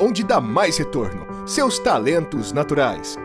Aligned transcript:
onde 0.00 0.24
dá 0.24 0.40
mais 0.40 0.78
retorno. 0.78 1.26
Seus 1.46 1.78
talentos 1.78 2.52
naturais. 2.52 3.18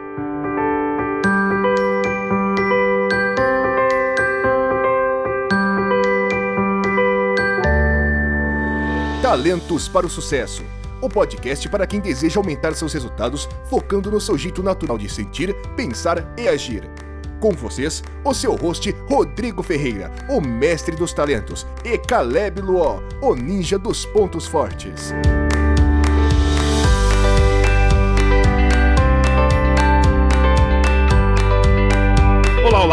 Talentos 9.22 9.88
para 9.88 10.06
o 10.06 10.10
Sucesso. 10.10 10.64
O 11.02 11.08
podcast 11.08 11.68
para 11.70 11.88
quem 11.88 12.02
deseja 12.02 12.40
aumentar 12.40 12.74
seus 12.76 12.94
resultados 12.94 13.48
focando 13.70 14.12
no 14.12 14.20
seu 14.20 14.38
jeito 14.38 14.62
natural 14.62 14.98
de 14.98 15.10
sentir, 15.10 15.56
pensar 15.78 16.34
e 16.38 16.48
agir. 16.48 16.90
Com 17.40 17.52
vocês, 17.52 18.04
o 18.24 18.34
seu 18.34 18.56
host 18.56 18.94
Rodrigo 19.10 19.64
Ferreira, 19.64 20.12
o 20.30 20.40
mestre 20.40 20.96
dos 20.96 21.14
talentos, 21.14 21.66
e 21.84 21.98
Caleb 21.98 22.62
Luó, 22.62 23.02
o 23.22 23.34
ninja 23.34 23.78
dos 23.78 24.06
pontos 24.06 24.46
fortes. 24.46 25.14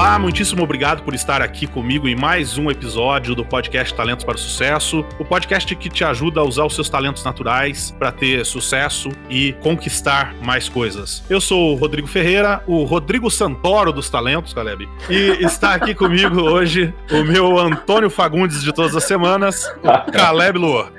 Olá, 0.01 0.19
muitíssimo 0.19 0.63
obrigado 0.63 1.03
por 1.03 1.15
estar 1.15 1.43
aqui 1.43 1.67
comigo 1.67 2.09
em 2.09 2.17
mais 2.17 2.57
um 2.57 2.71
episódio 2.71 3.35
do 3.35 3.45
podcast 3.45 3.93
Talentos 3.93 4.25
para 4.25 4.35
o 4.35 4.39
Sucesso, 4.39 5.05
o 5.19 5.27
podcast 5.27 5.77
que 5.77 5.91
te 5.91 6.03
ajuda 6.03 6.41
a 6.41 6.43
usar 6.43 6.65
os 6.65 6.75
seus 6.75 6.89
talentos 6.89 7.23
naturais 7.23 7.95
para 7.99 8.11
ter 8.11 8.47
sucesso 8.47 9.11
e 9.29 9.53
conquistar 9.61 10.35
mais 10.43 10.71
coisas. 10.71 11.23
Eu 11.29 11.39
sou 11.39 11.73
o 11.73 11.75
Rodrigo 11.75 12.09
Ferreira, 12.09 12.65
o 12.67 12.85
Rodrigo 12.85 13.31
Santoro 13.31 13.93
dos 13.93 14.09
talentos, 14.09 14.55
Caleb, 14.55 14.89
e 15.11 15.45
está 15.45 15.75
aqui 15.75 15.95
comigo 15.95 16.41
hoje 16.41 16.95
o 17.13 17.23
meu 17.23 17.59
Antônio 17.59 18.09
Fagundes 18.09 18.63
de 18.63 18.73
todas 18.73 18.97
as 18.97 19.05
semanas, 19.05 19.71
Caleb 20.15 20.59
Luo. 20.59 20.91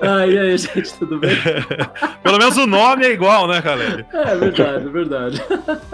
Ah, 0.00 0.26
e 0.26 0.36
aí, 0.36 0.58
gente, 0.58 0.94
tudo 0.94 1.18
bem? 1.18 1.36
Pelo 2.22 2.38
menos 2.38 2.56
o 2.56 2.66
nome 2.66 3.04
é 3.04 3.12
igual, 3.12 3.46
né, 3.46 3.60
Caleb? 3.60 4.04
É 4.12 4.36
verdade, 4.36 4.86
é 4.86 4.90
verdade. 4.90 5.42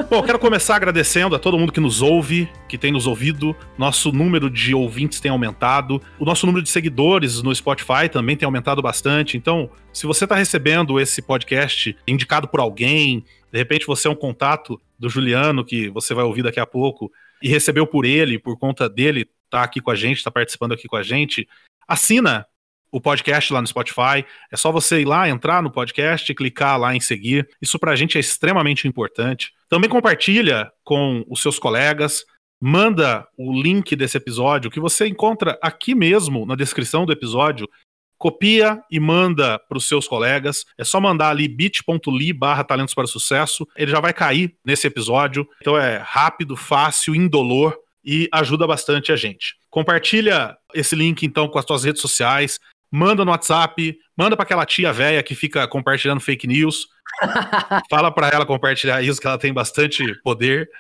Bom, 0.09 0.23
quero 0.23 0.39
começar 0.39 0.77
agradecendo 0.77 1.35
a 1.35 1.39
todo 1.39 1.59
mundo 1.59 1.74
que 1.75 1.81
nos 1.81 2.01
ouve, 2.01 2.49
que 2.69 2.79
tem 2.79 2.93
nos 2.93 3.07
ouvido. 3.07 3.55
Nosso 3.77 4.13
número 4.13 4.49
de 4.49 4.73
ouvintes 4.75 5.19
tem 5.19 5.31
aumentado. 5.31 6.01
O 6.19 6.25
nosso 6.25 6.47
número 6.47 6.63
de 6.63 6.71
seguidores 6.71 7.43
no 7.43 7.55
Spotify 7.55 8.09
também 8.11 8.37
tem 8.37 8.47
aumentado 8.47 8.81
bastante. 8.81 9.37
Então, 9.37 9.69
se 9.93 10.07
você 10.07 10.25
está 10.25 10.37
recebendo 10.37 11.01
esse 11.01 11.21
podcast 11.21 11.97
indicado 12.07 12.47
por 12.47 12.61
alguém, 12.61 13.25
de 13.53 13.59
repente 13.59 13.87
você 13.87 14.07
é 14.07 14.11
um 14.11 14.15
contato 14.15 14.81
do 14.99 15.11
Juliano, 15.11 15.65
que 15.65 15.89
você 15.91 16.15
vai 16.15 16.25
ouvir 16.25 16.43
daqui 16.43 16.61
a 16.61 16.67
pouco, 16.67 17.11
e 17.43 17.49
recebeu 17.49 17.87
por 17.87 18.05
ele, 18.05 18.39
por 18.39 18.57
conta 18.57 18.89
dele, 18.89 19.29
tá 19.51 19.65
aqui 19.65 19.81
com 19.81 19.91
a 19.91 19.97
gente, 19.97 20.23
tá 20.23 20.31
participando 20.31 20.73
aqui 20.73 20.87
com 20.87 20.97
a 20.97 21.03
gente, 21.03 21.47
assina 21.87 22.47
o 22.95 23.01
podcast 23.01 23.53
lá 23.53 23.61
no 23.61 23.67
Spotify. 23.67 24.25
É 24.53 24.57
só 24.57 24.71
você 24.71 25.01
ir 25.01 25.05
lá, 25.05 25.29
entrar 25.29 25.61
no 25.61 25.71
podcast 25.71 26.33
clicar 26.33 26.79
lá 26.79 26.95
em 26.95 27.01
seguir. 27.01 27.49
Isso 27.61 27.77
pra 27.77 27.97
gente 27.97 28.17
é 28.17 28.21
extremamente 28.21 28.87
importante. 28.87 29.53
Também 29.69 29.91
compartilha 29.91 30.71
com 30.85 31.25
os 31.29 31.43
seus 31.43 31.59
colegas. 31.59 32.25
Manda 32.61 33.27
o 33.37 33.61
link 33.61 33.97
desse 33.97 34.17
episódio 34.17 34.71
que 34.71 34.79
você 34.79 35.09
encontra 35.09 35.59
aqui 35.61 35.93
mesmo 35.93 36.47
na 36.47 36.55
descrição 36.55 37.05
do 37.05 37.13
episódio. 37.13 37.69
Copia 38.17 38.81
e 38.89 39.01
manda 39.01 39.59
para 39.59 39.77
os 39.77 39.89
seus 39.89 40.07
colegas. 40.07 40.65
É 40.79 40.85
só 40.85 41.01
mandar 41.01 41.31
ali 41.31 41.49
bit.ly 41.49 42.33
barra 42.33 42.63
talentos 42.63 42.95
para 42.95 43.09
sucesso. 43.09 43.67
Ele 43.77 43.91
já 43.91 43.99
vai 43.99 44.13
cair 44.13 44.55
nesse 44.65 44.87
episódio. 44.87 45.49
Então 45.61 45.77
é 45.77 45.97
rápido, 45.97 46.57
fácil, 46.57 47.13
indolor 47.13 47.77
e 48.05 48.29
ajuda 48.33 48.69
bastante 48.69 49.11
a 49.11 49.17
gente. 49.17 49.57
Compartilha 49.69 50.57
esse 50.73 50.95
link 50.95 51.25
então 51.25 51.49
com 51.49 51.59
as 51.59 51.65
suas 51.65 51.83
redes 51.83 52.01
sociais 52.01 52.61
manda 52.95 53.25
no 53.25 53.33
WhatsApp, 53.33 53.99
manda 54.17 54.37
para 54.37 54.45
aquela 54.45 54.65
tia 54.65 54.93
velha 54.93 55.21
que 55.21 55.35
fica 55.35 55.67
compartilhando 55.67 56.21
fake 56.21 56.47
news. 56.47 56.87
Fala 57.91 58.09
para 58.13 58.29
ela 58.29 58.47
compartilhar 58.47 59.03
isso, 59.03 59.21
que 59.21 59.27
ela 59.27 59.37
tem 59.37 59.53
bastante 59.53 60.15
poder. 60.23 60.71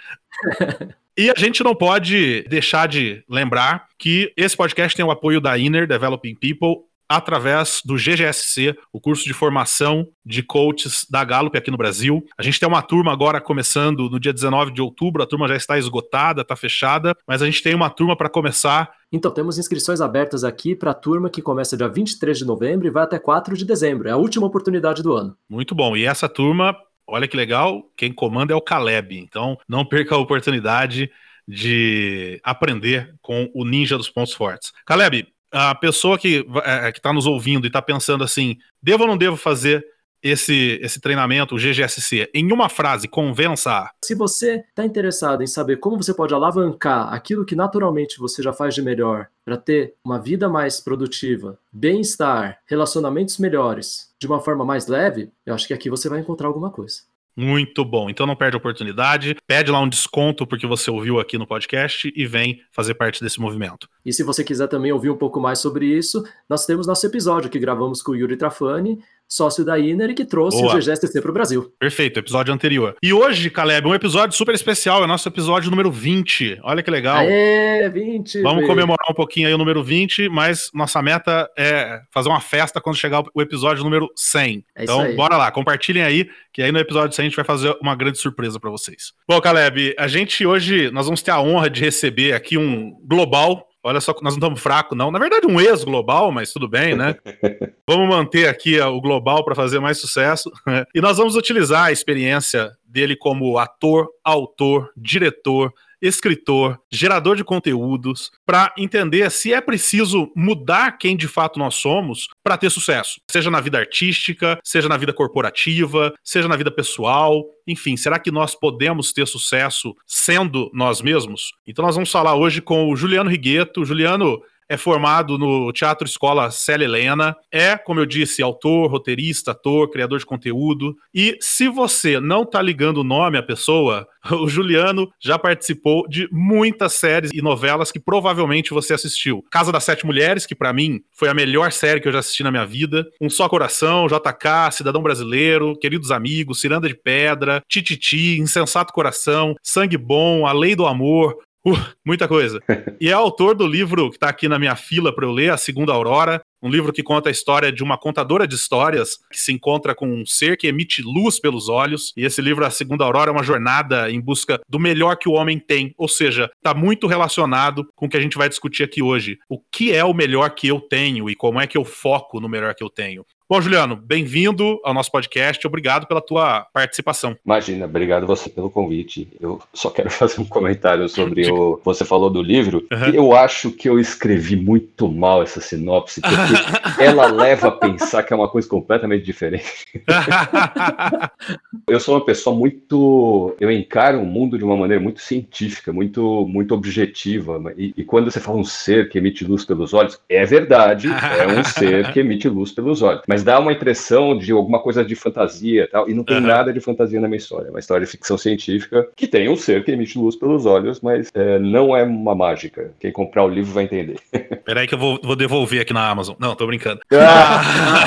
E 1.16 1.28
a 1.28 1.34
gente 1.36 1.64
não 1.64 1.74
pode 1.74 2.42
deixar 2.48 2.86
de 2.86 3.24
lembrar 3.28 3.88
que 3.98 4.32
esse 4.36 4.56
podcast 4.56 4.96
tem 4.96 5.04
o 5.04 5.10
apoio 5.10 5.40
da 5.40 5.58
Inner 5.58 5.88
Developing 5.88 6.36
People 6.36 6.84
através 7.08 7.80
do 7.84 7.96
GGSC, 7.96 8.76
o 8.92 9.00
curso 9.00 9.24
de 9.24 9.32
formação 9.32 10.08
de 10.24 10.42
coaches 10.42 11.06
da 11.08 11.24
Gallup 11.24 11.56
aqui 11.56 11.70
no 11.70 11.76
Brasil. 11.76 12.24
A 12.36 12.42
gente 12.42 12.58
tem 12.58 12.68
uma 12.68 12.82
turma 12.82 13.12
agora 13.12 13.40
começando 13.40 14.08
no 14.08 14.18
dia 14.18 14.32
19 14.32 14.72
de 14.72 14.80
outubro, 14.80 15.22
a 15.22 15.26
turma 15.26 15.48
já 15.48 15.56
está 15.56 15.78
esgotada, 15.78 16.42
está 16.42 16.56
fechada, 16.56 17.16
mas 17.26 17.42
a 17.42 17.46
gente 17.46 17.62
tem 17.62 17.74
uma 17.74 17.90
turma 17.90 18.16
para 18.16 18.28
começar. 18.28 18.90
Então, 19.12 19.30
temos 19.30 19.58
inscrições 19.58 20.00
abertas 20.00 20.42
aqui 20.42 20.74
para 20.74 20.90
a 20.90 20.94
turma 20.94 21.30
que 21.30 21.40
começa 21.40 21.76
dia 21.76 21.88
23 21.88 22.38
de 22.38 22.44
novembro 22.44 22.86
e 22.86 22.90
vai 22.90 23.04
até 23.04 23.18
4 23.18 23.56
de 23.56 23.64
dezembro. 23.64 24.08
É 24.08 24.12
a 24.12 24.16
última 24.16 24.46
oportunidade 24.46 25.02
do 25.02 25.12
ano. 25.12 25.36
Muito 25.48 25.74
bom. 25.74 25.96
E 25.96 26.04
essa 26.04 26.28
turma, 26.28 26.76
olha 27.06 27.28
que 27.28 27.36
legal, 27.36 27.82
quem 27.96 28.12
comanda 28.12 28.52
é 28.52 28.56
o 28.56 28.60
Caleb. 28.60 29.16
Então, 29.16 29.56
não 29.68 29.84
perca 29.84 30.14
a 30.14 30.18
oportunidade 30.18 31.10
de 31.46 32.40
aprender 32.42 33.14
com 33.20 33.50
o 33.54 33.64
ninja 33.64 33.96
dos 33.96 34.08
pontos 34.08 34.32
fortes. 34.32 34.72
Caleb, 34.86 35.26
a 35.54 35.74
pessoa 35.74 36.18
que 36.18 36.44
é, 36.64 36.90
está 36.90 37.12
nos 37.12 37.26
ouvindo 37.26 37.64
e 37.64 37.68
está 37.68 37.80
pensando 37.80 38.24
assim, 38.24 38.58
devo 38.82 39.04
ou 39.04 39.08
não 39.08 39.16
devo 39.16 39.36
fazer 39.36 39.86
esse, 40.20 40.80
esse 40.82 41.00
treinamento, 41.00 41.54
o 41.54 41.58
GGSC, 41.58 42.30
em 42.34 42.50
uma 42.50 42.68
frase, 42.68 43.06
convença. 43.06 43.88
Se 44.02 44.14
você 44.14 44.64
está 44.68 44.84
interessado 44.84 45.42
em 45.42 45.46
saber 45.46 45.76
como 45.76 46.02
você 46.02 46.12
pode 46.12 46.34
alavancar 46.34 47.12
aquilo 47.12 47.44
que 47.44 47.54
naturalmente 47.54 48.18
você 48.18 48.42
já 48.42 48.52
faz 48.52 48.74
de 48.74 48.82
melhor 48.82 49.28
para 49.44 49.56
ter 49.56 49.94
uma 50.04 50.18
vida 50.18 50.48
mais 50.48 50.80
produtiva, 50.80 51.58
bem-estar, 51.70 52.58
relacionamentos 52.66 53.38
melhores, 53.38 54.12
de 54.18 54.26
uma 54.26 54.40
forma 54.40 54.64
mais 54.64 54.88
leve, 54.88 55.30
eu 55.44 55.54
acho 55.54 55.68
que 55.68 55.74
aqui 55.74 55.90
você 55.90 56.08
vai 56.08 56.20
encontrar 56.20 56.48
alguma 56.48 56.70
coisa. 56.70 57.02
Muito 57.36 57.84
bom. 57.84 58.08
Então 58.08 58.26
não 58.26 58.36
perde 58.36 58.56
a 58.56 58.58
oportunidade, 58.58 59.36
pede 59.46 59.70
lá 59.70 59.80
um 59.80 59.88
desconto 59.88 60.46
porque 60.46 60.66
você 60.66 60.90
ouviu 60.90 61.18
aqui 61.18 61.36
no 61.36 61.46
podcast 61.46 62.12
e 62.14 62.26
vem 62.26 62.60
fazer 62.70 62.94
parte 62.94 63.22
desse 63.22 63.40
movimento. 63.40 63.88
E 64.04 64.12
se 64.12 64.22
você 64.22 64.44
quiser 64.44 64.68
também 64.68 64.92
ouvir 64.92 65.10
um 65.10 65.16
pouco 65.16 65.40
mais 65.40 65.58
sobre 65.58 65.86
isso, 65.86 66.24
nós 66.48 66.64
temos 66.64 66.86
nosso 66.86 67.04
episódio 67.06 67.50
que 67.50 67.58
gravamos 67.58 68.02
com 68.02 68.12
o 68.12 68.16
Yuri 68.16 68.36
Trafani 68.36 68.98
sócio 69.28 69.64
da 69.64 69.78
Inner 69.78 70.10
e 70.10 70.14
que 70.14 70.24
trouxe 70.24 70.60
Boa. 70.60 70.74
o 70.74 70.78
GGSTC 70.78 71.20
para 71.20 71.30
o 71.30 71.34
Brasil. 71.34 71.72
Perfeito, 71.78 72.18
episódio 72.18 72.52
anterior. 72.52 72.96
E 73.02 73.12
hoje, 73.12 73.50
Caleb, 73.50 73.88
um 73.88 73.94
episódio 73.94 74.36
super 74.36 74.54
especial, 74.54 75.02
é 75.02 75.04
o 75.04 75.08
nosso 75.08 75.28
episódio 75.28 75.70
número 75.70 75.90
20. 75.90 76.60
Olha 76.62 76.82
que 76.82 76.90
legal. 76.90 77.22
É, 77.22 77.88
20. 77.88 78.42
Vamos 78.42 78.66
comemorar 78.66 79.10
um 79.10 79.14
pouquinho 79.14 79.48
aí 79.48 79.54
o 79.54 79.58
número 79.58 79.82
20, 79.82 80.28
mas 80.28 80.70
nossa 80.72 81.02
meta 81.02 81.48
é 81.56 82.00
fazer 82.12 82.28
uma 82.28 82.40
festa 82.40 82.80
quando 82.80 82.96
chegar 82.96 83.24
o 83.34 83.42
episódio 83.42 83.82
número 83.82 84.10
100. 84.14 84.64
É 84.76 84.82
então, 84.84 85.14
bora 85.16 85.36
lá, 85.36 85.50
compartilhem 85.50 86.02
aí, 86.02 86.28
que 86.52 86.62
aí 86.62 86.70
no 86.70 86.78
episódio 86.78 87.14
100 87.14 87.22
a 87.22 87.28
gente 87.28 87.36
vai 87.36 87.44
fazer 87.44 87.76
uma 87.80 87.94
grande 87.94 88.18
surpresa 88.18 88.60
para 88.60 88.70
vocês. 88.70 89.12
Bom, 89.28 89.40
Caleb, 89.40 89.94
a 89.98 90.06
gente 90.06 90.46
hoje, 90.46 90.90
nós 90.90 91.06
vamos 91.06 91.22
ter 91.22 91.30
a 91.30 91.40
honra 91.40 91.68
de 91.68 91.80
receber 91.80 92.32
aqui 92.32 92.56
um 92.56 92.92
global 93.04 93.66
Olha 93.86 94.00
só, 94.00 94.12
nós 94.14 94.32
não 94.32 94.38
estamos 94.38 94.60
fracos, 94.62 94.96
não. 94.96 95.10
Na 95.10 95.18
verdade, 95.18 95.46
um 95.46 95.60
ex-global, 95.60 96.32
mas 96.32 96.50
tudo 96.50 96.66
bem, 96.66 96.96
né? 96.96 97.16
vamos 97.86 98.08
manter 98.08 98.48
aqui 98.48 98.80
o 98.80 98.98
global 98.98 99.44
para 99.44 99.54
fazer 99.54 99.78
mais 99.78 99.98
sucesso. 99.98 100.50
e 100.94 101.02
nós 101.02 101.18
vamos 101.18 101.36
utilizar 101.36 101.84
a 101.84 101.92
experiência 101.92 102.72
dele 102.86 103.14
como 103.14 103.58
ator, 103.58 104.08
autor, 104.24 104.90
diretor, 104.96 105.70
escritor, 106.00 106.78
gerador 106.90 107.36
de 107.36 107.44
conteúdos, 107.44 108.30
para 108.44 108.72
entender 108.76 109.30
se 109.30 109.52
é 109.52 109.60
preciso 109.60 110.30
mudar 110.36 110.92
quem 110.98 111.16
de 111.16 111.28
fato 111.28 111.58
nós 111.58 111.74
somos 111.76 112.28
para 112.42 112.56
ter 112.56 112.70
sucesso, 112.70 113.20
seja 113.30 113.50
na 113.50 113.60
vida 113.60 113.78
artística, 113.78 114.58
seja 114.62 114.88
na 114.88 114.96
vida 114.96 115.12
corporativa, 115.12 116.14
seja 116.22 116.48
na 116.48 116.56
vida 116.56 116.70
pessoal, 116.70 117.44
enfim, 117.66 117.96
será 117.96 118.18
que 118.18 118.30
nós 118.30 118.54
podemos 118.54 119.12
ter 119.12 119.26
sucesso 119.26 119.94
sendo 120.06 120.70
nós 120.74 121.00
mesmos? 121.00 121.52
Então 121.66 121.84
nós 121.84 121.94
vamos 121.94 122.10
falar 122.10 122.34
hoje 122.34 122.60
com 122.60 122.90
o 122.90 122.96
Juliano 122.96 123.30
Rigueto. 123.30 123.84
Juliano 123.84 124.42
é 124.68 124.76
formado 124.76 125.38
no 125.38 125.72
Teatro 125.72 126.06
Escola 126.06 126.50
Célia 126.50 126.84
Helena, 126.84 127.36
é, 127.50 127.76
como 127.76 128.00
eu 128.00 128.06
disse, 128.06 128.42
autor, 128.42 128.90
roteirista, 128.90 129.52
ator, 129.52 129.90
criador 129.90 130.18
de 130.18 130.26
conteúdo. 130.26 130.96
E 131.14 131.36
se 131.40 131.68
você 131.68 132.20
não 132.20 132.42
está 132.42 132.60
ligando 132.60 132.98
o 132.98 133.04
nome 133.04 133.38
à 133.38 133.42
pessoa, 133.42 134.06
o 134.32 134.48
Juliano 134.48 135.10
já 135.20 135.38
participou 135.38 136.08
de 136.08 136.28
muitas 136.32 136.94
séries 136.94 137.30
e 137.32 137.42
novelas 137.42 137.92
que 137.92 138.00
provavelmente 138.00 138.70
você 138.70 138.94
assistiu. 138.94 139.44
Casa 139.50 139.70
das 139.70 139.84
Sete 139.84 140.06
Mulheres, 140.06 140.46
que 140.46 140.54
para 140.54 140.72
mim 140.72 141.00
foi 141.12 141.28
a 141.28 141.34
melhor 141.34 141.72
série 141.72 142.00
que 142.00 142.08
eu 142.08 142.12
já 142.12 142.20
assisti 142.20 142.42
na 142.42 142.50
minha 142.50 142.66
vida. 142.66 143.06
Um 143.20 143.28
Só 143.28 143.48
Coração, 143.48 144.06
JK, 144.06 144.72
Cidadão 144.72 145.02
Brasileiro, 145.02 145.78
Queridos 145.78 146.10
Amigos, 146.10 146.60
Ciranda 146.60 146.88
de 146.88 146.94
Pedra, 146.94 147.62
Tititi, 147.68 148.38
Insensato 148.38 148.92
Coração, 148.92 149.54
Sangue 149.62 149.96
Bom, 149.96 150.46
A 150.46 150.52
Lei 150.52 150.74
do 150.74 150.86
Amor, 150.86 151.36
Uh, 151.66 151.72
muita 152.04 152.28
coisa. 152.28 152.60
E 153.00 153.08
é 153.08 153.12
autor 153.12 153.54
do 153.54 153.66
livro 153.66 154.10
que 154.10 154.16
está 154.16 154.28
aqui 154.28 154.46
na 154.48 154.58
minha 154.58 154.76
fila 154.76 155.14
para 155.14 155.24
eu 155.24 155.32
ler, 155.32 155.50
A 155.50 155.56
Segunda 155.56 155.92
Aurora, 155.92 156.42
um 156.62 156.68
livro 156.68 156.92
que 156.92 157.02
conta 157.02 157.28
a 157.28 157.32
história 157.32 157.70
de 157.70 157.82
uma 157.82 157.98
contadora 157.98 158.46
de 158.46 158.54
histórias 158.54 159.18
que 159.30 159.38
se 159.38 159.52
encontra 159.52 159.94
com 159.94 160.08
um 160.08 160.24
ser 160.24 160.56
que 160.56 160.66
emite 160.66 161.02
luz 161.02 161.38
pelos 161.38 161.68
olhos. 161.68 162.12
E 162.16 162.24
esse 162.24 162.40
livro, 162.40 162.64
A 162.64 162.70
Segunda 162.70 163.04
Aurora, 163.04 163.30
é 163.30 163.32
uma 163.32 163.42
jornada 163.42 164.10
em 164.10 164.20
busca 164.20 164.58
do 164.68 164.78
melhor 164.78 165.16
que 165.16 165.28
o 165.28 165.32
homem 165.32 165.58
tem. 165.58 165.94
Ou 165.98 166.08
seja, 166.08 166.50
está 166.56 166.72
muito 166.72 167.06
relacionado 167.06 167.86
com 167.94 168.06
o 168.06 168.08
que 168.08 168.16
a 168.16 168.20
gente 168.20 168.38
vai 168.38 168.48
discutir 168.48 168.82
aqui 168.82 169.02
hoje. 169.02 169.38
O 169.48 169.58
que 169.58 169.92
é 169.92 170.02
o 170.04 170.14
melhor 170.14 170.54
que 170.54 170.66
eu 170.66 170.80
tenho 170.80 171.28
e 171.28 171.34
como 171.34 171.60
é 171.60 171.66
que 171.66 171.76
eu 171.76 171.84
foco 171.84 172.40
no 172.40 172.48
melhor 172.48 172.74
que 172.74 172.82
eu 172.82 172.90
tenho? 172.90 173.26
Bom, 173.46 173.60
Juliano, 173.60 173.94
bem-vindo 173.94 174.80
ao 174.82 174.94
nosso 174.94 175.12
podcast. 175.12 175.66
Obrigado 175.66 176.06
pela 176.06 176.22
tua 176.22 176.66
participação. 176.72 177.36
Imagina, 177.44 177.84
obrigado 177.84 178.26
você 178.26 178.48
pelo 178.48 178.70
convite. 178.70 179.28
Eu 179.38 179.60
só 179.74 179.90
quero 179.90 180.08
fazer 180.10 180.40
um 180.40 180.46
comentário 180.46 181.06
sobre 181.10 181.50
o. 181.52 181.78
Você 181.84 182.06
falou 182.06 182.30
do 182.30 182.40
livro. 182.40 182.86
Uhum. 182.90 183.10
Eu 183.12 183.36
acho 183.36 183.70
que 183.70 183.86
eu 183.86 184.00
escrevi 184.00 184.56
muito 184.56 185.12
mal 185.12 185.42
essa 185.42 185.60
sinopse, 185.60 186.22
porque 186.22 186.54
ela 187.04 187.26
leva 187.26 187.68
a 187.68 187.72
pensar 187.72 188.22
que 188.22 188.32
é 188.32 188.36
uma 188.36 188.48
coisa 188.48 188.66
completamente 188.66 189.26
diferente. 189.26 189.84
eu 191.86 192.00
sou 192.00 192.14
uma 192.14 192.24
pessoa 192.24 192.56
muito. 192.56 193.54
Eu 193.60 193.70
encaro 193.70 194.22
o 194.22 194.26
mundo 194.26 194.56
de 194.56 194.64
uma 194.64 194.74
maneira 194.76 195.02
muito 195.02 195.20
científica, 195.20 195.92
muito, 195.92 196.46
muito 196.48 196.74
objetiva. 196.74 197.60
E, 197.76 197.92
e 197.94 198.04
quando 198.04 198.30
você 198.30 198.40
fala 198.40 198.56
um 198.56 198.64
ser 198.64 199.10
que 199.10 199.18
emite 199.18 199.44
luz 199.44 199.66
pelos 199.66 199.92
olhos, 199.92 200.18
é 200.30 200.46
verdade, 200.46 201.08
é 201.08 201.46
um 201.46 201.62
ser 201.62 202.10
que 202.10 202.20
emite 202.20 202.48
luz 202.48 202.72
pelos 202.72 203.02
olhos 203.02 203.22
mas 203.33 203.33
dá 203.42 203.58
uma 203.58 203.72
impressão 203.72 204.36
de 204.36 204.52
alguma 204.52 204.80
coisa 204.80 205.04
de 205.04 205.14
fantasia 205.14 205.84
e 205.84 205.86
tal, 205.86 206.08
e 206.08 206.14
não 206.14 206.24
tem 206.24 206.36
uhum. 206.36 206.46
nada 206.46 206.72
de 206.72 206.80
fantasia 206.80 207.20
na 207.20 207.28
minha 207.28 207.38
história. 207.38 207.68
É 207.68 207.70
uma 207.70 207.78
história 207.78 208.04
de 208.04 208.12
ficção 208.12 208.36
científica 208.36 209.08
que 209.16 209.26
tem 209.26 209.48
um 209.48 209.56
ser 209.56 209.84
que 209.84 209.92
emite 209.92 210.18
luz 210.18 210.36
pelos 210.36 210.66
olhos, 210.66 211.00
mas 211.00 211.30
é, 211.34 211.58
não 211.58 211.96
é 211.96 212.02
uma 212.02 212.34
mágica. 212.34 212.92
Quem 213.00 213.12
comprar 213.12 213.44
o 213.44 213.48
livro 213.48 213.72
vai 213.72 213.84
entender. 213.84 214.18
Peraí 214.64 214.86
que 214.86 214.94
eu 214.94 214.98
vou, 214.98 215.18
vou 215.22 215.36
devolver 215.36 215.80
aqui 215.80 215.92
na 215.92 216.08
Amazon. 216.08 216.36
Não, 216.38 216.54
tô 216.54 216.66
brincando. 216.66 217.00
Ah! 217.12 217.62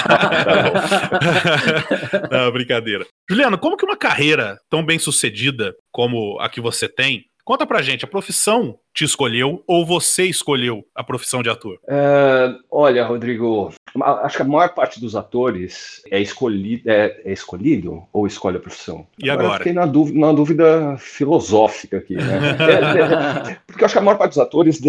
tá 2.30 2.32
não, 2.32 2.52
brincadeira. 2.52 3.06
Juliano, 3.30 3.58
como 3.58 3.78
que 3.78 3.86
uma 3.86 3.98
carreira 3.98 4.60
tão 4.70 4.86
bem 4.86 5.00
sucedida 5.00 5.76
como 5.92 6.40
a 6.40 6.50
que 6.50 6.62
você 6.62 6.88
tem 6.88 7.26
Conta 7.48 7.66
pra 7.66 7.82
gente, 7.82 8.04
a 8.04 8.10
profissão 8.10 8.78
te 8.98 9.04
escolheu 9.04 9.64
ou 9.68 9.86
você 9.86 10.24
escolheu 10.24 10.84
a 10.96 11.04
profissão 11.04 11.44
de 11.44 11.50
ator? 11.52 11.78
É, 11.88 12.52
olha, 12.72 13.06
Rodrigo, 13.06 13.72
acho 13.96 14.38
que 14.38 14.42
a 14.42 14.46
maior 14.46 14.74
parte 14.74 15.00
dos 15.00 15.16
atores 15.16 16.02
é 16.10 16.20
escolhido, 16.20 16.90
é, 16.90 17.22
é 17.24 17.32
escolhido 17.32 18.02
ou 18.12 18.26
escolhe 18.26 18.58
a 18.58 18.60
profissão? 18.60 19.06
E 19.20 19.30
agora? 19.30 19.50
Eu 19.50 19.58
fiquei 19.58 19.74
na 19.74 19.86
dúvida, 19.86 20.20
na 20.20 20.32
dúvida 20.32 20.98
filosófica 20.98 21.98
aqui, 21.98 22.16
né? 22.16 22.58
é, 23.48 23.52
é, 23.52 23.58
porque 23.68 23.84
eu 23.84 23.86
acho 23.86 23.94
que 23.94 24.00
a 24.00 24.02
maior 24.02 24.18
parte 24.18 24.32
dos 24.32 24.40
atores 24.40 24.82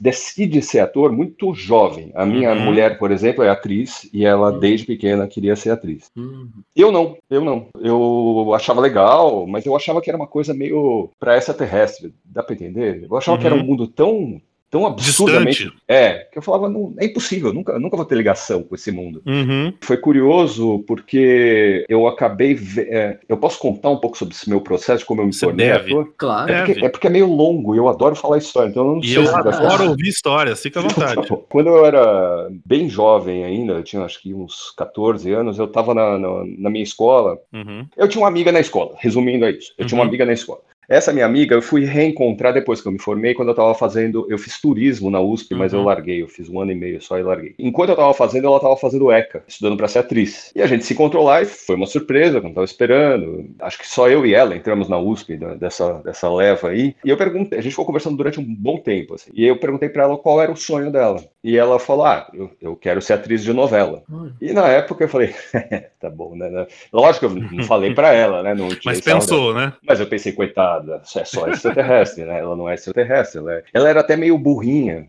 decide 0.00 0.60
ser 0.60 0.80
ator 0.80 1.12
muito 1.12 1.54
jovem. 1.54 2.10
A 2.16 2.26
minha 2.26 2.52
uhum. 2.52 2.62
mulher, 2.62 2.98
por 2.98 3.12
exemplo, 3.12 3.44
é 3.44 3.48
atriz 3.48 4.10
e 4.12 4.26
ela, 4.26 4.50
uhum. 4.50 4.58
desde 4.58 4.86
pequena, 4.86 5.28
queria 5.28 5.54
ser 5.54 5.70
atriz. 5.70 6.10
Uhum. 6.16 6.48
Eu 6.74 6.90
não, 6.90 7.16
eu 7.30 7.44
não. 7.44 7.68
Eu 7.78 8.52
achava 8.56 8.80
legal, 8.80 9.46
mas 9.46 9.64
eu 9.64 9.76
achava 9.76 10.00
que 10.00 10.10
era 10.10 10.16
uma 10.16 10.26
coisa 10.26 10.52
meio 10.52 11.10
para 11.20 11.36
extraterrestre. 11.36 12.12
Dá 12.24 12.42
para 12.42 12.54
entender? 12.56 13.06
Eu 13.08 13.16
achava 13.16 13.35
uhum. 13.36 13.40
que 13.40 13.46
era 13.46 13.54
um 13.54 13.60
uhum. 13.60 13.64
mundo 13.64 13.86
tão 13.86 14.40
tão 14.70 14.86
absurdamente. 14.86 15.64
Distante. 15.64 15.82
É, 15.88 16.28
que 16.30 16.38
eu 16.38 16.42
falava, 16.42 16.68
não, 16.68 16.94
é 16.98 17.06
impossível, 17.06 17.52
nunca, 17.52 17.78
nunca 17.78 17.96
vou 17.96 18.04
ter 18.04 18.16
ligação 18.16 18.62
com 18.62 18.74
esse 18.74 18.90
mundo. 18.90 19.22
Uhum. 19.24 19.72
Foi 19.80 19.96
curioso 19.96 20.84
porque 20.86 21.84
eu 21.88 22.06
acabei. 22.06 22.58
É, 22.78 23.18
eu 23.28 23.36
posso 23.36 23.58
contar 23.58 23.90
um 23.90 23.98
pouco 23.98 24.18
sobre 24.18 24.34
esse 24.34 24.48
meu 24.48 24.60
processo, 24.60 25.06
como 25.06 25.22
eu 25.22 25.26
me 25.26 25.32
Você 25.32 25.46
tornei 25.46 25.68
deve. 25.68 25.92
ator? 25.92 26.12
Claro. 26.16 26.52
É 26.52 26.64
porque, 26.64 26.84
é 26.84 26.88
porque, 26.88 27.06
é 27.06 27.10
meio 27.10 27.32
longo 27.32 27.74
e 27.74 27.78
eu 27.78 27.88
adoro 27.88 28.16
falar 28.16 28.38
história, 28.38 28.68
então 28.68 28.84
eu 28.86 28.92
não 28.94 29.00
e 29.00 29.08
sei 29.08 29.18
eu 29.18 29.26
se 29.26 29.34
adoro 29.34 29.90
ouvir 29.90 30.08
histórias, 30.08 30.60
fica 30.60 30.80
à 30.80 30.82
vontade. 30.82 31.28
Quando 31.48 31.68
eu 31.68 31.86
era 31.86 32.48
bem 32.64 32.88
jovem 32.88 33.44
ainda, 33.44 33.74
eu 33.74 33.82
tinha 33.82 34.02
acho 34.02 34.20
que 34.20 34.34
uns 34.34 34.72
14 34.76 35.32
anos, 35.32 35.58
eu 35.58 35.66
estava 35.66 35.94
na, 35.94 36.18
na, 36.18 36.28
na, 36.58 36.70
minha 36.70 36.84
escola. 36.84 37.38
Uhum. 37.52 37.86
Eu 37.96 38.08
tinha 38.08 38.22
uma 38.22 38.28
amiga 38.28 38.52
na 38.52 38.60
escola, 38.60 38.94
resumindo 38.98 39.44
é 39.44 39.50
isso. 39.52 39.72
Eu 39.78 39.82
uhum. 39.82 39.88
tinha 39.88 39.98
uma 39.98 40.02
uhum. 40.02 40.08
amiga 40.08 40.26
na 40.26 40.32
escola. 40.32 40.60
Essa 40.88 41.12
minha 41.12 41.26
amiga 41.26 41.54
eu 41.54 41.62
fui 41.62 41.84
reencontrar 41.84 42.52
depois 42.52 42.80
que 42.80 42.88
eu 42.88 42.92
me 42.92 42.98
formei, 42.98 43.34
quando 43.34 43.48
eu 43.48 43.52
estava 43.52 43.74
fazendo. 43.74 44.26
Eu 44.28 44.38
fiz 44.38 44.60
turismo 44.60 45.10
na 45.10 45.20
USP, 45.20 45.54
mas 45.54 45.72
eu 45.72 45.80
uhum. 45.80 45.86
larguei. 45.86 46.22
Eu 46.22 46.28
fiz 46.28 46.48
um 46.48 46.60
ano 46.60 46.72
e 46.72 46.74
meio 46.74 47.00
só 47.00 47.18
e 47.18 47.22
larguei. 47.22 47.54
Enquanto 47.58 47.90
eu 47.90 47.94
estava 47.94 48.14
fazendo, 48.14 48.46
ela 48.46 48.56
estava 48.56 48.76
fazendo 48.76 49.10
ECA, 49.10 49.42
estudando 49.46 49.76
para 49.76 49.88
ser 49.88 50.00
atriz. 50.00 50.52
E 50.54 50.62
a 50.62 50.66
gente 50.66 50.84
se 50.84 50.92
encontrou 50.92 51.24
lá 51.24 51.42
e 51.42 51.44
foi 51.44 51.76
uma 51.76 51.86
surpresa, 51.86 52.40
não 52.40 52.50
estava 52.50 52.64
esperando. 52.64 53.50
Acho 53.60 53.78
que 53.78 53.88
só 53.88 54.08
eu 54.08 54.24
e 54.24 54.34
ela 54.34 54.56
entramos 54.56 54.88
na 54.88 54.98
USP 54.98 55.36
dessa, 55.58 55.94
dessa 56.04 56.32
leva 56.32 56.68
aí. 56.68 56.94
E 57.04 57.10
eu 57.10 57.16
perguntei, 57.16 57.58
a 57.58 57.62
gente 57.62 57.72
ficou 57.72 57.86
conversando 57.86 58.16
durante 58.16 58.40
um 58.40 58.44
bom 58.44 58.78
tempo, 58.78 59.14
assim, 59.14 59.30
E 59.34 59.44
eu 59.44 59.58
perguntei 59.58 59.88
para 59.88 60.04
ela 60.04 60.16
qual 60.16 60.40
era 60.40 60.52
o 60.52 60.56
sonho 60.56 60.90
dela. 60.90 61.22
E 61.46 61.56
ela 61.56 61.78
falou: 61.78 62.06
Ah, 62.06 62.28
eu, 62.34 62.50
eu 62.60 62.74
quero 62.74 63.00
ser 63.00 63.12
atriz 63.12 63.44
de 63.44 63.52
novela. 63.52 64.02
Uhum. 64.10 64.32
E 64.40 64.52
na 64.52 64.66
época 64.66 65.04
eu 65.04 65.08
falei: 65.08 65.32
Tá 66.00 66.10
bom, 66.10 66.34
né? 66.34 66.66
Lógico 66.92 67.28
que 67.28 67.38
eu 67.38 67.50
não 67.52 67.64
falei 67.64 67.94
para 67.94 68.12
ela, 68.12 68.42
né? 68.42 68.52
Não 68.52 68.68
mas 68.84 69.00
pensou, 69.00 69.54
né? 69.54 69.72
Mas 69.86 70.00
eu 70.00 70.06
pensei, 70.06 70.32
coitada, 70.76 71.02
é 71.14 71.24
só 71.24 71.48
extraterrestre, 71.48 72.24
né? 72.24 72.40
Ela 72.40 72.56
não 72.56 72.68
é 72.68 72.74
extraterrestre. 72.74 73.38
Ela, 73.38 73.54
é... 73.54 73.62
ela 73.72 73.88
era 73.88 74.00
até 74.00 74.16
meio 74.16 74.36
burrinha. 74.38 75.08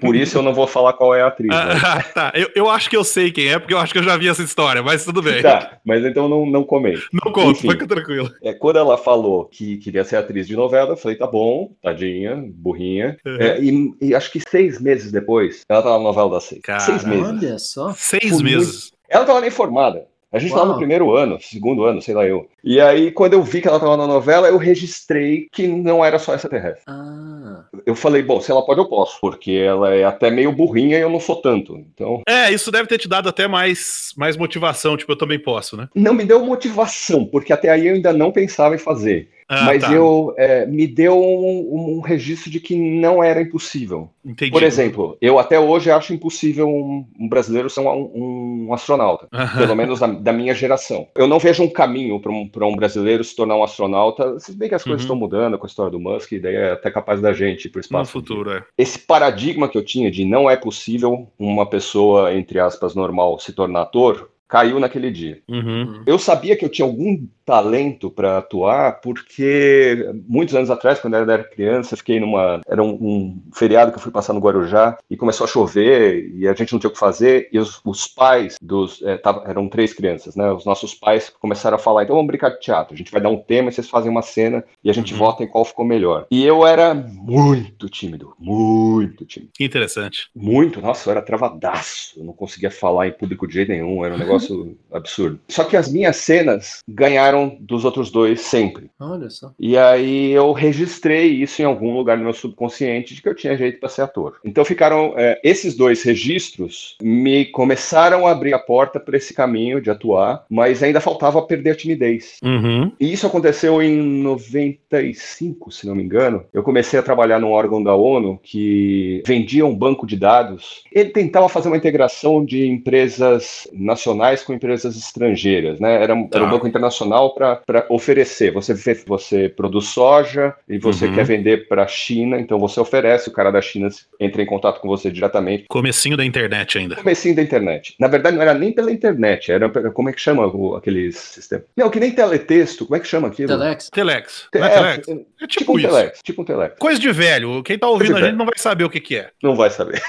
por 0.00 0.16
isso 0.16 0.38
eu 0.38 0.42
não 0.42 0.52
vou 0.52 0.66
falar 0.66 0.94
qual 0.94 1.14
é 1.14 1.22
a 1.22 1.28
atriz. 1.28 1.48
Né? 1.48 1.58
Ah, 1.88 2.02
tá. 2.02 2.32
Eu, 2.34 2.50
eu 2.54 2.68
acho 2.68 2.90
que 2.90 2.96
eu 2.96 3.04
sei 3.04 3.30
quem 3.30 3.48
é, 3.48 3.58
porque 3.58 3.72
eu 3.72 3.78
acho 3.78 3.92
que 3.92 3.98
eu 3.98 4.02
já 4.02 4.16
vi 4.16 4.28
essa 4.28 4.42
história, 4.42 4.82
mas 4.82 5.04
tudo 5.04 5.22
bem. 5.22 5.40
Tá, 5.40 5.78
mas 5.84 6.04
então 6.04 6.28
não, 6.28 6.44
não 6.44 6.64
comei. 6.64 6.98
Não 7.12 7.32
conto, 7.32 7.60
fica 7.60 7.86
tranquilo. 7.86 8.30
É, 8.42 8.52
quando 8.52 8.78
ela 8.78 8.98
falou 8.98 9.46
que 9.46 9.78
queria 9.78 10.04
ser 10.04 10.16
atriz 10.16 10.46
de 10.46 10.56
novela, 10.56 10.90
eu 10.90 10.96
falei, 10.96 11.16
tá 11.16 11.26
bom, 11.26 11.72
tadinha, 11.82 12.44
burrinha. 12.46 13.16
Uhum. 13.24 13.36
É, 13.40 13.60
e, 13.60 13.94
e, 14.02 14.14
acho 14.14 14.30
que 14.30 14.40
seis 14.40 14.80
meses 14.80 15.10
depois, 15.10 15.62
ela 15.68 15.82
tava 15.82 15.98
na 15.98 16.04
novela 16.04 16.30
da 16.30 16.40
seis. 16.40 16.60
Seis 16.80 17.04
meses. 17.04 17.26
Olha 17.26 17.58
só. 17.58 17.92
Seis 17.96 18.42
meses. 18.42 18.90
Muito... 18.90 18.98
Ela 19.08 19.24
tava 19.24 19.40
nem 19.40 19.50
formada. 19.50 20.06
A 20.30 20.38
gente 20.38 20.50
Uau. 20.50 20.60
tava 20.60 20.72
no 20.72 20.78
primeiro 20.78 21.16
ano, 21.16 21.38
segundo 21.40 21.84
ano, 21.84 22.02
sei 22.02 22.14
lá 22.14 22.26
eu. 22.26 22.46
E 22.62 22.78
aí, 22.80 23.10
quando 23.10 23.32
eu 23.32 23.42
vi 23.42 23.62
que 23.62 23.68
ela 23.68 23.80
tava 23.80 23.96
na 23.96 24.06
novela, 24.06 24.48
eu 24.48 24.58
registrei 24.58 25.48
que 25.50 25.66
não 25.66 26.04
era 26.04 26.18
só 26.18 26.34
extraterrestre. 26.34 26.84
Ah. 26.86 27.64
Eu 27.86 27.94
falei, 27.94 28.22
bom, 28.22 28.38
se 28.38 28.50
ela 28.50 28.64
pode, 28.64 28.78
eu 28.78 28.86
posso, 28.86 29.18
porque 29.20 29.52
ela 29.52 29.94
é 29.94 30.04
até 30.04 30.30
meio 30.30 30.52
burrinha 30.52 30.98
e 30.98 31.00
eu 31.00 31.08
não 31.08 31.18
sou 31.18 31.36
tanto. 31.36 31.76
Então. 31.76 32.22
É, 32.28 32.52
isso 32.52 32.70
deve 32.70 32.86
ter 32.88 32.98
te 32.98 33.08
dado 33.08 33.28
até 33.28 33.48
mais, 33.48 34.12
mais 34.16 34.36
motivação, 34.36 34.96
tipo, 34.98 35.12
eu 35.12 35.16
também 35.16 35.38
posso, 35.38 35.76
né? 35.76 35.88
Não 35.94 36.12
me 36.12 36.24
deu 36.24 36.44
motivação, 36.44 37.24
porque 37.24 37.52
até 37.52 37.70
aí 37.70 37.86
eu 37.86 37.94
ainda 37.94 38.12
não 38.12 38.30
pensava 38.30 38.74
em 38.74 38.78
fazer. 38.78 39.30
Ah, 39.48 39.64
mas 39.64 39.82
tá. 39.82 39.90
eu 39.90 40.34
é, 40.36 40.66
me 40.66 40.86
deu 40.86 41.18
um, 41.18 41.96
um, 41.96 42.00
registro 42.00 42.50
de 42.50 42.60
que 42.60 42.76
não 42.76 43.22
era 43.22 43.40
impossível. 43.40 44.10
Entendi. 44.22 44.50
Por 44.50 44.62
exemplo, 44.62 45.16
eu 45.22 45.38
até 45.38 45.58
hoje 45.58 45.90
acho 45.90 46.12
impossível 46.12 46.68
um, 46.68 47.06
um 47.18 47.28
brasileiro 47.28 47.70
ser 47.70 47.80
um, 47.80 48.66
um 48.68 48.74
astronauta, 48.74 49.26
pelo 49.56 49.74
menos 49.74 50.00
da, 50.00 50.06
da, 50.06 50.32
minha 50.34 50.54
geração. 50.54 51.08
Eu 51.16 51.26
não 51.26 51.38
vejo 51.38 51.62
um 51.62 51.68
caminho 51.70 52.20
para 52.20 52.66
um, 52.66 52.76
brasileiro 52.76 53.24
se 53.24 53.34
tornar 53.34 53.56
um 53.56 53.64
astronauta, 53.64 54.38
se 54.38 54.54
bem 54.54 54.68
que 54.68 54.74
as 54.74 54.84
coisas 54.84 55.00
uhum. 55.00 55.04
estão 55.04 55.16
mudando 55.16 55.58
com 55.58 55.64
a 55.64 55.68
história 55.68 55.90
do 55.90 55.98
Musk, 55.98 56.32
e 56.32 56.40
daí 56.40 56.54
é 56.54 56.72
até 56.72 56.90
capaz 56.90 57.20
da 57.22 57.32
gente 57.32 57.64
ir 57.64 57.70
para 57.70 57.78
o 57.78 57.80
espaço. 57.80 58.18
No 58.18 58.20
futuro, 58.20 58.52
é. 58.52 58.62
Esse 58.76 58.98
paradigma 58.98 59.66
que 59.66 59.78
eu 59.78 59.84
tinha 59.84 60.10
de 60.10 60.26
não 60.26 60.50
é 60.50 60.56
possível 60.56 61.26
uma 61.38 61.64
pessoa, 61.64 62.34
entre 62.34 62.60
aspas, 62.60 62.94
normal 62.94 63.38
se 63.38 63.54
tornar 63.54 63.82
ator, 63.82 64.28
caiu 64.48 64.80
naquele 64.80 65.10
dia. 65.10 65.40
Uhum. 65.48 66.02
Eu 66.06 66.18
sabia 66.18 66.56
que 66.56 66.64
eu 66.64 66.68
tinha 66.70 66.86
algum 66.86 67.26
talento 67.48 68.10
para 68.10 68.38
atuar, 68.38 69.00
porque 69.00 70.06
muitos 70.28 70.54
anos 70.54 70.70
atrás, 70.70 71.00
quando 71.00 71.14
eu 71.14 71.30
era 71.30 71.42
criança, 71.42 71.96
fiquei 71.96 72.20
numa. 72.20 72.60
Era 72.68 72.82
um, 72.82 72.90
um, 72.90 73.42
feriado 73.54 73.90
que 73.90 73.96
eu 73.96 74.02
fui 74.02 74.12
passar 74.12 74.34
no 74.34 74.40
Guarujá 74.40 74.98
e 75.08 75.16
começou 75.16 75.44
a 75.44 75.48
chover 75.48 76.30
e 76.34 76.46
a 76.46 76.52
gente 76.52 76.72
não 76.72 76.78
tinha 76.78 76.90
o 76.90 76.92
que 76.92 76.98
fazer. 76.98 77.48
E 77.50 77.58
os, 77.58 77.80
os 77.84 78.06
pais 78.06 78.56
dos. 78.60 79.00
É, 79.02 79.16
tava, 79.16 79.48
eram 79.48 79.66
três 79.66 79.94
crianças, 79.94 80.36
né? 80.36 80.52
Os 80.52 80.66
nossos 80.66 80.94
pais 80.94 81.30
começaram 81.30 81.76
a 81.76 81.80
falar: 81.80 82.04
então 82.04 82.16
vamos 82.16 82.28
brincar 82.28 82.50
de 82.50 82.60
teatro. 82.60 82.94
A 82.94 82.96
gente 82.98 83.10
vai 83.10 83.20
dar 83.20 83.30
um 83.30 83.38
tema 83.38 83.70
e 83.70 83.72
vocês 83.72 83.88
fazem 83.88 84.10
uma 84.10 84.20
cena 84.20 84.62
e 84.84 84.90
a 84.90 84.94
gente 84.94 85.14
uhum. 85.14 85.18
vota 85.18 85.42
em 85.42 85.48
qual 85.48 85.64
ficou 85.64 85.86
melhor. 85.86 86.26
E 86.30 86.44
eu 86.44 86.66
era 86.66 86.92
muito 86.94 87.88
tímido, 87.88 88.34
muito 88.38 89.24
tímido. 89.24 89.52
Que 89.54 89.64
interessante. 89.64 90.28
Muito, 90.36 90.82
nossa, 90.82 91.08
eu 91.08 91.12
era 91.12 91.22
travadaço. 91.22 92.18
Eu 92.18 92.24
não 92.24 92.34
conseguia 92.34 92.70
falar 92.70 93.08
em 93.08 93.12
público 93.12 93.46
de 93.46 93.54
jeito 93.54 93.70
nenhum, 93.70 94.04
era 94.04 94.14
um 94.14 94.18
negócio 94.18 94.37
negócio 94.38 94.76
absurdo. 94.92 95.40
Só 95.48 95.64
que 95.64 95.76
as 95.76 95.90
minhas 95.90 96.16
cenas 96.16 96.82
ganharam 96.88 97.56
dos 97.60 97.84
outros 97.84 98.10
dois 98.10 98.40
sempre. 98.40 98.90
Olha 98.98 99.30
só. 99.30 99.52
E 99.58 99.76
aí 99.76 100.30
eu 100.30 100.52
registrei 100.52 101.26
isso 101.28 101.60
em 101.62 101.64
algum 101.64 101.94
lugar 101.94 102.16
no 102.16 102.24
meu 102.24 102.32
subconsciente 102.32 103.14
de 103.14 103.22
que 103.22 103.28
eu 103.28 103.34
tinha 103.34 103.56
jeito 103.56 103.80
para 103.80 103.88
ser 103.88 104.02
ator. 104.02 104.36
Então 104.44 104.64
ficaram 104.64 105.14
é, 105.16 105.40
esses 105.44 105.76
dois 105.76 106.02
registros 106.02 106.96
me 107.02 107.46
começaram 107.46 108.26
a 108.26 108.32
abrir 108.32 108.54
a 108.54 108.58
porta 108.58 108.98
para 108.98 109.16
esse 109.16 109.34
caminho 109.34 109.80
de 109.80 109.90
atuar, 109.90 110.44
mas 110.48 110.82
ainda 110.82 111.00
faltava 111.00 111.42
perder 111.42 111.70
a 111.70 111.76
timidez. 111.76 112.38
Uhum. 112.42 112.92
E 112.98 113.12
isso 113.12 113.26
aconteceu 113.26 113.82
em 113.82 113.96
95, 114.22 115.70
se 115.70 115.86
não 115.86 115.94
me 115.94 116.02
engano. 116.02 116.44
Eu 116.52 116.62
comecei 116.62 116.98
a 116.98 117.02
trabalhar 117.02 117.38
num 117.38 117.50
órgão 117.50 117.82
da 117.82 117.94
ONU 117.94 118.38
que 118.42 119.22
vendia 119.26 119.66
um 119.66 119.74
banco 119.74 120.06
de 120.06 120.16
dados. 120.16 120.82
Ele 120.92 121.10
tentava 121.10 121.48
fazer 121.48 121.68
uma 121.68 121.76
integração 121.76 122.44
de 122.44 122.66
empresas 122.66 123.68
nacionais 123.72 124.27
com 124.42 124.52
empresas 124.52 124.96
estrangeiras, 124.96 125.80
né? 125.80 126.02
Era, 126.02 126.14
tá. 126.14 126.38
era 126.38 126.44
um 126.44 126.50
banco 126.50 126.66
internacional 126.66 127.34
para 127.34 127.86
oferecer. 127.88 128.52
Você, 128.52 128.74
você 129.06 129.48
produz 129.48 129.86
soja 129.86 130.54
e 130.68 130.78
você 130.78 131.06
uhum. 131.06 131.14
quer 131.14 131.24
vender 131.24 131.68
para 131.68 131.84
a 131.84 131.86
China, 131.86 132.38
então 132.38 132.58
você 132.58 132.80
oferece, 132.80 133.28
o 133.28 133.32
cara 133.32 133.50
da 133.50 133.60
China 133.60 133.88
entra 134.20 134.42
em 134.42 134.46
contato 134.46 134.80
com 134.80 134.88
você 134.88 135.10
diretamente. 135.10 135.64
Comecinho 135.68 136.16
da 136.16 136.24
internet 136.24 136.78
ainda. 136.78 136.96
Comecinho 136.96 137.34
da 137.34 137.42
internet. 137.42 137.94
Na 137.98 138.08
verdade, 138.08 138.36
não 138.36 138.42
era 138.42 138.54
nem 138.54 138.72
pela 138.72 138.90
internet, 138.90 139.50
era 139.50 139.68
como 139.90 140.08
é 140.08 140.12
que 140.12 140.20
chama 140.20 140.46
o, 140.46 140.76
aqueles 140.76 141.16
sistemas? 141.16 141.66
Não, 141.76 141.90
que 141.90 142.00
nem 142.00 142.10
teletexto, 142.10 142.86
como 142.86 142.96
é 142.96 143.00
que 143.00 143.06
chama 143.06 143.28
aquilo? 143.28 143.48
Telex. 143.48 143.90
Telex. 143.90 144.48
É, 144.54 144.58
é, 144.58 144.68
telex. 144.68 145.08
é, 145.08 145.46
tipo, 145.46 145.46
tipo 145.46 145.72
um 145.72 145.78
isso. 145.78 145.88
telex, 145.88 146.20
tipo 146.22 146.42
um 146.42 146.44
telex. 146.44 146.74
Coisa 146.78 147.00
de 147.00 147.12
velho. 147.12 147.62
Quem 147.62 147.78
tá 147.78 147.88
ouvindo 147.88 148.16
a 148.16 148.20
gente 148.20 148.36
não 148.36 148.46
vai 148.46 148.58
saber 148.58 148.84
o 148.84 148.90
que, 148.90 149.00
que 149.00 149.16
é. 149.16 149.30
Não 149.42 149.56
vai 149.56 149.70
saber. 149.70 150.00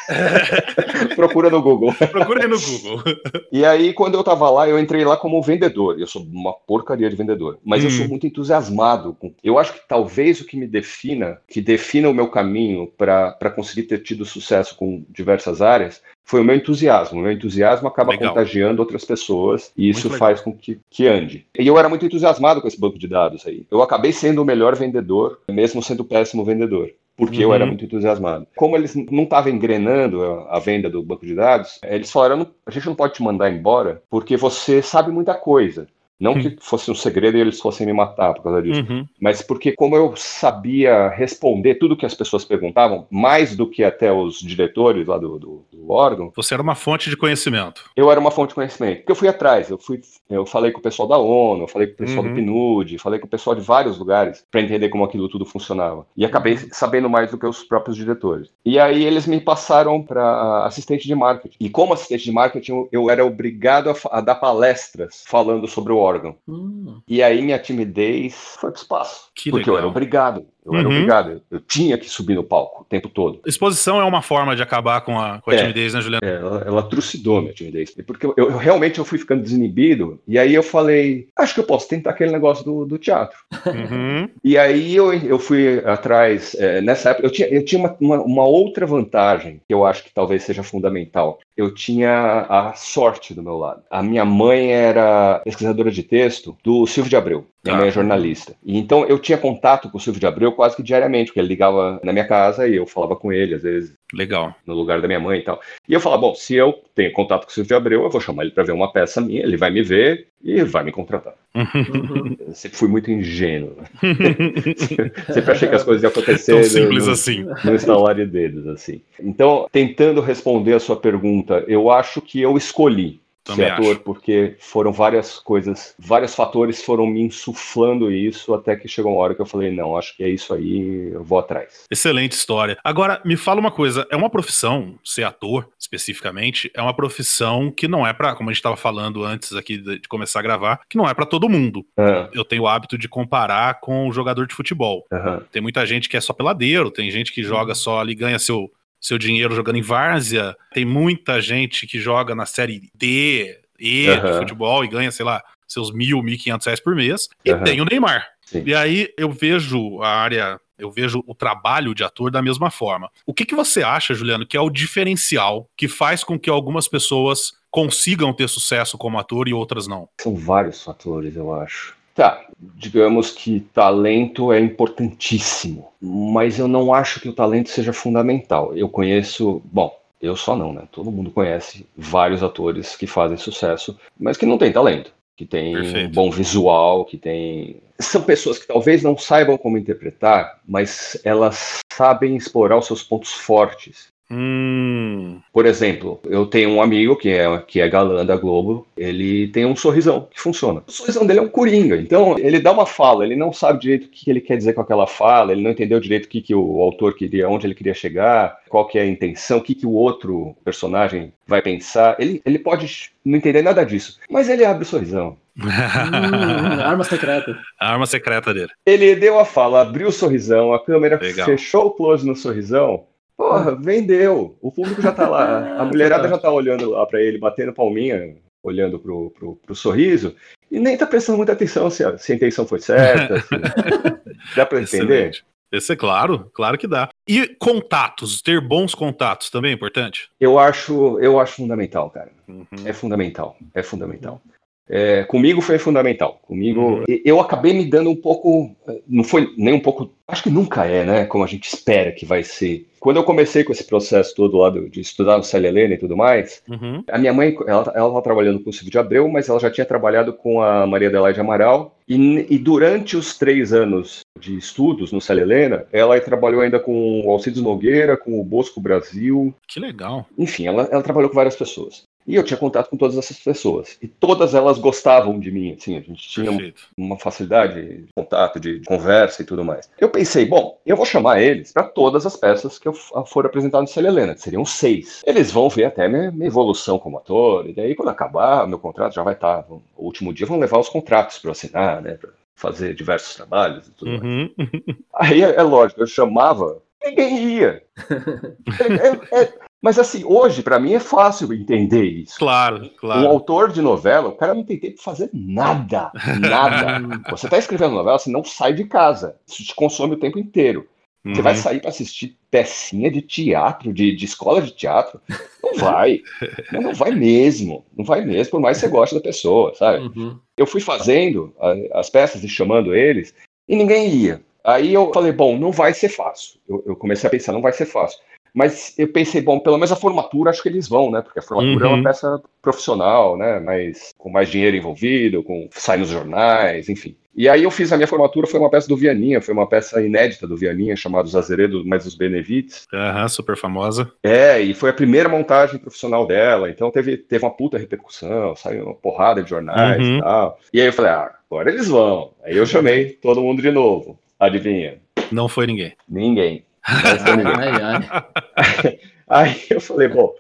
Procura 1.16 1.50
no 1.50 1.62
Google. 1.62 1.94
Procura 1.94 2.44
aí 2.44 2.48
no 2.48 2.60
Google. 2.60 3.04
e 3.52 3.66
aí, 3.66 3.94
quando 4.10 4.18
eu 4.18 4.24
tava 4.24 4.50
lá, 4.50 4.68
eu 4.68 4.80
entrei 4.80 5.06
lá 5.06 5.16
como 5.16 5.42
vendedor. 5.42 6.00
Eu 6.00 6.08
sou 6.08 6.24
uma 6.24 6.52
porcaria 6.52 7.08
de 7.10 7.16
vendedor. 7.16 7.60
Mas 7.64 7.84
hum. 7.84 7.88
eu 7.88 7.92
sou 7.92 8.06
hum. 8.06 8.10
muito 8.10 8.26
entusiasmado. 8.26 9.16
Eu 9.44 9.60
acho 9.60 9.74
que 9.74 9.88
talvez 9.88 10.42
o 10.42 10.46
que 10.46 10.58
me 10.58 10.66
defina, 10.66 11.40
que 11.48 11.62
defina 11.62 12.10
o 12.10 12.14
meu 12.14 12.28
caminho 12.28 12.92
para 12.98 13.52
conseguir 13.56 13.84
ter 13.84 14.00
tido 14.00 14.26
sucesso 14.26 14.76
com 14.76 15.04
diversas 15.10 15.62
áreas, 15.62 16.02
foi 16.26 16.42
o 16.42 16.44
meu 16.44 16.56
entusiasmo. 16.56 17.20
O 17.20 17.22
meu 17.22 17.32
entusiasmo 17.32 17.88
acaba 17.88 18.12
legal. 18.12 18.30
contagiando 18.30 18.82
outras 18.82 19.06
pessoas 19.06 19.72
e 19.78 19.90
isso 19.90 20.10
faz 20.10 20.42
com 20.42 20.52
que, 20.52 20.80
que 20.90 21.08
ande. 21.08 21.46
E 21.58 21.68
eu 21.68 21.78
era 21.78 21.90
muito 21.90 22.06
entusiasmado 22.06 22.62
com 22.62 22.68
esse 22.68 22.80
banco 22.80 22.98
de 22.98 23.08
dados 23.08 23.46
aí. 23.46 23.66
Eu 23.70 23.84
acabei 23.84 24.12
sendo 24.12 24.42
o 24.42 24.46
melhor 24.46 24.76
vendedor, 24.76 25.40
mesmo 25.48 25.84
sendo 25.84 26.04
péssimo 26.04 26.44
vendedor 26.44 26.90
porque 27.20 27.40
uhum. 27.40 27.44
eu 27.44 27.54
era 27.54 27.66
uhum. 27.66 27.72
muito 27.72 27.84
entusiasmado. 27.84 28.48
Como 28.56 28.78
eles 28.78 28.96
não 28.96 29.24
estavam 29.24 29.52
engrenando 29.52 30.24
a, 30.24 30.56
a, 30.56 30.60
venda 30.60 30.90
do 30.90 31.04
banco 31.04 31.26
de 31.26 31.36
dados, 31.36 31.78
eles 31.84 32.10
falaram: 32.10 32.48
a 32.66 32.72
gente 32.72 32.86
não 32.86 32.96
pode 32.96 33.16
te 33.16 33.22
mandar 33.22 33.52
embora 33.52 34.02
porque 34.10 34.38
você 34.38 34.82
sabe 34.82 35.12
muita 35.12 35.34
coisa. 35.34 35.86
Não 36.20 36.34
que 36.34 36.58
fosse 36.60 36.92
um 36.92 36.96
segredo 36.96 37.38
e 37.38 37.42
eles 37.42 37.62
fossem 37.62 37.88
me 37.88 37.94
matar 37.94 38.34
por 38.34 38.44
causa 38.44 38.62
disso, 38.62 38.86
uhum. 38.90 39.08
mas 39.22 39.42
porque 39.42 39.72
como 39.72 39.96
eu 39.96 40.14
sabia 40.18 41.08
responder 41.08 41.76
tudo 41.76 41.96
que 41.96 42.06
as 42.06 42.14
pessoas 42.14 42.44
perguntavam, 42.44 43.08
mais 43.10 43.56
do 43.56 43.66
que 43.66 43.84
até 43.84 44.12
os 44.12 44.40
diretores 44.40 45.08
lá 45.08 45.18
do, 45.18 45.40
do, 45.40 45.66
do, 45.72 45.92
órgão. 45.92 46.32
Você 46.36 46.54
era 46.54 46.62
uma 46.62 46.76
fonte 46.76 47.10
de 47.10 47.16
conhecimento. 47.16 47.90
Eu 47.96 48.12
era 48.12 48.20
uma 48.20 48.32
fonte 48.32 48.50
de 48.50 48.56
conhecimento. 48.56 48.98
Porque 48.98 49.12
eu 49.12 49.16
fui 49.16 49.28
atrás, 49.30 49.70
eu 49.70 49.78
fui, 49.78 50.02
eu 50.30 50.46
falei 50.46 50.72
com 50.72 50.80
o 50.80 50.84
pessoal 50.84 51.08
da 51.08 51.18
ONU, 51.18 51.64
eu 51.64 51.68
falei 51.68 51.88
com 51.88 51.94
o 51.94 51.98
pessoal 51.98 52.26
uhum. 52.26 52.34
do 52.34 52.36
PNUD, 52.36 52.98
falei 52.98 53.20
com 53.20 53.26
o 53.26 53.30
pessoal 53.30 53.56
de 53.56 53.62
vários 53.62 53.98
lugares 53.98 54.44
para 54.52 54.62
entender 54.62 54.90
como 54.90 55.06
aquilo 55.06 55.30
tudo 55.30 55.46
funcionava. 55.46 56.06
E 56.18 56.26
acabei 56.26 56.56
uhum. 56.56 56.68
sabendo 56.72 57.10
mais 57.10 57.32
do 57.32 57.38
que 57.38 57.46
os 57.46 57.64
próprios 57.64 57.96
diretores. 57.96 58.50
E 58.66 58.78
aí 58.78 59.04
eles 59.04 59.26
me 59.26 59.40
passaram 59.40 60.02
para 60.02 60.66
assistente 60.66 61.08
de 61.08 61.16
marketing. 61.16 61.56
E 61.60 61.70
como 61.70 61.94
assistente 61.94 62.26
de 62.26 62.32
marketing, 62.32 62.88
eu 62.92 63.10
era 63.10 63.26
obrigado 63.26 63.90
a, 63.90 63.96
a 64.12 64.22
dar 64.22 64.36
palestras 64.36 65.24
falando 65.26 65.68
sobre 65.68 65.94
o 65.94 65.98
órgão 65.98 66.09
órgão. 66.10 66.38
Hum. 66.48 67.02
E 67.08 67.22
aí 67.22 67.42
minha 67.42 67.60
timidez 67.60 68.56
foi 68.60 68.72
pro 68.72 68.82
espaço. 68.82 69.30
Que 69.36 69.52
porque 69.52 69.70
legal. 69.70 69.76
eu 69.76 69.80
era 69.80 69.88
obrigado. 69.88 70.46
Eu 70.70 70.74
uhum. 70.74 70.80
era 70.80 70.90
obrigado. 70.90 71.42
Eu 71.50 71.60
tinha 71.60 71.98
que 71.98 72.10
subir 72.10 72.36
no 72.36 72.44
palco 72.44 72.82
o 72.82 72.86
tempo 72.86 73.10
todo. 73.10 73.40
Exposição 73.46 74.00
é 74.00 74.04
uma 74.04 74.22
forma 74.22 74.56
de 74.56 74.62
acabar 74.62 75.02
com 75.02 75.20
a, 75.20 75.40
com 75.40 75.52
a 75.52 75.56
é, 75.56 75.58
timidez, 75.58 75.94
né, 75.94 76.02
Juliana? 76.02 76.22
É, 76.24 76.36
ela, 76.36 76.64
ela 76.66 76.84
trucidou 76.84 77.42
minha 77.42 77.54
timidez. 77.54 77.94
Porque 78.06 78.26
eu, 78.26 78.34
eu, 78.38 78.58
realmente 78.58 79.00
eu 79.00 79.06
fui 79.06 79.18
ficando 79.18 79.42
desinibido. 79.42 80.20
E 80.28 80.38
aí 80.38 80.54
eu 80.54 80.64
falei, 80.64 81.28
acho 81.36 81.54
que 81.54 81.60
eu 81.60 81.66
posso 81.66 81.88
tentar 81.88 82.12
aquele 82.12 82.32
negócio 82.32 82.64
do, 82.64 82.86
do 82.86 82.98
teatro. 82.98 83.38
Uhum. 83.66 84.30
e 84.44 84.58
aí 84.58 84.96
eu, 84.96 85.14
eu 85.14 85.40
fui 85.40 85.80
atrás. 85.86 86.56
É, 86.60 86.82
nessa 86.82 87.10
época, 87.12 87.28
eu 87.28 87.32
tinha, 87.32 87.48
eu 87.48 87.66
tinha 87.66 87.80
uma, 87.80 87.98
uma, 88.00 88.22
uma 88.22 88.48
outra 88.48 88.86
vantagem 88.86 89.62
que 89.68 89.74
eu 89.74 89.86
acho 89.86 90.04
que 90.04 90.14
talvez 90.14 90.44
seja 90.44 90.64
fundamental. 90.64 91.40
Eu 91.58 91.74
tinha 91.74 92.46
a 92.50 92.74
sorte 92.76 93.34
do 93.34 93.44
meu 93.44 93.58
lado. 93.58 93.82
A 93.90 94.02
minha 94.02 94.24
mãe 94.24 94.72
era 94.72 95.40
pesquisadora 95.40 95.92
de 95.92 96.04
texto 96.04 96.58
do 96.64 96.86
Silvio 96.88 97.10
de 97.10 97.16
Abreu. 97.16 97.46
Minha 97.64 97.76
ah. 97.76 97.80
mãe 97.80 97.88
é 97.90 97.92
jornalista. 97.92 98.56
E 98.64 98.78
então 98.78 99.06
eu 99.06 99.20
tinha 99.20 99.38
contato 99.38 99.90
com 99.90 99.98
o 99.98 100.02
Silvio 100.02 100.20
de 100.20 100.26
Abreu 100.26 100.52
quase 100.54 100.76
que 100.76 100.84
diariamente, 100.84 101.28
porque 101.28 101.40
ele 101.40 101.50
ligava 101.50 102.00
na 102.04 102.14
minha 102.14 102.26
casa 102.26 102.68
e 102.68 102.76
eu 102.76 102.86
falava 102.86 103.16
com 103.16 103.34
ele, 103.34 103.56
às 103.56 103.64
vezes. 103.64 103.94
Legal. 104.14 104.56
No 104.66 104.74
lugar 104.74 105.02
da 105.02 105.08
minha 105.08 105.20
mãe 105.20 105.40
e 105.40 105.44
tal. 105.44 105.60
E 105.88 105.94
eu 105.94 106.00
falava, 106.00 106.22
bom, 106.22 106.36
se 106.36 106.56
eu 106.56 106.74
tenho 106.96 107.12
contato 107.12 107.44
com 107.44 107.52
o 107.52 107.54
Silvio 107.54 107.68
de 107.68 107.76
Abreu, 107.76 108.04
eu 108.04 108.10
vou 108.10 108.22
chamar 108.22 108.44
ele 108.44 108.52
para 108.52 108.64
ver 108.64 108.72
uma 108.72 108.92
peça 108.92 109.22
minha, 109.22 109.44
ele 109.44 109.58
vai 109.58 109.70
me 109.70 109.84
ver 109.84 110.28
e 110.42 110.64
vai 110.64 110.84
me 110.84 110.92
contratar. 110.92 111.34
Uhum. 111.54 112.38
Sempre 112.54 112.78
fui 112.78 112.88
muito 112.88 113.12
ingênuo. 113.12 113.76
Sempre 115.34 115.52
achei 115.52 115.68
que 115.68 115.76
as 115.76 115.84
coisas 115.84 116.02
iam 116.02 116.12
acontecer. 116.12 116.54
Tão 116.54 116.64
simples 116.64 117.06
no, 117.06 117.12
assim. 117.12 117.46
No 117.64 117.76
instalar 117.76 118.16
de 118.16 118.26
dedos, 118.26 118.68
assim. 118.68 119.02
Então, 119.22 119.68
tentando 119.72 120.22
responder 120.22 120.74
a 120.74 120.80
sua 120.80 120.96
pergunta, 120.96 121.64
eu 121.68 121.92
acho 121.92 122.22
que 122.22 122.42
eu 122.42 122.56
escolhi 122.58 123.20
também 123.50 123.68
ser 123.68 123.74
ator, 123.74 123.92
acho. 123.92 124.00
porque 124.02 124.56
foram 124.60 124.92
várias 124.92 125.40
coisas, 125.40 125.96
vários 125.98 126.36
fatores 126.36 126.84
foram 126.84 127.06
me 127.06 127.22
insuflando 127.22 128.12
isso 128.12 128.54
até 128.54 128.76
que 128.76 128.88
chegou 128.88 129.14
uma 129.14 129.22
hora 129.22 129.36
que 129.36 129.42
eu 129.42 129.46
falei, 129.46 129.72
não, 129.72 129.98
acho 129.98 130.16
que 130.16 130.24
é 130.24 130.30
isso 130.30 130.54
aí, 130.54 131.12
eu 131.14 131.24
vou 131.24 131.40
atrás. 131.40 131.86
Excelente 131.90 132.34
história. 132.34 132.78
Agora, 132.84 133.22
me 133.26 133.36
fala 133.36 133.60
uma 133.60 133.72
coisa, 133.72 134.08
é 134.10 134.16
uma 134.16 134.30
profissão, 134.30 134.96
ser 135.04 135.24
ator 135.24 135.68
especificamente, 135.80 136.72
é 136.74 136.82
uma 136.82 136.94
profissão 136.94 137.72
que 137.72 137.88
não 137.88 138.06
é 138.06 138.14
para, 138.14 138.36
como 138.36 138.50
a 138.50 138.54
gente 138.54 138.60
estava 138.60 138.78
falando 138.78 139.24
antes 139.24 139.54
aqui 139.54 139.78
de, 139.78 140.02
começar 140.08 140.40
a 140.40 140.44
gravar, 140.44 140.82
que 140.90 140.98
não 140.98 141.08
é 141.08 141.14
para 141.14 141.26
todo 141.26 141.50
mundo. 141.50 141.86
Uhum. 141.98 142.28
Eu 142.34 142.46
tenho 142.46 142.64
o 142.64 142.68
hábito 142.68 142.98
de 142.98 143.08
comparar 143.08 143.80
com 143.80 144.08
o 144.08 144.12
jogador 144.12 144.46
de 144.48 144.54
futebol. 144.54 145.06
Uhum. 145.12 145.42
Tem 145.52 145.62
muita 145.62 145.86
gente 145.86 146.10
que 146.10 146.18
é 146.18 146.22
só 146.22 146.34
peladeiro, 146.34 146.92
tem 146.92 147.10
gente 147.12 147.32
que 147.32 147.44
joga 147.44 147.74
só 147.76 148.00
ali, 148.00 148.16
ganha 148.16 148.40
seu 148.40 148.72
seu 149.00 149.18
dinheiro 149.18 149.56
jogando 149.56 149.78
em 149.78 149.82
várzea. 149.82 150.56
Tem 150.74 150.86
muita 150.86 151.42
gente 151.42 151.88
que 151.88 152.00
joga 152.00 152.36
na 152.36 152.46
série 152.46 152.90
D, 152.94 153.60
E 153.80 154.10
uhum. 154.10 154.32
de 154.32 154.38
futebol 154.40 154.84
e 154.84 154.88
ganha, 154.88 155.12
sei 155.12 155.26
lá, 155.26 155.42
seus 155.68 155.92
mil, 155.92 156.22
mil 156.22 156.38
quinhentos 156.38 156.66
reais 156.66 156.80
por 156.80 156.96
mês. 156.96 157.30
E 157.46 157.52
uhum. 157.52 157.64
tem 157.64 157.82
o 157.82 157.86
Neymar. 157.86 158.28
Sim. 158.46 158.64
E 158.66 158.74
aí 158.74 159.14
eu 159.18 159.32
vejo 159.32 160.02
a 160.02 160.10
área, 160.10 160.60
eu 160.78 160.92
vejo 160.92 161.24
o 161.28 161.36
trabalho 161.36 161.94
de 161.94 162.04
ator 162.04 162.32
da 162.32 162.42
mesma 162.42 162.72
forma. 162.72 163.10
O 163.26 163.34
que, 163.34 163.46
que 163.46 163.56
você 163.56 163.84
acha, 163.84 164.14
Juliano, 164.14 164.46
que 164.46 164.58
é 164.58 164.62
o 164.62 164.70
diferencial 164.70 165.70
que 165.78 165.88
faz 165.88 166.24
com 166.24 166.38
que 166.38 166.50
algumas 166.50 166.88
pessoas 166.88 167.54
consigam 167.70 168.34
ter 168.34 168.50
sucesso 168.50 168.98
como 168.98 169.20
ator 169.20 169.48
e 169.48 169.54
outras 169.54 169.88
não? 169.88 170.10
São 170.20 170.36
vários 170.36 170.84
fatores, 170.84 171.36
eu 171.36 171.54
acho. 171.54 171.96
Tá, 172.20 172.46
digamos 172.76 173.32
que 173.32 173.62
talento 173.74 174.52
é 174.52 174.60
importantíssimo, 174.60 175.88
mas 176.02 176.60
eu 176.60 176.68
não 176.68 176.94
acho 176.94 177.22
que 177.22 177.30
o 177.30 177.34
talento 177.34 177.70
seja 177.70 177.94
fundamental. 177.94 178.76
Eu 178.76 178.90
conheço, 178.90 179.62
bom, 179.64 179.98
eu 180.22 180.36
só 180.36 180.54
não, 180.54 180.74
né? 180.74 180.84
Todo 180.92 181.14
mundo 181.14 181.32
conhece 181.32 181.88
vários 181.96 182.44
atores 182.44 182.98
que 182.98 183.08
fazem 183.08 183.38
sucesso, 183.38 183.98
mas 184.20 184.36
que 184.36 184.46
não 184.46 184.58
têm 184.58 184.70
talento, 184.70 185.14
que 185.38 185.46
têm 185.46 185.78
um 185.78 186.10
bom 186.10 186.30
visual, 186.30 187.06
que 187.06 187.18
têm. 187.18 187.78
São 187.98 188.22
pessoas 188.22 188.60
que 188.60 188.68
talvez 188.68 189.02
não 189.02 189.18
saibam 189.18 189.58
como 189.58 189.78
interpretar, 189.78 190.60
mas 190.68 191.18
elas 191.24 191.80
sabem 191.90 192.36
explorar 192.36 192.80
os 192.80 192.86
seus 192.86 193.02
pontos 193.02 193.32
fortes. 193.32 194.08
Hum. 194.32 195.40
Por 195.52 195.66
exemplo, 195.66 196.20
eu 196.26 196.46
tenho 196.46 196.70
um 196.70 196.82
amigo 196.82 197.16
que 197.16 197.30
é, 197.30 197.58
que 197.68 197.82
é 197.82 197.90
galã 197.90 198.24
da 198.24 198.38
Globo, 198.38 198.86
ele 198.96 199.48
tem 199.48 199.66
um 199.66 199.76
sorrisão 199.76 200.28
que 200.32 200.40
funciona. 200.40 200.84
O 200.88 200.92
sorrisão 200.92 201.26
dele 201.26 201.40
é 201.40 201.42
um 201.42 201.50
coringa, 201.50 201.98
então 201.98 202.38
ele 202.38 202.60
dá 202.60 202.72
uma 202.72 202.86
fala, 202.86 203.26
ele 203.26 203.36
não 203.36 203.52
sabe 203.52 203.80
direito 203.80 204.06
o 204.06 204.10
que 204.10 204.30
ele 204.30 204.40
quer 204.40 204.58
dizer 204.58 204.74
com 204.74 204.82
aquela 204.82 205.08
fala, 205.08 205.52
ele 205.52 205.64
não 205.64 205.72
entendeu 205.72 206.00
direito 206.00 206.26
o 206.26 206.30
que, 206.30 206.42
que 206.42 206.54
o 206.54 206.82
autor 206.82 207.16
queria, 207.16 207.50
onde 207.50 207.66
ele 207.66 207.74
queria 207.74 207.94
chegar, 207.94 208.60
qual 208.70 208.86
que 208.88 209.00
é 209.00 209.02
a 209.02 209.08
intenção, 209.08 209.58
o 209.58 209.62
que, 209.62 209.74
que 209.74 209.88
o 209.88 209.92
outro 209.92 210.56
personagem 210.64 211.34
vai 211.48 211.62
pensar. 211.62 212.16
Ele, 212.20 212.40
ele 212.46 212.60
pode 212.60 213.12
não 213.26 213.38
entender 213.38 213.64
nada 213.64 213.84
disso, 213.84 214.20
mas 214.30 214.48
ele 214.48 214.64
abre 214.64 214.84
o 214.84 214.88
sorrisão. 214.88 215.38
hum, 215.58 216.82
arma 216.84 217.04
secreta. 217.04 217.58
A 217.80 217.92
arma 217.92 218.06
secreta 218.06 218.54
dele. 218.54 218.70
Ele 218.86 219.16
deu 219.16 219.40
a 219.40 219.46
fala, 219.46 219.82
abriu 219.82 220.10
o 220.10 220.12
sorrisão, 220.12 220.72
a 220.72 220.84
câmera 220.84 221.20
Legal. 221.20 221.46
fechou 221.46 221.88
o 221.88 221.92
close 221.92 222.26
no 222.26 222.36
sorrisão. 222.36 223.06
Porra, 223.40 223.74
vendeu. 223.74 224.58
O 224.62 224.70
público 224.70 225.02
já 225.02 225.14
tá 225.14 225.26
lá. 225.26 225.80
A 225.80 225.86
mulherada 225.86 226.28
já 226.28 226.38
tá 226.38 226.52
olhando 226.52 226.90
lá 226.90 227.06
pra 227.06 227.22
ele, 227.22 227.38
batendo 227.38 227.72
palminha, 227.72 228.36
olhando 228.62 229.00
pro, 229.00 229.30
pro, 229.30 229.56
pro 229.56 229.74
sorriso, 229.74 230.36
e 230.70 230.78
nem 230.78 230.98
tá 230.98 231.08
prestando 231.08 231.38
muita 231.38 231.54
atenção 231.54 231.90
se 231.90 232.04
a, 232.04 232.18
se 232.18 232.34
a 232.34 232.36
intenção 232.36 232.68
foi 232.68 232.82
certa. 232.82 233.40
Se... 233.40 233.48
Dá 234.58 234.66
pra 234.66 234.82
entender? 234.82 235.42
Esse 235.72 235.94
é 235.94 235.96
claro, 235.96 236.52
claro 236.54 236.78
que 236.78 236.88
dá. 236.88 237.10
E 237.28 237.48
contatos, 237.60 238.42
ter 238.42 238.60
bons 238.60 238.94
contatos 238.94 239.50
também 239.50 239.72
é 239.72 239.74
importante? 239.76 240.30
Eu 240.40 240.60
acho, 240.60 241.18
eu 241.20 241.40
acho 241.40 241.58
fundamental, 241.58 242.10
cara. 242.10 242.32
Uhum. 242.48 242.66
É 242.84 242.92
fundamental, 242.92 243.56
é 243.74 243.84
fundamental. 243.84 244.42
É, 244.90 245.24
comigo 245.24 245.62
foi 245.62 245.78
fundamental. 245.78 246.40
Comigo, 246.42 246.82
uhum. 246.82 247.04
eu 247.24 247.40
acabei 247.40 247.74
me 247.74 247.86
dando 247.86 248.10
um 248.10 248.16
pouco, 248.16 248.76
não 249.08 249.24
foi 249.24 249.54
nem 249.56 249.76
um 249.76 249.80
pouco, 249.80 250.12
acho 250.28 250.42
que 250.42 250.50
nunca 250.50 250.86
é, 250.86 251.06
né? 251.06 251.26
Como 251.26 251.44
a 251.44 251.48
gente 251.48 251.68
espera 251.68 252.12
que 252.12 252.26
vai 252.26 252.44
ser. 252.44 252.88
Quando 253.00 253.18
eu 253.18 253.24
comecei 253.24 253.64
com 253.64 253.72
esse 253.72 253.84
processo 253.84 254.36
todo 254.36 254.58
lá 254.58 254.70
de 254.70 255.00
estudar 255.00 255.38
no 255.38 255.44
Célia 255.44 255.70
Helena 255.70 255.94
e 255.94 255.98
tudo 255.98 256.18
mais, 256.18 256.62
uhum. 256.68 257.04
a 257.08 257.18
minha 257.18 257.32
mãe, 257.32 257.56
ela 257.68 257.84
estava 257.84 258.22
trabalhando 258.22 258.60
com 258.60 258.72
o 258.72 258.74
Silvio 258.74 258.92
de 258.92 258.98
Abreu, 258.98 259.30
mas 259.30 259.48
ela 259.48 259.60
já 259.60 259.70
tinha 259.70 259.86
trabalhado 259.86 260.34
com 260.34 260.62
a 260.62 260.86
Maria 260.88 261.08
Adelaide 261.08 261.40
Amaral. 261.40 261.96
E, 262.08 262.48
e 262.50 262.58
durante 262.58 263.16
os 263.16 263.38
três 263.38 263.72
anos 263.72 264.22
de 264.40 264.58
estudos 264.58 265.12
no 265.12 265.22
Célia 265.22 265.44
Helena, 265.44 265.86
ela 265.94 266.20
trabalhou 266.20 266.62
ainda 266.62 266.80
com 266.80 267.22
o 267.26 267.32
Alcides 267.32 267.62
Nogueira, 267.62 268.18
com 268.18 268.42
o 268.42 268.44
Bosco 268.44 268.82
Brasil. 268.82 269.54
Que 269.68 269.80
legal. 269.80 270.26
Enfim, 270.38 270.66
ela, 270.66 270.90
ela 270.92 271.04
trabalhou 271.04 271.30
com 271.30 271.36
várias 271.36 271.56
pessoas. 271.56 272.04
E 272.30 272.36
eu 272.36 272.44
tinha 272.44 272.58
contato 272.58 272.92
com 272.92 272.96
todas 272.96 273.18
essas 273.18 273.40
pessoas. 273.40 273.98
E 274.00 274.08
todas 274.08 274.54
elas 274.54 274.78
gostavam 274.78 275.40
de 275.40 275.52
mim, 275.52 275.74
assim, 275.74 275.98
a 275.98 276.00
gente 276.00 276.30
tinha 276.30 276.52
Perfeito. 276.52 276.84
uma 276.96 277.18
facilidade 277.18 278.04
de 278.04 278.14
contato, 278.14 278.60
de, 278.60 278.82
conversa 278.86 279.42
e 279.42 279.46
tudo 279.46 279.66
mais. 279.66 279.90
Eu 280.00 280.10
pensei, 280.10 280.46
bom, 280.46 280.80
eu 280.86 280.96
vou 280.96 281.08
chamar 281.08 281.42
eles 281.42 281.72
para 281.72 281.82
todas 281.82 282.28
as 282.28 282.38
peças 282.38 282.78
que 282.78 282.88
eu 282.88 282.94
for 282.94 283.48
apresentar 283.48 283.82
no 283.82 283.88
Célia 283.88 284.10
Helena, 284.10 284.38
seriam 284.38 284.64
seis. 284.64 285.24
Eles 285.26 285.52
vão 285.52 285.70
ver 285.70 285.86
até 285.86 286.08
minha, 286.08 286.32
minha, 286.32 286.46
evolução 286.46 287.00
como 287.00 287.18
ator, 287.18 287.68
e 287.68 287.74
daí 287.74 287.96
quando 287.96 288.10
acabar 288.10 288.68
meu 288.68 288.78
contrato 288.78 289.16
já 289.16 289.24
vai 289.24 289.34
estar, 289.34 289.64
tá, 289.64 289.74
o 289.74 289.82
último 289.98 290.32
dia 290.32 290.46
vão 290.46 290.60
levar 290.60 290.78
os 290.78 290.88
contratos 290.88 291.40
para 291.40 291.52
assinar, 291.52 292.00
né, 292.00 292.14
pra 292.14 292.30
fazer 292.54 292.94
diversos 292.94 293.34
trabalhos 293.34 293.88
e 293.88 293.92
tudo 293.92 294.12
uhum. 294.12 294.52
mais. 294.56 294.98
Aí 295.16 295.42
é, 295.42 295.56
é 295.56 295.64
lógico, 295.64 296.02
eu 296.02 296.08
chamava 296.08 296.80
ninguém 297.04 297.58
ia. 297.58 297.84
É, 298.80 299.40
é, 299.40 299.44
é, 299.44 299.69
mas 299.82 299.98
assim, 299.98 300.24
hoje, 300.26 300.62
para 300.62 300.80
mim, 300.80 300.94
é 300.94 301.00
fácil 301.00 301.54
entender 301.54 302.04
isso. 302.04 302.38
Claro, 302.38 302.90
claro. 302.98 303.22
Um 303.22 303.28
autor 303.28 303.72
de 303.72 303.82
novela, 303.82 304.28
o 304.28 304.36
cara 304.36 304.54
não 304.54 304.64
tem 304.64 304.78
tempo 304.78 304.98
de 304.98 305.02
fazer 305.02 305.30
nada. 305.34 306.12
Nada. 306.40 307.22
você 307.32 307.48
está 307.48 307.58
escrevendo 307.58 307.96
novela, 307.96 308.20
você 308.20 308.30
não 308.30 308.44
sai 308.44 308.74
de 308.74 308.84
casa. 308.84 309.38
Isso 309.48 309.64
te 309.64 309.74
consome 309.74 310.16
o 310.16 310.20
tempo 310.20 310.38
inteiro. 310.38 310.88
Uhum. 311.24 311.34
Você 311.34 311.42
vai 311.42 311.54
uhum. 311.54 311.62
sair 311.62 311.80
para 311.80 311.90
assistir 311.90 312.38
pecinha 312.52 313.10
de 313.10 313.22
teatro, 313.22 313.94
de, 313.94 314.14
de 314.16 314.26
escola 314.26 314.62
de 314.62 314.72
teatro? 314.72 315.22
Não 315.64 315.76
vai. 315.76 316.22
não, 316.72 316.82
não, 316.82 316.94
vai 316.94 317.12
mesmo. 317.12 317.86
Não 317.96 318.04
vai 318.04 318.26
mesmo, 318.26 318.52
por 318.52 318.62
mais 318.62 318.78
que 318.78 318.86
você 318.86 318.92
goste 318.92 319.16
da 319.16 319.22
pessoa, 319.22 319.74
sabe? 319.76 320.04
Uhum. 320.04 320.38
Eu 320.58 320.66
fui 320.66 320.82
fazendo 320.82 321.54
as 321.94 322.10
peças 322.10 322.44
e 322.44 322.50
chamando 322.50 322.94
eles, 322.94 323.34
e 323.68 323.76
ninguém 323.76 324.10
ia. 324.10 324.42
Aí 324.64 324.94
eu 324.94 325.12
falei, 325.14 325.32
bom, 325.32 325.58
não 325.58 325.72
vai 325.72 325.94
ser 325.94 326.10
fácil. 326.10 326.60
Eu, 326.68 326.84
eu, 326.86 326.96
comecei 326.96 327.28
a 327.28 327.32
pensar, 327.32 327.54
não 327.54 327.62
vai 327.62 327.72
ser 327.72 327.86
fácil. 327.86 328.20
Mas 328.54 328.94
eu 328.98 329.08
pensei, 329.08 329.42
bom, 329.42 329.60
pelo 329.60 329.78
menos 329.78 329.92
a 329.92 329.96
formatura 329.96 330.50
acho 330.50 330.62
que 330.62 330.70
eles 330.70 330.88
vão, 330.88 331.12
né? 331.12 331.22
Porque 331.22 331.40
a 331.40 331.44
formatura 331.44 331.86
uhum. 331.86 331.86
é 331.86 331.88
uma 331.88 331.98
uhum. 331.98 332.04
peça 332.04 332.42
profissional, 332.62 333.38
né? 333.38 333.60
Mas 333.60 334.14
com 334.18 334.30
mais 334.30 334.50
dinheiro 334.50 334.76
envolvido, 334.78 335.44
com 335.44 335.68
sai 335.72 335.98
nos 335.98 336.10
jornais, 336.10 336.90
enfim. 336.90 337.16
E 337.36 337.48
aí 337.48 337.64
eu 337.64 337.72
fiz 337.72 337.94
a 337.94 337.96
minha 337.96 338.08
formatura, 338.08 338.48
foi 338.48 338.60
uma 338.60 338.70
peça 338.70 338.88
do 338.88 338.98
Vianinha, 338.98 339.42
foi 339.42 339.54
uma 339.54 339.66
peça 339.66 340.02
inédita 340.02 340.46
do 340.46 340.58
Vianinha, 340.58 340.96
chamada 340.96 341.26
Os 341.26 341.36
Azeredos 341.38 341.86
mais 341.86 342.06
os 342.06 342.14
Benevites. 342.14 342.86
Aham, 342.94 343.22
uhum, 343.22 343.30
super 343.30 343.56
famosa. 343.56 344.12
É, 344.22 344.60
e 344.60 344.74
foi 344.74 344.90
a 344.90 344.94
primeira 344.94 345.30
montagem 345.30 345.80
profissional 345.80 346.28
dela, 346.28 346.70
então 346.70 346.92
teve, 346.92 347.16
teve 347.16 347.46
uma 347.46 347.56
puta 347.56 347.78
repercussão, 347.78 348.56
saiu 348.58 348.88
uma 348.88 348.94
porrada 348.94 349.42
de 349.42 349.50
jornais 349.50 350.06
uhum. 350.06 350.18
e 350.18 350.22
tal. 350.22 350.60
E 350.74 350.82
aí 350.82 350.88
eu 350.88 350.94
falei, 350.94 351.12
ah, 351.12 351.32
agora 351.50 351.70
eles 351.72 351.88
vão. 351.88 352.34
Aí 352.44 352.58
eu 352.58 352.66
chamei 352.66 353.12
todo 353.14 353.42
mundo 353.42 353.62
de 353.62 353.72
novo. 353.72 354.20
Adivinha? 354.38 355.00
Não 355.32 355.48
foi 355.48 355.68
ninguém. 355.68 355.94
Ninguém. 356.10 356.66
Aí 359.30 359.62
eu 359.70 359.80
falei, 359.80 360.08
bom, 360.08 360.34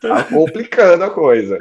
tá 0.00 0.24
complicando 0.24 1.04
a 1.04 1.10
coisa. 1.10 1.58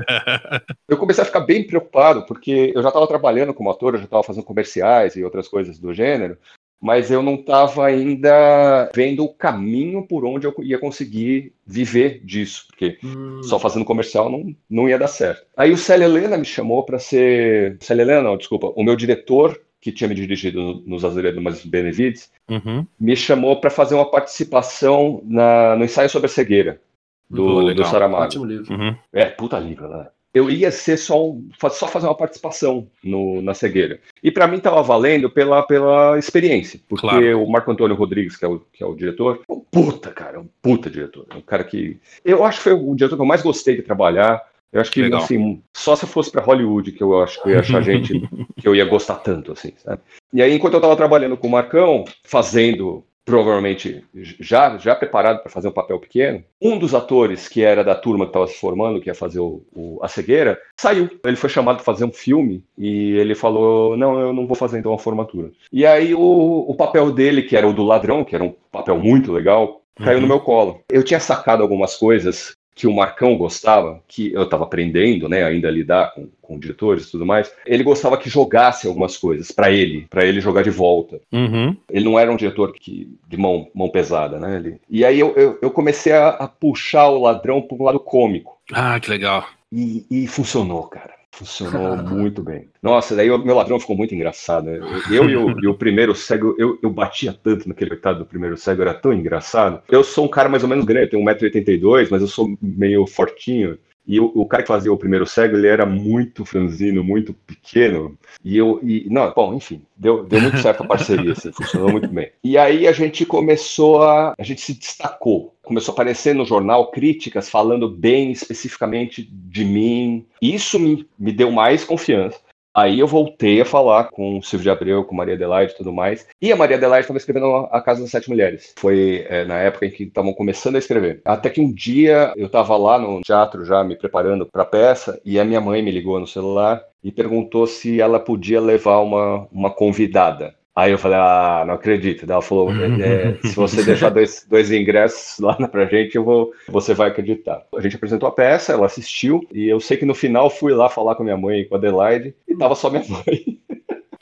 Eu 0.88 0.98
comecei 0.98 1.22
a 1.22 1.26
ficar 1.26 1.42
bem 1.42 1.68
preocupado, 1.68 2.26
porque 2.26 2.72
eu 2.74 2.82
já 2.82 2.88
estava 2.88 3.08
trabalhando 3.08 3.54
como 3.54 3.70
ator, 3.70 3.94
eu 3.94 4.00
já 4.00 4.06
estava 4.06 4.24
fazendo 4.24 4.46
comerciais 4.46 5.16
e 5.16 5.24
outras 5.24 5.48
coisas 5.48 5.78
do 5.78 5.94
gênero, 5.94 6.38
mas 6.82 7.12
eu 7.12 7.22
não 7.22 7.36
estava 7.36 7.86
ainda 7.86 8.90
vendo 8.96 9.26
o 9.26 9.34
caminho 9.34 10.08
por 10.08 10.24
onde 10.24 10.48
eu 10.48 10.56
ia 10.60 10.80
conseguir 10.80 11.54
viver 11.68 12.22
disso, 12.24 12.66
porque 12.68 12.98
hum. 13.04 13.44
só 13.44 13.60
fazendo 13.60 13.84
comercial 13.84 14.30
não, 14.30 14.56
não 14.70 14.88
ia 14.88 14.98
dar 14.98 15.10
certo. 15.10 15.46
Aí 15.58 15.72
o 15.72 15.78
Célia 15.78 16.06
Helena 16.06 16.38
me 16.38 16.46
chamou 16.46 16.84
para 16.84 16.98
ser. 16.98 17.78
Célia 17.82 18.04
Helena, 18.04 18.22
não, 18.22 18.38
desculpa, 18.38 18.72
o 18.76 18.84
meu 18.84 18.96
diretor 18.96 19.60
que 19.82 19.92
tinha 19.92 20.08
me 20.08 20.16
dirigido 20.16 20.84
nos 20.86 21.06
Azeredo 21.06 21.42
Mais 21.42 21.66
Benevides, 21.66 22.32
uhum. 22.50 22.86
me 23.00 23.16
chamou 23.16 23.60
para 23.60 23.70
fazer 23.70 23.96
uma 23.96 24.10
participação 24.10 25.22
na, 25.24 25.76
no 25.76 25.86
ensaio 25.86 26.10
sobre 26.10 26.26
a 26.28 26.30
cegueira 26.30 26.82
do, 27.30 27.74
do 27.74 27.86
Saramago. 27.86 28.24
Ótimo 28.24 28.46
livro. 28.46 28.74
Uhum. 28.74 28.96
É, 29.14 29.26
puta 29.26 29.60
livro, 29.60 29.88
né? 29.88 30.08
Eu 30.32 30.48
ia 30.50 30.70
ser 30.70 30.98
só, 30.98 31.28
um, 31.28 31.50
só 31.72 31.88
fazer 31.88 32.06
uma 32.06 32.16
participação 32.16 32.88
no, 33.04 33.42
na 33.42 33.56
cegueira. 33.56 34.00
E 34.22 34.30
para 34.30 34.48
mim 34.48 34.58
estava 34.58 34.82
valendo 34.84 35.28
pela, 35.28 35.64
pela 35.64 36.20
experiência, 36.20 36.80
porque 36.88 37.08
claro. 37.08 37.44
o 37.44 37.52
Marco 37.52 37.72
Antônio 37.72 37.96
Rodrigues, 37.96 38.38
que 38.38 38.46
é 38.46 38.48
o, 38.48 38.60
que 38.60 38.84
é 38.84 38.86
o 38.86 38.94
diretor, 38.94 39.42
é 39.50 39.52
um 39.52 39.60
puta, 39.60 40.12
cara, 40.12 40.38
é 40.38 40.40
um 40.40 40.48
puta 40.62 40.88
diretor. 40.88 41.26
É 41.32 41.36
um 41.36 41.42
cara 41.42 41.64
que. 41.64 42.00
Eu 42.24 42.44
acho 42.44 42.60
que 42.60 42.64
foi 42.64 42.74
o 42.74 42.96
diretor 42.96 43.16
que 43.16 43.22
eu 43.22 43.26
mais 43.26 43.42
gostei 43.42 43.76
de 43.76 43.82
trabalhar. 43.82 44.40
Eu 44.72 44.82
acho 44.82 44.92
que, 44.92 45.02
Legal. 45.02 45.22
assim, 45.22 45.62
só 45.76 45.96
se 45.96 46.06
fosse 46.06 46.32
para 46.32 46.44
Hollywood 46.44 46.92
que 46.92 47.04
eu 47.04 47.22
acho 47.22 47.42
que 47.42 47.50
eu 47.50 47.54
ia 47.54 47.60
achar 47.60 47.82
gente 47.82 48.22
que 48.60 48.68
eu 48.68 48.76
ia 48.76 48.86
gostar 48.86 49.16
tanto, 49.16 49.52
assim, 49.52 49.74
sabe? 49.78 50.02
E 50.32 50.42
aí, 50.42 50.54
enquanto 50.54 50.74
eu 50.74 50.80
estava 50.80 50.96
trabalhando 50.96 51.36
com 51.36 51.48
o 51.48 51.52
Marcão, 51.52 52.06
fazendo, 52.24 53.04
provavelmente 53.26 54.04
já, 54.14 54.78
já 54.78 54.96
preparado 54.96 55.42
para 55.42 55.52
fazer 55.52 55.68
um 55.68 55.74
papel 55.74 56.00
pequeno, 56.00 56.44
um 56.62 56.78
dos 56.78 56.94
atores 56.94 57.48
que 57.48 57.64
era 57.64 57.84
da 57.84 57.96
turma 57.96 58.26
que 58.26 58.30
estava 58.30 58.48
se 58.48 58.60
formando, 58.60 59.02
que 59.02 59.10
ia 59.10 59.16
fazer 59.16 59.40
o, 59.40 59.64
o, 59.74 60.00
a 60.04 60.08
cegueira, 60.08 60.60
saiu. 60.80 61.10
Ele 61.26 61.36
foi 61.36 61.50
chamado 61.50 61.78
para 61.78 61.86
fazer 61.86 62.06
um 62.06 62.12
filme 62.12 62.64
e 62.78 63.12
ele 63.18 63.34
falou: 63.34 63.98
Não, 63.98 64.20
eu 64.20 64.34
não 64.34 64.46
vou 64.46 64.56
fazer 64.56 64.78
então 64.78 64.94
a 64.94 65.00
formatura. 65.00 65.52
E 65.74 65.84
aí, 65.84 66.14
o, 66.14 66.66
o 66.68 66.76
papel 66.76 67.12
dele, 67.12 67.42
que 67.42 67.58
era 67.58 67.68
o 67.68 67.74
do 67.74 67.84
ladrão, 67.84 68.24
que 68.24 68.36
era 68.36 68.44
um 68.44 68.54
papel 68.72 69.00
muito 69.00 69.32
legal, 69.32 69.82
caiu 69.96 70.16
uhum. 70.18 70.22
no 70.22 70.28
meu 70.28 70.40
colo. 70.40 70.82
Eu 70.90 71.04
tinha 71.04 71.20
sacado 71.20 71.62
algumas 71.64 71.96
coisas 71.96 72.54
que 72.80 72.88
o 72.88 72.94
Marcão 72.94 73.38
gostava, 73.38 74.02
que 74.08 74.32
eu 74.32 74.44
estava 74.44 74.64
aprendendo, 74.64 75.28
né, 75.28 75.44
ainda 75.44 75.68
a 75.68 75.72
lidar 75.72 76.14
com, 76.14 76.30
com 76.42 76.58
diretores 76.58 77.06
e 77.08 77.12
tudo 77.12 77.26
mais, 77.26 77.52
ele 77.66 77.84
gostava 77.84 78.18
que 78.18 78.30
jogasse 78.30 78.88
algumas 78.88 79.18
coisas 79.18 79.52
para 79.52 79.70
ele, 79.70 80.08
para 80.10 80.26
ele 80.26 80.40
jogar 80.40 80.64
de 80.64 80.70
volta. 80.70 81.20
Uhum. 81.30 81.76
Ele 81.92 82.06
não 82.06 82.18
era 82.18 82.32
um 82.32 82.38
diretor 82.38 82.72
que, 82.72 83.14
de 83.28 83.36
mão, 83.36 83.68
mão 83.76 83.90
pesada, 83.90 84.40
né? 84.40 84.56
Ele, 84.56 84.80
e 84.90 85.04
aí 85.04 85.20
eu, 85.20 85.36
eu, 85.36 85.60
eu 85.62 85.70
comecei 85.70 86.14
a, 86.14 86.30
a, 86.30 86.48
puxar 86.48 87.10
o 87.10 87.22
ladrão 87.22 87.62
para 87.62 87.76
um 87.76 87.84
lado 87.84 88.00
cômico. 88.00 88.58
Ah, 88.72 88.98
que 88.98 89.10
legal. 89.10 89.46
E, 89.70 90.06
e 90.10 90.26
funcionou, 90.26 90.84
cara. 90.84 91.19
Funcionou 91.32 91.96
muito 92.04 92.42
bem. 92.42 92.70
Nossa, 92.82 93.16
daí 93.16 93.30
o 93.30 93.38
meu 93.38 93.56
ladrão 93.56 93.80
ficou 93.80 93.96
muito 93.96 94.14
engraçado. 94.14 94.66
Né? 94.66 94.80
Eu 95.12 95.30
e 95.30 95.36
o, 95.36 95.60
e 95.62 95.68
o 95.68 95.76
primeiro 95.76 96.16
cego, 96.16 96.56
eu, 96.58 96.78
eu 96.82 96.90
batia 96.90 97.34
tanto 97.34 97.68
naquele 97.68 97.92
coitado 97.92 98.20
do 98.20 98.26
primeiro 98.26 98.58
cego, 98.58 98.82
era 98.82 98.94
tão 98.94 99.14
engraçado. 99.14 99.82
Eu 99.90 100.04
sou 100.04 100.26
um 100.26 100.30
cara 100.30 100.50
mais 100.50 100.64
ou 100.64 100.70
menos 100.70 100.86
grande, 100.86 101.06
eu 101.06 101.12
tenho 101.12 101.26
1,82m, 101.26 102.08
mas 102.10 102.22
eu 102.22 102.28
sou 102.28 102.58
meio 102.62 103.06
fortinho. 103.06 103.78
E 104.10 104.20
o, 104.20 104.32
o, 104.34 104.44
cara 104.48 104.64
que 104.64 104.68
fazia 104.68 104.92
o 104.92 104.98
primeiro 104.98 105.28
cego, 105.28 105.56
ele 105.56 105.68
era 105.68 105.86
muito 105.86 106.44
franzino, 106.44 107.04
muito 107.04 107.32
pequeno. 107.32 108.18
E 108.44 108.58
eu, 108.58 108.80
e, 108.82 109.08
não, 109.08 109.32
bom, 109.32 109.54
enfim, 109.54 109.84
deu, 109.96 110.24
deu 110.24 110.42
muito 110.42 110.58
certo 110.58 110.82
a 110.82 110.88
parceria, 110.88 111.34
assim, 111.34 111.52
funcionou 111.54 111.92
muito 111.92 112.08
bem. 112.08 112.32
E 112.44 112.58
aí 112.58 112.88
a 112.88 112.92
gente 112.92 113.24
começou 113.24 114.02
a, 114.02 114.34
a 114.36 114.44
gente 114.44 114.62
se 114.62 114.74
destacou. 114.74 115.54
Começou 115.62 115.92
a 115.92 115.94
aparecer 115.94 116.34
no 116.34 116.44
jornal 116.44 116.90
críticas 116.90 117.52
falando 117.52 117.88
bem 117.88 118.32
especificamente 118.32 119.30
de 119.32 119.64
mim. 119.64 120.26
Isso 120.42 120.80
me, 120.80 121.08
me 121.20 121.32
deu 121.32 121.52
mais 121.52 121.84
confiança. 121.84 122.40
Aí 122.76 123.00
eu 123.00 123.08
voltei 123.08 123.60
a 123.62 123.66
falar 123.66 124.06
com 124.06 124.38
o 124.38 124.44
Silvio 124.44 124.64
de 124.64 124.70
Abreu, 124.70 125.04
com 125.04 125.16
Maria 125.16 125.34
Adelaide 125.34 125.74
e 125.74 125.78
tudo 125.78 125.92
mais. 125.92 126.28
E 126.42 126.52
a 126.52 126.56
Maria 126.56 126.78
Adelaide 126.78 127.04
estava 127.04 127.18
escrevendo 127.18 127.68
A 127.72 127.82
Casa 127.82 128.02
das 128.02 128.12
Sete 128.12 128.30
Mulheres. 128.30 128.74
Foi 128.78 129.26
é, 129.28 129.44
na 129.46 129.58
época 129.58 129.86
em 129.86 129.92
que 129.92 130.04
estavam 130.04 130.34
começando 130.34 130.76
a 130.76 130.80
escrever. 130.80 131.22
Até 131.26 131.50
que 131.50 131.62
um 131.62 131.74
dia 131.74 132.34
eu 132.38 132.46
estava 132.46 132.78
lá 132.78 133.00
no 133.00 133.22
teatro 133.22 133.66
já 133.66 133.84
me 133.84 133.98
preparando 133.98 134.46
para 134.46 134.64
a 134.64 134.66
peça 134.66 135.20
e 135.26 135.40
a 135.40 135.46
minha 135.46 135.60
mãe 135.60 135.82
me 135.82 135.92
ligou 135.92 136.20
no 136.20 136.28
celular 136.28 136.84
e 137.04 137.12
perguntou 137.12 137.66
se 137.66 138.00
ela 138.00 138.20
podia 138.20 138.62
levar 138.62 139.00
uma, 139.00 139.48
uma 139.52 139.72
convidada. 139.72 140.59
Aí 140.80 140.94
eu 140.94 140.98
falei, 140.98 141.18
ah, 141.18 141.66
não 141.68 141.74
acredito. 141.74 142.26
Daí 142.26 142.36
ela 142.36 142.42
falou, 142.42 142.72
é, 142.72 143.02
é, 143.02 143.38
se 143.46 143.54
você 143.54 143.84
deixar 143.84 144.10
dois, 144.12 144.46
dois 144.50 144.72
ingressos 144.72 145.38
lá 145.40 145.54
pra 145.68 145.86
gente, 145.86 146.16
eu 146.16 146.24
vou, 146.24 146.54
você 146.70 146.94
vai 146.94 147.10
acreditar. 147.10 147.66
A 147.76 147.82
gente 147.82 147.98
apresentou 147.98 148.30
a 148.30 148.32
peça, 148.32 148.72
ela 148.72 148.86
assistiu, 148.86 149.46
e 149.52 149.68
eu 149.68 149.82
sei 149.82 149.98
que 149.98 150.06
no 150.06 150.16
final 150.16 150.50
fui 150.50 150.74
lá 150.74 150.88
falar 150.88 151.16
com 151.16 151.22
a 151.22 151.26
minha 151.26 151.36
mãe 151.36 151.60
e 151.60 151.66
com 151.66 151.76
a 151.76 151.78
Adelaide, 151.78 152.34
e 152.48 152.56
tava 152.56 152.76
só 152.76 152.90
minha 152.90 153.04
mãe. 153.10 153.60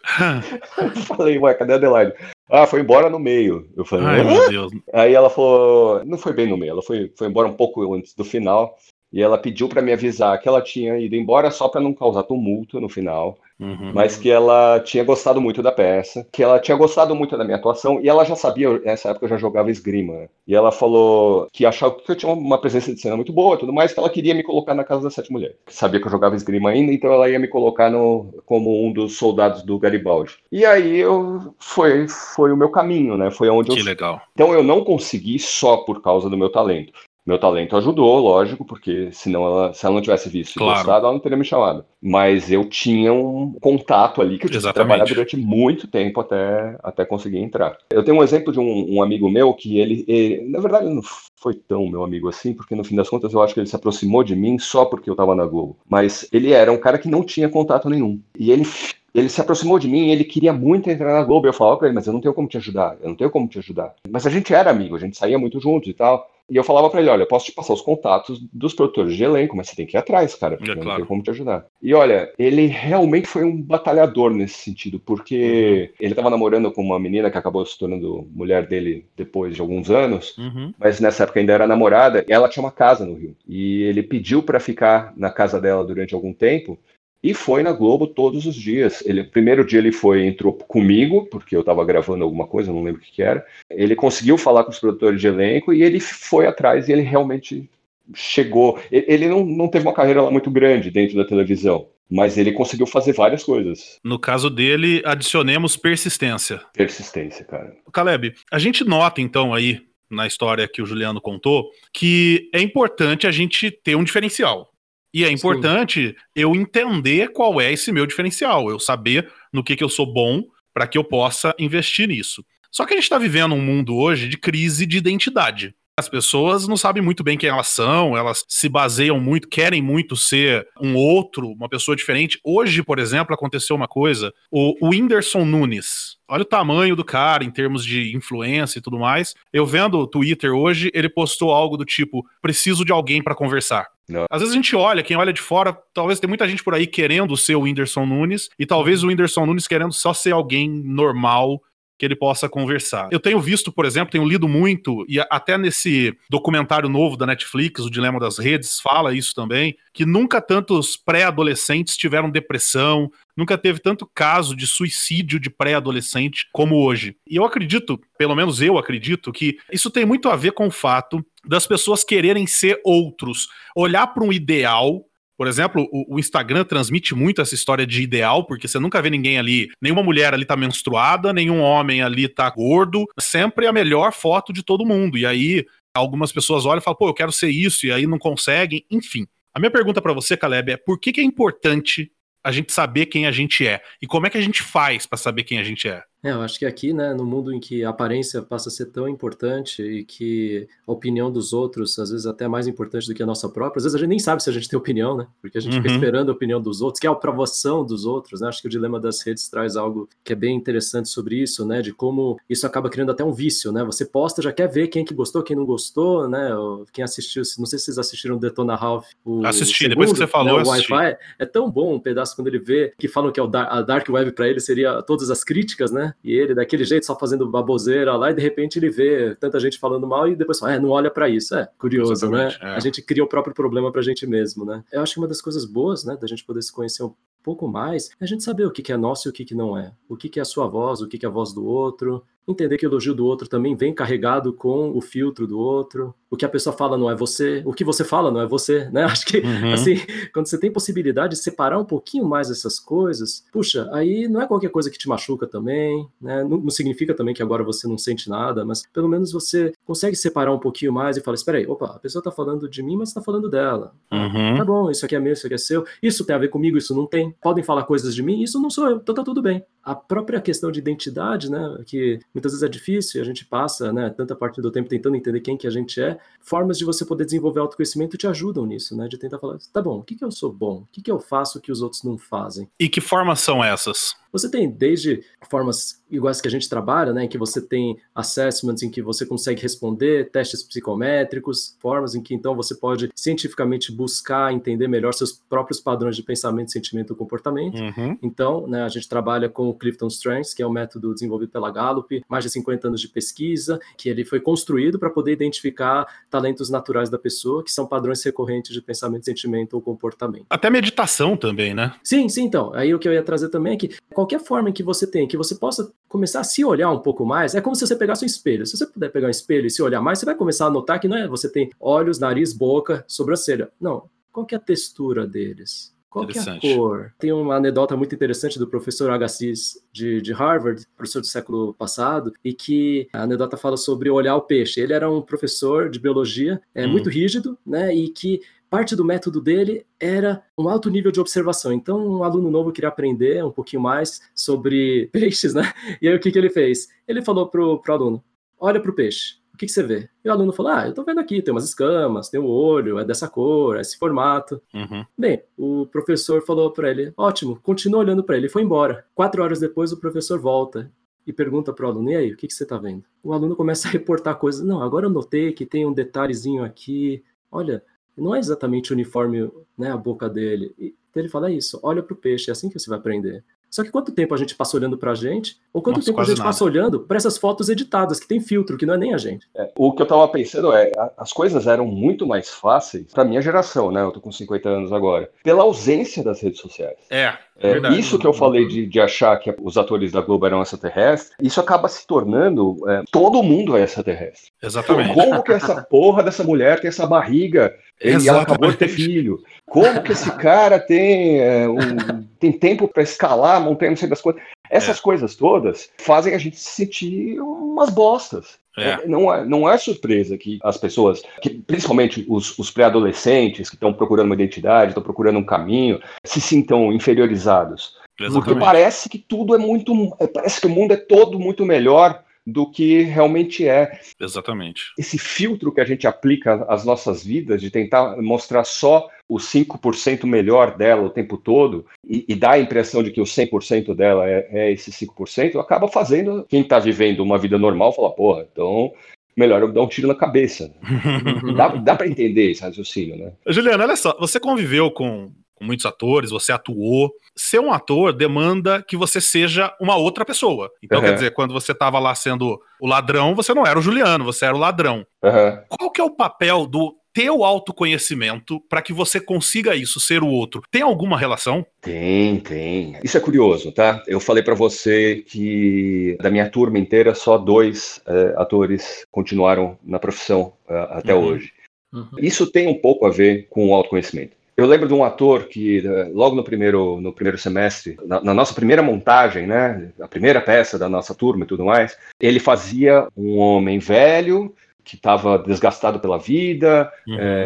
eu 0.81 1.03
falei, 1.03 1.37
ué, 1.37 1.53
cadê 1.53 1.73
a 1.73 1.75
Adelaide? 1.75 2.13
Ah, 2.49 2.65
foi 2.65 2.81
embora 2.81 3.07
no 3.07 3.19
meio. 3.19 3.69
Eu 3.77 3.85
falei, 3.85 4.07
Ai, 4.07 4.23
meu 4.23 4.49
Deus. 4.49 4.71
Aí 4.93 5.13
ela 5.13 5.29
falou, 5.29 6.03
não 6.05 6.17
foi 6.17 6.33
bem 6.33 6.47
no 6.47 6.57
meio, 6.57 6.71
ela 6.71 6.81
foi, 6.81 7.13
foi 7.15 7.27
embora 7.27 7.47
um 7.47 7.53
pouco 7.53 7.93
antes 7.93 8.15
do 8.15 8.25
final. 8.25 8.75
E 9.17 9.21
ela 9.23 9.35
pediu 9.35 9.67
para 9.67 9.81
me 9.81 9.91
avisar 9.91 10.39
que 10.39 10.47
ela 10.47 10.61
tinha 10.61 10.95
ido 10.99 11.15
embora 11.15 11.49
só 11.49 11.67
para 11.67 11.81
não 11.81 11.91
causar 11.91 12.21
tumulto 12.21 12.79
no 12.79 12.87
final, 12.87 13.35
uhum. 13.59 13.91
mas 13.91 14.15
que 14.15 14.29
ela 14.29 14.79
tinha 14.79 15.03
gostado 15.03 15.41
muito 15.41 15.63
da 15.63 15.71
peça, 15.71 16.27
que 16.31 16.43
ela 16.43 16.59
tinha 16.59 16.77
gostado 16.77 17.15
muito 17.15 17.35
da 17.35 17.43
minha 17.43 17.57
atuação 17.57 17.99
e 17.99 18.07
ela 18.07 18.23
já 18.23 18.35
sabia, 18.35 18.77
nessa 18.77 19.09
época 19.09 19.25
eu 19.25 19.29
já 19.29 19.37
jogava 19.37 19.71
esgrima. 19.71 20.13
Né? 20.13 20.29
E 20.47 20.53
ela 20.53 20.71
falou 20.71 21.47
que 21.51 21.65
achava 21.65 21.95
que 21.95 22.11
eu 22.11 22.15
tinha 22.15 22.31
uma 22.31 22.61
presença 22.61 22.93
de 22.93 23.01
cena 23.01 23.15
muito 23.15 23.33
boa 23.33 23.55
e 23.55 23.57
tudo 23.57 23.73
mais, 23.73 23.91
que 23.91 23.99
ela 23.99 24.07
queria 24.07 24.35
me 24.35 24.43
colocar 24.43 24.75
na 24.75 24.83
Casa 24.83 25.01
das 25.01 25.15
Sete 25.15 25.31
Mulheres. 25.31 25.55
Sabia 25.65 25.99
que 25.99 26.05
eu 26.05 26.11
jogava 26.11 26.35
esgrima 26.35 26.69
ainda, 26.69 26.93
então 26.93 27.11
ela 27.11 27.27
ia 27.27 27.39
me 27.39 27.47
colocar 27.47 27.89
no, 27.89 28.31
como 28.45 28.85
um 28.85 28.93
dos 28.93 29.17
soldados 29.17 29.63
do 29.63 29.79
Garibaldi. 29.79 30.35
E 30.51 30.63
aí 30.63 30.95
eu 30.95 31.55
foi 31.57 32.07
foi 32.07 32.51
o 32.51 32.57
meu 32.57 32.69
caminho, 32.69 33.17
né? 33.17 33.31
Foi 33.31 33.49
onde 33.49 33.71
que 33.71 33.79
eu 33.79 33.83
legal. 33.83 34.21
Então 34.35 34.53
eu 34.53 34.61
não 34.61 34.83
consegui 34.83 35.39
só 35.39 35.77
por 35.77 36.03
causa 36.03 36.29
do 36.29 36.37
meu 36.37 36.51
talento 36.51 36.93
Meu 37.27 37.37
talento 37.37 37.75
ajudou, 37.75 38.19
lógico, 38.19 38.63
porque 38.63 39.09
senão 39.11 39.45
ela, 39.45 39.73
se 39.73 39.85
ela 39.85 39.95
não 39.95 40.01
tivesse 40.01 40.29
visto 40.29 40.55
e 40.55 40.59
claro. 40.59 40.77
gostado, 40.77 41.05
ela 41.05 41.13
não 41.13 41.19
teria 41.19 41.37
me 41.37 41.43
chamado. 41.43 41.83
Mas 42.01 42.49
eu 42.49 42.63
tinha 42.63 43.11
um 43.11 43.53
contato 43.59 44.21
ali 44.21 44.39
que 44.39 44.45
eu 44.45 44.49
tive 44.49 44.65
que 44.65 44.73
trabalhar 44.73 45.03
durante 45.03 45.35
muito 45.35 45.87
tempo 45.87 46.21
até, 46.21 46.77
até 46.81 47.03
conseguir 47.03 47.39
entrar. 47.39 47.77
Eu 47.89 48.01
tenho 48.01 48.17
um 48.17 48.23
exemplo 48.23 48.53
de 48.53 48.61
um, 48.61 48.95
um 48.95 49.03
amigo 49.03 49.29
meu 49.29 49.53
que 49.53 49.77
ele, 49.77 50.05
ele, 50.07 50.49
na 50.49 50.61
verdade, 50.61 50.87
não 50.87 51.01
foi 51.35 51.53
tão 51.53 51.89
meu 51.89 52.01
amigo 52.01 52.29
assim, 52.29 52.53
porque 52.53 52.75
no 52.75 52.83
fim 52.85 52.95
das 52.95 53.09
contas 53.09 53.33
eu 53.33 53.41
acho 53.41 53.53
que 53.53 53.59
ele 53.59 53.67
se 53.67 53.75
aproximou 53.75 54.23
de 54.23 54.33
mim 54.33 54.57
só 54.57 54.85
porque 54.85 55.09
eu 55.09 55.15
tava 55.15 55.35
na 55.35 55.45
Globo. 55.45 55.75
Mas 55.89 56.29
ele 56.31 56.53
era 56.53 56.71
um 56.71 56.77
cara 56.77 56.97
que 56.97 57.09
não 57.09 57.23
tinha 57.23 57.49
contato 57.49 57.89
nenhum. 57.89 58.21
E 58.39 58.51
ele 58.51 58.65
ele 59.13 59.29
se 59.29 59.41
aproximou 59.41 59.79
de 59.79 59.87
mim 59.87 60.07
e 60.07 60.11
ele 60.11 60.23
queria 60.23 60.53
muito 60.53 60.89
entrar 60.89 61.11
na 61.11 61.23
Globo. 61.23 61.47
Eu 61.47 61.53
falava 61.53 61.77
pra 61.77 61.87
ele, 61.87 61.95
mas 61.95 62.05
eu 62.05 62.13
não 62.13 62.21
tenho 62.21 62.35
como 62.35 62.47
te 62.47 62.57
ajudar, 62.57 62.97
eu 63.01 63.09
não 63.09 63.15
tenho 63.15 63.31
como 63.31 63.47
te 63.47 63.57
ajudar. 63.57 63.95
Mas 64.07 64.27
a 64.27 64.29
gente 64.29 64.53
era 64.53 64.69
amigo, 64.69 64.95
a 64.95 64.99
gente 64.99 65.17
saía 65.17 65.39
muito 65.39 65.59
juntos 65.59 65.89
e 65.89 65.93
tal. 65.93 66.29
E 66.49 66.55
eu 66.55 66.63
falava 66.63 66.89
para 66.89 67.01
ele, 67.01 67.09
olha, 67.09 67.23
eu 67.23 67.27
posso 67.27 67.45
te 67.45 67.51
passar 67.51 67.73
os 67.73 67.81
contatos 67.81 68.39
dos 68.53 68.73
produtores 68.73 69.15
de 69.15 69.23
elenco, 69.23 69.55
mas 69.55 69.67
você 69.67 69.75
tem 69.75 69.85
que 69.85 69.97
ir 69.97 69.99
atrás, 69.99 70.33
cara, 70.35 70.55
porque 70.55 70.71
é, 70.71 70.73
eu 70.73 70.83
não 70.83 70.95
tenho 70.95 71.07
como 71.07 71.21
te 71.21 71.29
ajudar. 71.29 71.65
E 71.81 71.93
olha, 71.93 72.31
ele 72.37 72.67
realmente 72.67 73.27
foi 73.27 73.43
um 73.43 73.61
batalhador 73.61 74.31
nesse 74.31 74.55
sentido, 74.55 74.99
porque 74.99 75.89
uhum. 75.89 75.95
ele 75.99 76.13
estava 76.13 76.29
namorando 76.29 76.71
com 76.71 76.81
uma 76.81 76.99
menina 76.99 77.29
que 77.29 77.37
acabou 77.37 77.65
se 77.65 77.77
tornando 77.77 78.27
mulher 78.33 78.65
dele 78.65 79.05
depois 79.15 79.55
de 79.55 79.61
alguns 79.61 79.89
anos, 79.89 80.37
uhum. 80.37 80.73
mas 80.79 80.99
nessa 80.99 81.23
época 81.23 81.39
ainda 81.39 81.53
era 81.53 81.67
namorada, 81.67 82.23
e 82.27 82.31
ela 82.31 82.49
tinha 82.49 82.63
uma 82.63 82.71
casa 82.71 83.05
no 83.05 83.15
Rio. 83.15 83.35
E 83.47 83.83
ele 83.83 84.01
pediu 84.01 84.41
para 84.41 84.59
ficar 84.59 85.13
na 85.17 85.29
casa 85.29 85.59
dela 85.59 85.83
durante 85.83 86.13
algum 86.13 86.33
tempo, 86.33 86.79
e 87.23 87.33
foi 87.33 87.63
na 87.63 87.71
Globo 87.71 88.07
todos 88.07 88.45
os 88.45 88.55
dias. 88.55 89.03
Ele, 89.05 89.23
primeiro 89.23 89.65
dia 89.65 89.79
ele 89.79 89.91
foi, 89.91 90.25
entrou 90.25 90.53
comigo, 90.53 91.27
porque 91.29 91.55
eu 91.55 91.61
estava 91.61 91.83
gravando 91.83 92.23
alguma 92.23 92.47
coisa, 92.47 92.71
não 92.71 92.83
lembro 92.83 93.01
o 93.01 93.03
que, 93.03 93.11
que, 93.11 93.21
era. 93.21 93.45
Ele 93.69 93.95
conseguiu 93.95 94.37
falar 94.37 94.63
com 94.63 94.71
os 94.71 94.79
produtores 94.79 95.19
de 95.19 95.27
elenco 95.27 95.73
e 95.73 95.83
ele 95.83 95.99
foi 95.99 96.47
atrás 96.47 96.87
e 96.87 96.91
ele 96.91 97.01
realmente 97.01 97.69
chegou. 98.13 98.79
Ele 98.91 99.27
não, 99.27 99.45
não 99.45 99.67
teve 99.67 99.85
uma 99.85 99.93
carreira 99.93 100.21
lá 100.21 100.31
muito 100.31 100.49
grande 100.49 100.91
dentro 100.91 101.17
da 101.17 101.25
televisão, 101.25 101.87
mas 102.09 102.37
ele 102.37 102.51
conseguiu 102.51 102.85
fazer 102.85 103.13
várias 103.13 103.43
coisas. 103.43 103.99
No 104.03 104.19
caso 104.19 104.49
dele, 104.49 105.01
adicionemos 105.05 105.75
persistência. 105.75 106.61
Persistência, 106.73 107.43
cara. 107.43 107.75
Caleb, 107.91 108.33
a 108.51 108.59
gente 108.59 108.83
nota 108.83 109.21
então 109.21 109.53
aí 109.53 109.81
na 110.09 110.25
história 110.25 110.67
que 110.67 110.81
o 110.81 110.85
Juliano 110.85 111.19
contou 111.19 111.69
que 111.91 112.49
é 112.53 112.61
importante 112.61 113.27
a 113.27 113.31
gente 113.31 113.69
ter 113.69 113.95
um 113.95 114.03
diferencial. 114.03 114.71
E 115.13 115.23
é 115.23 115.31
importante 115.31 116.15
eu 116.35 116.55
entender 116.55 117.29
qual 117.31 117.59
é 117.59 117.71
esse 117.71 117.91
meu 117.91 118.05
diferencial, 118.05 118.69
eu 118.69 118.79
saber 118.79 119.31
no 119.51 119.63
que, 119.63 119.75
que 119.75 119.83
eu 119.83 119.89
sou 119.89 120.11
bom 120.11 120.43
para 120.73 120.87
que 120.87 120.97
eu 120.97 121.03
possa 121.03 121.55
investir 121.57 122.07
nisso. 122.07 122.45
Só 122.71 122.85
que 122.85 122.93
a 122.93 122.97
gente 122.97 123.05
está 123.05 123.17
vivendo 123.17 123.55
um 123.55 123.61
mundo 123.61 123.95
hoje 123.95 124.27
de 124.27 124.37
crise 124.37 124.85
de 124.85 124.97
identidade. 124.97 125.73
As 125.99 126.07
pessoas 126.07 126.67
não 126.67 126.77
sabem 126.77 127.01
muito 127.01 127.23
bem 127.23 127.35
quem 127.35 127.49
elas 127.49 127.69
são, 127.69 128.15
elas 128.15 128.45
se 128.47 128.69
baseiam 128.69 129.19
muito, 129.19 129.47
querem 129.47 129.81
muito 129.81 130.15
ser 130.15 130.67
um 130.79 130.93
outro, 130.93 131.47
uma 131.49 131.67
pessoa 131.67 131.95
diferente. 131.95 132.39
Hoje, 132.43 132.83
por 132.83 132.99
exemplo, 132.99 133.33
aconteceu 133.33 133.75
uma 133.75 133.87
coisa: 133.87 134.31
o, 134.51 134.75
o 134.79 134.89
Whindersson 134.91 135.43
Nunes. 135.43 136.17
Olha 136.27 136.43
o 136.43 136.45
tamanho 136.45 136.95
do 136.95 137.03
cara 137.03 137.43
em 137.43 137.49
termos 137.49 137.83
de 137.83 138.15
influência 138.15 138.77
e 138.77 138.81
tudo 138.81 138.99
mais. 138.99 139.33
Eu 139.51 139.65
vendo 139.65 139.97
o 139.97 140.05
Twitter 140.05 140.53
hoje, 140.53 140.91
ele 140.93 141.09
postou 141.09 141.51
algo 141.51 141.75
do 141.75 141.83
tipo: 141.83 142.23
preciso 142.43 142.85
de 142.85 142.91
alguém 142.91 143.23
para 143.23 143.33
conversar. 143.33 143.87
Não. 144.07 144.25
Às 144.29 144.39
vezes 144.39 144.53
a 144.53 144.55
gente 144.55 144.75
olha, 144.75 145.03
quem 145.03 145.17
olha 145.17 145.33
de 145.33 145.41
fora, 145.41 145.77
talvez 145.93 146.19
tem 146.19 146.27
muita 146.27 146.47
gente 146.47 146.63
por 146.63 146.73
aí 146.73 146.87
querendo 146.87 147.35
ser 147.35 147.55
o 147.55 147.61
Whindersson 147.61 148.05
Nunes, 148.05 148.49
e 148.57 148.65
talvez 148.65 149.03
o 149.03 149.07
Whindersson 149.07 149.45
Nunes 149.45 149.67
querendo 149.67 149.93
só 149.93 150.13
ser 150.13 150.31
alguém 150.31 150.69
normal 150.69 151.61
que 151.97 152.05
ele 152.05 152.15
possa 152.15 152.47
conversar. 152.47 153.09
Eu 153.11 153.19
tenho 153.19 153.39
visto, 153.39 153.71
por 153.71 153.85
exemplo, 153.85 154.11
tenho 154.11 154.27
lido 154.27 154.47
muito, 154.47 155.05
e 155.09 155.19
até 155.19 155.57
nesse 155.57 156.15
documentário 156.29 156.87
novo 156.87 157.17
da 157.17 157.25
Netflix, 157.25 157.81
O 157.81 157.89
Dilema 157.89 158.19
das 158.19 158.37
Redes, 158.37 158.79
fala 158.79 159.13
isso 159.13 159.33
também, 159.33 159.75
que 159.93 160.05
nunca 160.05 160.39
tantos 160.39 160.95
pré-adolescentes 160.95 161.97
tiveram 161.97 162.29
depressão, 162.29 163.11
nunca 163.35 163.57
teve 163.57 163.79
tanto 163.79 164.05
caso 164.05 164.55
de 164.55 164.67
suicídio 164.67 165.39
de 165.39 165.49
pré-adolescente 165.49 166.47
como 166.51 166.75
hoje. 166.75 167.15
E 167.27 167.35
eu 167.35 167.45
acredito, 167.45 167.99
pelo 168.17 168.35
menos 168.35 168.61
eu 168.61 168.77
acredito, 168.77 169.31
que 169.31 169.57
isso 169.71 169.89
tem 169.89 170.05
muito 170.05 170.29
a 170.29 170.35
ver 170.35 170.51
com 170.51 170.67
o 170.67 170.71
fato 170.71 171.25
das 171.43 171.65
pessoas 171.65 172.03
quererem 172.03 172.45
ser 172.45 172.79
outros, 172.83 173.47
olhar 173.75 174.07
para 174.07 174.23
um 174.23 174.33
ideal 174.33 175.06
por 175.37 175.47
exemplo, 175.47 175.87
o, 175.91 176.15
o, 176.15 176.19
Instagram 176.19 176.65
transmite 176.65 177.13
muito 177.13 177.41
essa 177.41 177.53
história 177.53 177.85
de 177.85 178.01
ideal, 178.01 178.45
porque 178.45 178.67
você 178.67 178.79
nunca 178.79 179.01
vê 179.01 179.09
ninguém 179.09 179.37
ali, 179.37 179.69
nenhuma 179.79 180.01
mulher 180.01 180.33
ali 180.33 180.43
tá 180.43 180.57
menstruada, 180.57 181.31
nenhum 181.31 181.61
homem 181.61 182.01
ali 182.01 182.27
tá 182.27 182.49
gordo, 182.49 183.05
sempre 183.19 183.67
a 183.67 183.71
melhor 183.71 184.11
foto 184.11 184.51
de 184.51 184.63
todo 184.63 184.85
mundo. 184.85 185.17
E 185.17 185.25
aí 185.25 185.65
algumas 185.93 186.31
pessoas 186.31 186.65
olham 186.65 186.79
e 186.79 186.83
falam, 186.83 186.97
pô, 186.97 187.07
eu 187.07 187.13
quero 187.13 187.31
ser 187.31 187.49
isso, 187.49 187.85
e 187.85 187.91
aí 187.91 188.07
não 188.07 188.17
conseguem, 188.17 188.83
enfim. 188.89 189.27
A 189.53 189.59
minha 189.59 189.71
pergunta 189.71 190.01
para 190.01 190.13
você, 190.13 190.35
Caleb, 190.35 190.71
é 190.71 190.77
por 190.77 190.99
que, 190.99 191.11
que 191.11 191.21
é 191.21 191.23
importante 191.23 192.11
a 192.43 192.51
gente 192.51 192.71
saber 192.71 193.07
quem 193.07 193.27
a 193.27 193.31
gente 193.31 193.67
é? 193.67 193.81
E 194.01 194.07
como 194.07 194.25
é 194.25 194.29
que 194.29 194.37
a 194.37 194.41
gente 194.41 194.63
faz 194.63 195.05
para 195.05 195.17
saber 195.17 195.43
quem 195.43 195.59
a 195.59 195.63
gente 195.63 195.87
é? 195.87 196.01
É, 196.27 196.31
eu 196.31 196.41
acho 196.41 196.59
que 196.59 196.65
aqui, 196.65 196.91
né, 196.91 197.13
no 197.13 197.23
mundo 197.23 197.53
em 197.53 197.59
que 197.59 197.85
a 197.85 197.89
aparência 197.89 198.41
passa 198.41 198.67
a 198.67 198.71
ser 198.71 198.87
tão 198.87 199.07
importante 199.07 199.81
e 199.81 200.03
que 200.03 200.67
a 200.85 200.91
opinião 200.91 201.31
dos 201.31 201.53
outros, 201.53 201.97
às 201.97 202.11
vezes, 202.11 202.25
até 202.25 202.49
mais 202.49 202.67
importante 202.67 203.07
do 203.07 203.13
que 203.13 203.23
a 203.23 203.25
nossa 203.25 203.47
própria, 203.47 203.79
às 203.79 203.83
vezes 203.85 203.95
a 203.95 203.99
gente 203.99 204.09
nem 204.09 204.19
sabe 204.19 204.43
se 204.43 204.49
a 204.49 204.53
gente 204.53 204.67
tem 204.67 204.77
opinião, 204.77 205.15
né? 205.15 205.25
Porque 205.41 205.57
a 205.57 205.61
gente 205.61 205.77
uhum. 205.77 205.81
fica 205.81 205.93
esperando 205.93 206.29
a 206.29 206.33
opinião 206.33 206.61
dos 206.61 206.81
outros, 206.81 206.99
que 206.99 207.07
é 207.07 207.09
a 207.09 207.13
aprovação 207.13 207.85
dos 207.85 208.05
outros, 208.05 208.41
né? 208.41 208.49
Acho 208.49 208.61
que 208.61 208.67
o 208.67 208.69
dilema 208.69 208.99
das 208.99 209.21
redes 209.21 209.47
traz 209.47 209.77
algo 209.77 210.09
que 210.21 210.33
é 210.33 210.35
bem 210.35 210.53
interessante 210.53 211.07
sobre 211.07 211.41
isso, 211.41 211.65
né? 211.65 211.81
De 211.81 211.93
como 211.93 212.37
isso 212.49 212.67
acaba 212.67 212.89
criando 212.89 213.13
até 213.13 213.23
um 213.23 213.31
vício, 213.31 213.71
né? 213.71 213.85
Você 213.85 214.03
posta, 214.03 214.41
já 214.41 214.51
quer 214.51 214.67
ver 214.67 214.89
quem 214.89 215.05
que 215.05 215.13
gostou, 215.13 215.41
quem 215.41 215.55
não 215.55 215.65
gostou, 215.65 216.27
né? 216.27 216.49
Quem 216.91 217.05
assistiu, 217.05 217.41
não 217.57 217.65
sei 217.65 217.79
se 217.79 217.85
vocês 217.85 217.97
assistiram 217.97 218.37
Detona 218.37 218.75
Ralph. 218.75 219.07
O 219.23 219.45
Assisti, 219.45 219.77
segundo, 219.77 219.89
depois 219.91 220.11
que 220.11 220.17
você 220.17 220.27
falou, 220.27 220.57
né, 220.57 220.63
o 220.65 220.67
Wi-Fi. 220.67 221.17
É 221.39 221.45
tão 221.45 221.71
bom 221.71 221.95
um 221.95 221.99
pedaço 221.99 222.35
quando 222.35 222.47
ele 222.47 222.59
vê 222.59 222.93
que 222.99 223.07
falam 223.07 223.31
que 223.31 223.39
é 223.39 223.43
o 223.43 223.49
a 223.53 223.81
Dark 223.81 224.09
Web 224.09 224.33
para 224.33 224.49
ele 224.49 224.59
seria 224.59 225.01
todas 225.01 225.29
as 225.29 225.43
críticas, 225.43 225.91
né? 225.91 226.13
E 226.23 226.33
ele, 226.33 226.53
daquele 226.53 226.83
jeito, 226.83 227.05
só 227.05 227.17
fazendo 227.17 227.49
baboseira 227.49 228.15
lá, 228.15 228.31
e 228.31 228.33
de 228.33 228.41
repente 228.41 228.77
ele 228.77 228.89
vê 228.89 229.35
tanta 229.35 229.59
gente 229.59 229.79
falando 229.79 230.07
mal 230.07 230.27
e 230.27 230.35
depois 230.35 230.59
fala, 230.59 230.73
é, 230.73 230.79
não 230.79 230.89
olha 230.89 231.09
para 231.09 231.29
isso. 231.29 231.55
É, 231.55 231.69
curioso, 231.77 232.29
né? 232.29 232.47
Exatamente, 232.47 232.63
né? 232.63 232.73
É. 232.73 232.75
A 232.75 232.79
gente 232.79 233.01
cria 233.01 233.23
o 233.23 233.27
próprio 233.27 233.53
problema 233.53 233.91
pra 233.91 234.01
gente 234.01 234.25
mesmo, 234.27 234.65
né? 234.65 234.83
Eu 234.91 235.01
acho 235.01 235.13
que 235.13 235.19
uma 235.19 235.27
das 235.27 235.41
coisas 235.41 235.65
boas, 235.65 236.03
né, 236.03 236.17
da 236.19 236.27
gente 236.27 236.43
poder 236.43 236.61
se 236.61 236.71
conhecer 236.71 237.03
um 237.03 237.13
pouco 237.43 237.67
mais 237.67 238.09
é 238.19 238.25
a 238.25 238.27
gente 238.27 238.43
saber 238.43 238.65
o 238.65 238.71
que, 238.71 238.91
é 238.91 238.97
nosso 238.97 239.27
e 239.27 239.29
o 239.29 239.33
que, 239.33 239.45
que 239.45 239.55
não 239.55 239.77
é. 239.77 239.93
O 240.09 240.17
que, 240.17 240.27
que 240.27 240.39
é 240.39 240.41
a 240.41 240.45
sua 240.45 240.67
voz, 240.67 241.01
o 241.01 241.07
que, 241.07 241.17
que 241.17 241.25
é 241.25 241.29
a 241.29 241.31
voz 241.31 241.53
do 241.53 241.65
outro, 241.65 242.25
entender 242.47 242.77
que 242.77 242.85
o 242.85 242.89
elogio 242.89 243.13
do 243.13 243.25
outro 243.25 243.47
também 243.47 243.75
vem 243.75 243.93
carregado 243.93 244.53
com 244.53 244.91
o 244.95 245.01
filtro 245.01 245.45
do 245.45 245.59
outro. 245.59 246.15
O 246.29 246.37
que 246.37 246.45
a 246.45 246.49
pessoa 246.49 246.75
fala 246.75 246.97
não 246.97 247.09
é 247.09 247.15
você, 247.15 247.61
o 247.65 247.73
que 247.73 247.83
você 247.83 248.03
fala 248.03 248.31
não 248.31 248.41
é 248.41 248.47
você, 248.47 248.89
né? 248.89 249.03
Acho 249.05 249.25
que, 249.25 249.39
uhum. 249.39 249.73
assim, 249.73 249.95
quando 250.33 250.47
você 250.47 250.57
tem 250.57 250.71
possibilidade 250.71 251.35
de 251.35 251.41
separar 251.41 251.79
um 251.79 251.85
pouquinho 251.85 252.25
mais 252.25 252.49
essas 252.49 252.79
coisas, 252.79 253.45
puxa, 253.51 253.89
aí 253.93 254.27
não 254.27 254.41
é 254.41 254.47
qualquer 254.47 254.69
coisa 254.69 254.89
que 254.89 254.97
te 254.97 255.07
machuca 255.07 255.47
também, 255.47 256.07
né? 256.21 256.43
Não, 256.43 256.57
não 256.57 256.69
significa 256.69 257.13
também 257.13 257.33
que 257.33 257.43
agora 257.43 257.63
você 257.63 257.87
não 257.87 257.97
sente 257.97 258.29
nada, 258.29 258.63
mas 258.63 258.83
pelo 258.93 259.07
menos 259.07 259.31
você 259.31 259.73
consegue 259.85 260.15
separar 260.15 260.53
um 260.53 260.59
pouquinho 260.59 260.93
mais 260.93 261.17
e 261.17 261.21
fala, 261.21 261.35
espera 261.35 261.57
aí, 261.57 261.67
opa, 261.67 261.87
a 261.87 261.99
pessoa 261.99 262.23
tá 262.23 262.31
falando 262.31 262.69
de 262.69 262.81
mim, 262.83 262.95
mas 262.95 263.13
tá 263.13 263.21
falando 263.21 263.49
dela. 263.49 263.93
Uhum. 264.11 264.57
Tá 264.57 264.65
bom, 264.65 264.91
isso 264.91 265.05
aqui 265.05 265.15
é 265.15 265.19
meu, 265.19 265.33
isso 265.33 265.45
aqui 265.45 265.55
é 265.55 265.57
seu, 265.57 265.85
isso 266.01 266.25
tem 266.25 266.35
a 266.35 266.39
ver 266.39 266.49
comigo, 266.49 266.77
isso 266.77 266.95
não 266.95 267.05
tem. 267.05 267.35
Podem 267.41 267.63
falar 267.63 267.83
coisas 267.83 268.13
de 268.13 268.23
mim, 268.23 268.41
isso 268.41 268.61
não 268.61 268.69
sou 268.69 268.89
eu, 268.89 268.97
então 268.97 269.15
tá 269.15 269.23
tudo 269.23 269.41
bem. 269.41 269.63
A 269.83 269.95
própria 269.95 270.41
questão 270.41 270.71
de 270.71 270.79
identidade, 270.79 271.49
né, 271.49 271.81
que 271.85 272.19
muitas 272.37 272.51
vezes 272.51 272.63
é 272.63 272.69
difícil, 272.69 273.21
a 273.21 273.25
gente 273.25 273.43
passa, 273.43 273.91
né, 273.91 274.09
tanta 274.09 274.35
parte 274.35 274.61
do 274.61 274.71
tempo 274.71 274.87
tentando 274.87 275.15
entender 275.15 275.41
quem 275.41 275.57
que 275.57 275.67
a 275.67 275.71
gente 275.71 275.99
é, 275.99 276.17
formas 276.39 276.77
de 276.77 276.85
você 276.85 277.03
poder 277.03 277.25
desenvolver 277.25 277.59
autoconhecimento 277.59 278.17
te 278.17 278.27
ajudam 278.27 278.65
nisso, 278.65 278.95
né, 278.95 279.07
de 279.07 279.17
tentar 279.17 279.39
falar, 279.39 279.57
tá 279.73 279.81
bom, 279.81 279.99
o 279.99 280.03
que 280.03 280.15
que 280.15 280.23
eu 280.23 280.31
sou 280.31 280.51
bom? 280.51 280.81
O 280.81 280.87
que 280.91 281.01
que 281.01 281.11
eu 281.11 281.19
faço 281.19 281.59
que 281.59 281.71
os 281.71 281.81
outros 281.81 282.03
não 282.03 282.17
fazem? 282.17 282.69
E 282.79 282.87
que 282.87 283.01
formas 283.01 283.39
são 283.39 283.63
essas? 283.63 284.15
Você 284.37 284.49
tem 284.49 284.69
desde 284.69 285.23
formas 285.49 286.01
iguais 286.09 286.39
que 286.39 286.47
a 286.47 286.51
gente 286.51 286.69
trabalha, 286.69 287.13
né, 287.13 287.25
em 287.25 287.27
que 287.27 287.37
você 287.37 287.61
tem 287.61 287.97
assessments 288.15 288.81
em 288.81 288.89
que 288.89 289.01
você 289.01 289.25
consegue 289.25 289.61
responder, 289.61 290.29
testes 290.29 290.63
psicométricos, 290.63 291.75
formas 291.79 292.15
em 292.15 292.21
que 292.21 292.33
então 292.33 292.55
você 292.55 292.75
pode 292.75 293.09
cientificamente 293.15 293.91
buscar 293.91 294.53
entender 294.53 294.87
melhor 294.87 295.13
seus 295.13 295.33
próprios 295.33 295.79
padrões 295.79 296.15
de 296.15 296.23
pensamento, 296.23 296.71
sentimento 296.71 297.13
e 297.13 297.15
comportamento. 297.15 297.77
Uhum. 297.77 298.17
Então, 298.21 298.67
né, 298.67 298.83
a 298.83 298.89
gente 298.89 299.07
trabalha 299.07 299.49
com 299.49 299.67
o 299.67 299.73
Clifton 299.73 300.07
Strengths, 300.07 300.53
que 300.53 300.63
é 300.63 300.67
um 300.67 300.71
método 300.71 301.13
desenvolvido 301.13 301.51
pela 301.51 301.71
Gallup, 301.71 302.23
mais 302.29 302.43
de 302.43 302.49
50 302.49 302.87
anos 302.87 303.01
de 303.01 303.07
pesquisa, 303.07 303.79
que 303.97 304.09
ele 304.09 304.23
foi 304.23 304.39
construído 304.39 304.97
para 304.97 305.09
poder 305.09 305.33
identificar 305.33 306.05
talentos 306.29 306.69
naturais 306.69 307.09
da 307.09 307.17
pessoa, 307.17 307.63
que 307.63 307.71
são 307.71 307.85
padrões 307.85 308.23
recorrentes 308.23 308.73
de 308.73 308.81
pensamento, 308.81 309.25
sentimento 309.25 309.73
ou 309.73 309.81
comportamento. 309.81 310.45
Até 310.49 310.69
meditação 310.69 311.35
também, 311.35 311.73
né? 311.73 311.93
Sim, 312.03 312.29
sim, 312.29 312.43
então. 312.43 312.73
Aí 312.73 312.93
o 312.93 312.99
que 312.99 313.07
eu 313.07 313.13
ia 313.13 313.23
trazer 313.23 313.49
também 313.49 313.73
é 313.73 313.77
que 313.77 313.89
qualquer 314.27 314.39
forma 314.41 314.69
em 314.69 314.73
que 314.73 314.83
você 314.83 315.07
tem, 315.07 315.25
que 315.25 315.37
você 315.37 315.55
possa 315.55 315.89
começar 316.09 316.41
a 316.41 316.43
se 316.43 316.63
olhar 316.65 316.91
um 316.91 316.99
pouco 316.99 317.25
mais, 317.25 317.55
é 317.55 317.61
como 317.61 317.75
se 317.75 317.87
você 317.87 317.95
pegasse 317.95 318.25
um 318.25 318.27
espelho. 318.27 318.65
Se 318.65 318.77
você 318.77 318.85
puder 318.85 319.09
pegar 319.09 319.27
um 319.27 319.31
espelho 319.31 319.65
e 319.65 319.71
se 319.71 319.81
olhar 319.81 320.01
mais, 320.01 320.19
você 320.19 320.25
vai 320.25 320.35
começar 320.35 320.65
a 320.67 320.69
notar 320.69 320.99
que 320.99 321.07
não 321.07 321.17
é 321.17 321.27
você 321.27 321.49
tem 321.49 321.69
olhos, 321.79 322.19
nariz, 322.19 322.51
boca, 322.51 323.05
sobrancelha. 323.07 323.71
Não. 323.79 324.09
Qual 324.31 324.45
que 324.45 324.53
é 324.53 324.57
a 324.57 324.61
textura 324.61 325.25
deles? 325.25 325.95
Qual 326.09 326.25
que 326.25 326.37
é 326.37 326.41
a 326.41 326.59
cor? 326.59 327.13
Tem 327.19 327.31
uma 327.31 327.55
anedota 327.55 327.95
muito 327.95 328.15
interessante 328.15 328.57
do 328.57 328.67
professor 328.67 329.09
Agassiz 329.11 329.79
de, 329.91 330.21
de 330.21 330.33
Harvard, 330.33 330.85
professor 330.95 331.21
do 331.21 331.27
século 331.27 331.73
passado, 331.73 332.33
e 332.43 332.53
que 332.53 333.07
a 333.13 333.23
anedota 333.23 333.57
fala 333.57 333.77
sobre 333.77 334.09
olhar 334.09 334.35
o 334.35 334.41
peixe. 334.41 334.79
Ele 334.79 334.93
era 334.93 335.09
um 335.09 335.21
professor 335.21 335.89
de 335.89 335.99
biologia, 335.99 336.61
é 336.73 336.85
hum. 336.85 336.91
muito 336.91 337.09
rígido, 337.09 337.57
né? 337.65 337.93
E 337.93 338.09
que 338.09 338.41
parte 338.69 338.95
do 338.95 339.05
método 339.05 339.41
dele 339.41 339.85
era 339.99 340.43
um 340.57 340.67
alto 340.67 340.89
nível 340.89 341.11
de 341.11 341.19
observação. 341.19 341.71
Então, 341.71 342.05
um 342.05 342.23
aluno 342.23 342.49
novo 342.51 342.71
queria 342.71 342.89
aprender 342.89 343.43
um 343.43 343.51
pouquinho 343.51 343.81
mais 343.81 344.21
sobre 344.35 345.07
peixes, 345.13 345.53
né? 345.53 345.73
E 346.01 346.07
aí 346.07 346.15
o 346.15 346.19
que, 346.19 346.31
que 346.31 346.37
ele 346.37 346.49
fez? 346.49 346.87
Ele 347.07 347.21
falou 347.21 347.47
pro, 347.47 347.79
pro 347.79 347.93
aluno: 347.93 348.23
olha 348.59 348.79
pro 348.79 348.93
peixe 348.95 349.37
o 349.53 349.59
que, 349.59 349.65
que, 349.65 349.71
você 349.71 349.81
vê? 349.81 350.07
E 350.23 350.29
o 350.29 350.31
aluno 350.31 350.53
falou: 350.53 350.71
Ah, 350.71 350.87
eu 350.87 350.93
tô 350.93 351.03
vendo 351.03 351.19
aqui, 351.19 351.41
tem 351.41 351.51
umas 351.51 351.65
escamas, 351.65 352.29
tem 352.29 352.39
um 352.39 352.45
olho, 352.45 352.99
é 352.99 353.03
dessa 353.03 353.27
cor, 353.27 353.77
é 353.77 353.81
esse 353.81 353.97
formato. 353.97 354.61
Uhum. 354.71 355.03
Bem, 355.17 355.41
o 355.57 355.87
professor 355.87 356.45
falou 356.45 356.71
para 356.71 356.91
ele: 356.91 357.11
Ótimo, 357.17 357.59
continua 357.63 358.01
olhando 358.01 358.23
para 358.23 358.37
ele, 358.37 358.47
foi 358.47 358.61
embora. 358.61 359.03
Quatro 359.15 359.41
horas 359.41 359.59
depois, 359.59 359.91
o 359.91 359.99
professor 359.99 360.39
volta 360.39 360.91
e 361.25 361.33
pergunta 361.33 361.73
para 361.73 361.87
o 361.87 361.89
aluno: 361.89 362.11
E 362.11 362.15
aí, 362.15 362.31
o 362.31 362.37
que, 362.37 362.45
que 362.45 362.53
você 362.53 362.63
está 362.63 362.77
vendo? 362.77 363.03
O 363.23 363.33
aluno 363.33 363.55
começa 363.55 363.87
a 363.87 363.91
reportar 363.91 364.37
coisas: 364.37 364.63
Não, 364.63 364.79
agora 364.83 365.07
eu 365.07 365.09
notei 365.09 365.51
que 365.51 365.65
tem 365.65 365.87
um 365.87 365.93
detalhezinho 365.93 366.63
aqui. 366.63 367.23
Olha, 367.51 367.83
não 368.17 368.35
é 368.35 368.39
exatamente 368.39 368.91
uniforme 368.91 369.51
né, 369.77 369.91
a 369.91 369.97
boca 369.97 370.29
dele. 370.29 370.73
E 370.77 370.93
ele 371.15 371.29
fala: 371.29 371.49
É 371.49 371.53
isso, 371.53 371.79
olha 371.83 372.01
para 372.03 372.13
o 372.13 372.17
peixe, 372.17 372.49
é 372.49 372.51
assim 372.51 372.69
que 372.69 372.79
você 372.79 372.89
vai 372.89 372.99
aprender. 372.99 373.43
Só 373.69 373.83
que 373.83 373.91
quanto 373.91 374.11
tempo 374.11 374.33
a 374.33 374.37
gente 374.37 374.55
passa 374.55 374.77
olhando 374.77 374.97
pra 374.97 375.13
gente? 375.13 375.57
Ou 375.73 375.81
quanto 375.81 375.97
Nossa, 375.97 376.09
tempo 376.09 376.21
a 376.21 376.23
gente 376.23 376.37
nada. 376.37 376.49
passa 376.49 376.63
olhando 376.63 377.01
para 377.01 377.17
essas 377.17 377.37
fotos 377.37 377.69
editadas, 377.69 378.19
que 378.19 378.27
tem 378.27 378.39
filtro, 378.39 378.77
que 378.77 378.85
não 378.85 378.93
é 378.93 378.97
nem 378.97 379.13
a 379.13 379.17
gente? 379.17 379.47
É, 379.55 379.71
o 379.75 379.91
que 379.91 380.01
eu 380.01 380.05
tava 380.05 380.27
pensando 380.29 380.73
é, 380.73 380.91
as 381.17 381.33
coisas 381.33 381.67
eram 381.67 381.85
muito 381.85 382.25
mais 382.25 382.49
fáceis 382.49 383.11
pra 383.13 383.25
minha 383.25 383.41
geração, 383.41 383.91
né? 383.91 384.01
Eu 384.01 384.11
tô 384.11 384.21
com 384.21 384.31
50 384.31 384.69
anos 384.69 384.93
agora. 384.93 385.29
Pela 385.43 385.63
ausência 385.63 386.23
das 386.23 386.41
redes 386.41 386.61
sociais. 386.61 386.97
É. 387.09 387.37
É, 387.59 387.77
isso 387.93 388.19
que 388.19 388.27
eu 388.27 388.33
falei 388.33 388.67
de, 388.67 388.85
de, 388.85 388.99
achar 388.99 389.35
que 389.37 389.53
os 389.61 389.77
atores 389.77 390.11
da 390.11 390.21
Globo 390.21 390.45
eram 390.45 390.61
extraterrestres, 390.61 391.35
isso 391.41 391.59
acaba 391.59 391.87
se 391.87 392.05
tornando. 392.05 392.77
É, 392.87 393.03
todo 393.11 393.41
mundo 393.41 393.75
é 393.75 393.83
extraterrestre. 393.83 394.51
Exatamente. 394.61 395.13
Como 395.13 395.41
que 395.41 395.53
essa 395.53 395.81
porra 395.81 396.23
dessa 396.23 396.43
mulher 396.43 396.79
tem 396.79 396.87
essa 396.87 397.07
barriga 397.07 397.75
e 398.01 398.27
ela 398.27 398.41
acabou 398.43 398.69
de 398.69 398.77
ter 398.77 398.87
filho? 398.87 399.43
Como 399.65 400.01
que 400.03 400.11
esse 400.11 400.31
cara 400.37 400.79
tem, 400.79 401.39
é, 401.39 401.67
um, 401.67 402.23
tem 402.39 402.51
tempo 402.51 402.87
para 402.87 403.03
escalar, 403.03 403.61
montanha, 403.61 403.91
não 403.91 403.97
sei 403.97 404.07
das 404.07 404.21
coisas? 404.21 404.41
Essas 404.69 404.99
é. 404.99 405.01
coisas 405.01 405.35
todas 405.35 405.89
fazem 405.97 406.33
a 406.33 406.37
gente 406.37 406.57
se 406.57 406.69
sentir 406.71 407.39
umas 407.39 407.89
bostas. 407.89 408.59
É. 408.77 408.89
é. 408.89 409.07
Não, 409.07 409.33
é, 409.33 409.43
não 409.43 409.69
é 409.69 409.77
surpresa 409.77 410.37
que 410.37 410.59
as 410.63 410.77
pessoas, 410.77 411.23
que, 411.41 411.49
principalmente 411.49 412.25
os, 412.29 412.57
os 412.59 412.69
pré-adolescentes 412.69 413.69
que 413.69 413.75
estão 413.75 413.91
procurando 413.91 414.27
uma 414.27 414.35
identidade, 414.35 414.91
estão 414.91 415.03
procurando 415.03 415.39
um 415.39 415.45
caminho, 415.45 415.99
se 416.23 416.39
sintam 416.39 416.93
inferiorizados. 416.93 417.97
Exatamente. 418.19 418.45
Porque 418.45 418.59
parece 418.59 419.09
que 419.09 419.17
tudo 419.17 419.55
é 419.55 419.57
muito. 419.57 420.15
É, 420.19 420.27
parece 420.27 420.61
que 420.61 420.67
o 420.67 420.69
mundo 420.69 420.91
é 420.91 420.97
todo 420.97 421.39
muito 421.39 421.65
melhor 421.65 422.23
do 422.47 422.65
que 422.65 423.01
realmente 423.01 423.67
é. 423.67 423.99
Exatamente. 424.17 424.93
Esse 424.97 425.17
filtro 425.17 425.69
que 425.69 425.81
a 425.81 425.85
gente 425.85 426.07
aplica 426.07 426.65
às 426.69 426.85
nossas 426.85 427.21
vidas, 427.21 427.59
de 427.59 427.69
tentar 427.69 428.15
mostrar 428.21 428.63
só 428.63 429.09
o 429.27 429.35
5% 429.35 430.23
melhor 430.23 430.77
dela 430.77 431.01
o 431.01 431.09
tempo 431.09 431.35
todo, 431.37 431.85
e, 432.07 432.23
e 432.25 432.35
dá 432.35 432.51
a 432.51 432.59
impressão 432.59 433.03
de 433.03 433.11
que 433.11 433.19
o 433.19 433.25
100% 433.25 433.93
dela 433.93 434.29
é, 434.29 434.47
é 434.49 434.71
esse 434.71 434.91
5%, 434.91 435.59
acaba 435.59 435.89
fazendo 435.89 436.45
quem 436.47 436.61
está 436.61 436.79
vivendo 436.79 437.19
uma 437.19 437.37
vida 437.37 437.57
normal 437.57 437.91
falar, 437.91 438.11
porra, 438.11 438.47
então 438.49 438.93
melhor 439.35 439.61
eu 439.61 439.71
dar 439.71 439.81
um 439.81 439.87
tiro 439.87 440.07
na 440.07 440.15
cabeça. 440.15 440.73
dá 441.55 441.67
dá 441.67 441.95
para 441.97 442.07
entender 442.07 442.51
esse 442.51 442.61
raciocínio, 442.61 443.17
né? 443.17 443.33
Juliana, 443.47 443.83
olha 443.83 443.97
só, 443.97 444.15
você 444.17 444.39
conviveu 444.39 444.89
com 444.89 445.31
com 445.57 445.65
muitos 445.65 445.85
atores, 445.85 446.29
você 446.29 446.51
atuou. 446.51 447.11
Ser 447.35 447.59
um 447.59 447.71
ator 447.71 448.13
demanda 448.13 448.83
que 448.87 448.95
você 448.95 449.19
seja 449.19 449.73
uma 449.79 449.95
outra 449.95 450.23
pessoa. 450.23 450.71
Então, 450.83 450.99
uhum. 450.99 451.05
quer 451.05 451.13
dizer, 451.13 451.33
quando 451.33 451.53
você 451.53 451.71
estava 451.71 451.99
lá 451.99 452.13
sendo 452.15 452.59
o 452.79 452.87
ladrão, 452.87 453.35
você 453.35 453.53
não 453.53 453.65
era 453.65 453.77
o 453.77 453.81
Juliano, 453.81 454.23
você 454.23 454.45
era 454.45 454.55
o 454.55 454.59
ladrão. 454.59 455.05
Uhum. 455.23 455.57
Qual 455.67 455.91
que 455.91 456.01
é 456.01 456.03
o 456.03 456.15
papel 456.15 456.65
do 456.65 456.95
teu 457.13 457.43
autoconhecimento 457.43 458.61
para 458.69 458.79
que 458.79 458.93
você 458.93 459.19
consiga 459.19 459.75
isso, 459.75 459.99
ser 459.99 460.21
o 460.21 460.27
outro? 460.27 460.61
Tem 460.69 460.83
alguma 460.83 461.17
relação? 461.17 461.65
Tem, 461.81 462.39
tem. 462.39 462.95
Isso 463.03 463.17
é 463.17 463.19
curioso, 463.19 463.71
tá? 463.71 464.03
Eu 464.07 464.19
falei 464.19 464.43
para 464.43 464.53
você 464.53 465.23
que 465.27 466.15
da 466.21 466.29
minha 466.29 466.47
turma 466.47 466.77
inteira 466.77 467.15
só 467.15 467.39
dois 467.39 467.99
é, 468.05 468.35
atores 468.37 469.03
continuaram 469.09 469.79
na 469.83 469.97
profissão 469.97 470.53
uh, 470.69 470.73
até 470.91 471.15
uhum. 471.15 471.25
hoje. 471.25 471.51
Uhum. 471.91 472.07
Isso 472.19 472.51
tem 472.51 472.67
um 472.67 472.79
pouco 472.79 473.07
a 473.07 473.09
ver 473.09 473.47
com 473.49 473.69
o 473.69 473.73
autoconhecimento. 473.73 474.36
Eu 474.57 474.65
lembro 474.65 474.87
de 474.87 474.93
um 474.95 475.03
ator 475.03 475.47
que, 475.47 475.85
eh, 475.85 476.09
logo 476.11 476.35
no 476.35 476.43
primeiro, 476.43 476.99
no 476.99 477.13
primeiro 477.13 477.37
semestre, 477.37 477.95
na, 478.03 478.19
na, 478.21 478.33
nossa 478.33 478.55
primeira 478.55 478.81
montagem, 478.81 479.45
né, 479.45 479.91
a 480.01 480.07
primeira 480.07 480.41
peça 480.41 480.79
da 480.79 480.89
nossa 480.89 481.13
turma 481.13 481.43
e 481.43 481.47
tudo 481.47 481.63
mais, 481.63 481.95
ele 482.19 482.39
fazia 482.39 483.07
um 483.15 483.37
homem 483.37 483.77
velho 483.77 484.55
que 484.83 484.95
estava 484.95 485.37
desgastado 485.37 485.99
pela 485.99 486.17
vida, 486.17 486.91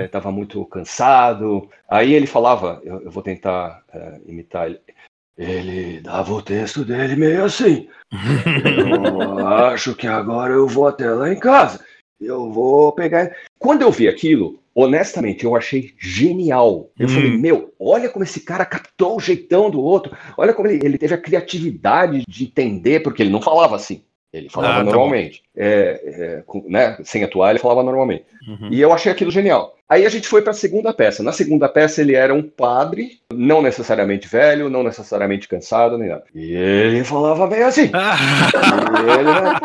estava 0.06 0.30
uhum. 0.30 0.34
é, 0.34 0.38
muito 0.38 0.64
cansado. 0.66 1.68
Aí 1.90 2.14
ele 2.14 2.28
falava, 2.28 2.80
eu, 2.84 3.02
eu 3.02 3.12
vou 3.12 3.22
tentar 3.22 3.84
é, 3.94 4.22
imitar 4.26 4.68
ele. 4.68 4.80
Ele 5.38 6.00
dava 6.00 6.32
o 6.32 6.42
texto 6.42 6.86
dele 6.86 7.16
meio 7.16 7.44
assim. 7.44 7.90
eu 9.38 9.48
acho 9.68 9.96
que 9.96 10.08
agora 10.08 10.54
eu 10.54 10.68
vou 10.68 10.88
até 10.88 11.10
lá 11.10 11.34
em 11.34 11.40
casa. 11.40 11.84
Eu 12.20 12.52
vou 12.52 12.94
pegar. 12.94 13.36
Quando 13.58 13.82
eu 13.82 13.92
vi 13.92 14.08
aquilo, 14.08 14.61
honestamente, 14.76 15.44
eu 15.44 15.56
achei 15.56 15.94
genial. 16.00 16.90
Eu 16.98 17.08
hum. 17.08 17.10
falei, 17.10 17.38
meu, 17.38 17.74
olha 17.80 18.10
como 18.10 18.24
esse 18.24 18.40
cara 18.42 18.66
captou 18.66 19.18
o 19.18 19.20
jeitão 19.20 19.70
do 19.70 19.82
outro. 19.82 20.16
Olha 20.38 20.54
como 20.54 20.68
ele, 20.68 20.86
ele 20.86 20.98
teve 20.98 21.14
a 21.14 21.22
criatividade 21.22 22.24
de 22.28 22.44
entender, 22.44 23.02
porque 23.02 23.22
ele 23.22 23.32
não 23.32 23.42
falava 23.42 23.76
assim. 23.76 24.04
Ele 24.34 24.48
falava 24.50 24.76
ah, 24.76 24.78
tá 24.78 24.84
normalmente. 24.86 25.44
É, 25.56 26.02
é, 26.04 26.44
com, 26.46 26.64
né, 26.70 26.98
sem 27.04 27.22
atuar, 27.22 27.50
ele 27.50 27.60
falava 27.60 27.84
normalmente. 27.84 28.24
Uhum. 28.48 28.70
E 28.72 28.80
eu 28.80 28.94
achei 28.94 29.12
aquilo 29.12 29.30
genial. 29.30 29.76
Aí 29.90 30.06
a 30.06 30.10
gente 30.10 30.26
foi 30.26 30.42
para 30.42 30.52
a 30.52 30.54
segunda 30.54 30.94
peça. 30.94 31.22
Na 31.22 31.34
segunda 31.34 31.68
peça, 31.68 32.00
ele 32.00 32.16
era 32.16 32.34
um 32.34 32.42
padre, 32.42 33.20
não 33.34 33.62
necessariamente 33.62 34.26
velho, 34.30 34.70
não 34.70 34.84
necessariamente 34.84 35.50
cansado, 35.50 35.98
nem 35.98 36.08
nada. 36.08 36.24
E 36.34 36.54
ele 36.54 37.04
falava 37.04 37.46
bem 37.46 37.64
assim. 37.64 37.92
e, 37.92 39.20
ele, 39.20 39.24
né? 39.24 39.60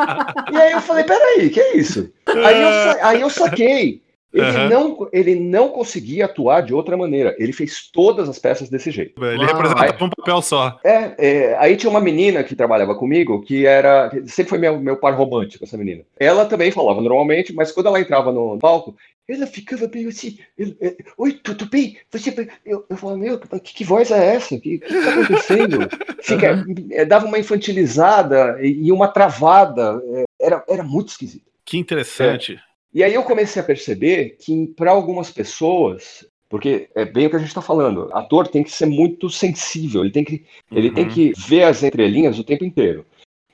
e 0.52 0.56
aí 0.56 0.72
eu 0.72 0.80
falei: 0.80 1.04
peraí, 1.04 1.48
que 1.48 1.60
é 1.60 1.76
isso? 1.76 2.12
Aí 2.26 2.60
eu, 2.60 3.04
aí 3.06 3.20
eu 3.20 3.30
saquei 3.30 4.02
ele, 4.36 4.58
uhum. 4.58 4.68
não, 4.68 5.08
ele 5.12 5.34
não 5.34 5.68
conseguia 5.70 6.26
atuar 6.26 6.60
de 6.60 6.74
outra 6.74 6.96
maneira. 6.96 7.34
Ele 7.38 7.52
fez 7.52 7.88
todas 7.90 8.28
as 8.28 8.38
peças 8.38 8.68
desse 8.68 8.90
jeito. 8.90 9.24
Ele 9.24 9.38
Uau. 9.38 9.46
representava 9.46 10.04
um 10.04 10.10
papel 10.10 10.42
só. 10.42 10.78
É, 10.84 11.14
é, 11.18 11.56
aí 11.58 11.76
tinha 11.76 11.90
uma 11.90 12.00
menina 12.00 12.44
que 12.44 12.54
trabalhava 12.54 12.94
comigo, 12.94 13.42
que 13.42 13.66
era. 13.66 14.10
Sempre 14.26 14.50
foi 14.50 14.58
meu, 14.58 14.78
meu 14.78 14.96
par 14.96 15.14
romântico, 15.14 15.64
essa 15.64 15.76
menina. 15.76 16.02
Ela 16.18 16.44
também 16.44 16.70
falava 16.70 17.00
normalmente, 17.00 17.54
mas 17.54 17.72
quando 17.72 17.86
ela 17.86 18.00
entrava 18.00 18.30
no 18.30 18.58
palco, 18.58 18.94
ela 19.28 19.46
ficava 19.46 19.90
meio 19.92 20.08
assim. 20.08 20.38
É, 20.80 20.96
Oi, 21.16 21.32
tudo 21.32 21.66
bem? 21.66 21.96
Você... 22.10 22.48
Eu, 22.64 22.84
eu 22.88 22.96
falava, 22.96 23.18
meu, 23.18 23.38
que, 23.38 23.74
que 23.74 23.84
voz 23.84 24.10
é 24.10 24.34
essa? 24.34 24.54
O 24.54 24.60
que, 24.60 24.80
está 24.82 25.10
acontecendo? 25.10 25.78
Fica, 26.22 26.52
uhum. 26.54 27.08
dava 27.08 27.26
uma 27.26 27.38
infantilizada 27.38 28.58
e 28.62 28.92
uma 28.92 29.08
travada. 29.08 30.00
É, 30.12 30.24
era, 30.40 30.64
era 30.68 30.82
muito 30.82 31.08
esquisito. 31.08 31.46
Que 31.64 31.78
interessante. 31.78 32.54
É. 32.54 32.66
E 32.96 33.04
aí 33.04 33.12
eu 33.12 33.22
comecei 33.22 33.60
a 33.60 33.64
perceber 33.64 34.38
que 34.40 34.68
para 34.68 34.90
algumas 34.90 35.30
pessoas, 35.30 36.26
porque 36.48 36.88
é 36.94 37.04
bem 37.04 37.26
o 37.26 37.30
que 37.30 37.36
a 37.36 37.38
gente 37.38 37.48
está 37.48 37.60
falando, 37.60 38.08
ator 38.10 38.48
tem 38.48 38.62
que 38.62 38.70
ser 38.70 38.86
muito 38.86 39.28
sensível, 39.28 40.00
ele 40.00 40.10
tem 40.10 40.24
que, 40.24 40.46
uhum. 40.72 40.78
ele 40.78 40.90
tem 40.90 41.04
uhum. 41.04 41.10
que 41.10 41.32
ver 41.36 41.64
as 41.64 41.82
entrelinhas 41.82 42.38
o 42.38 42.44
tempo 42.44 42.64
inteiro. 42.64 43.04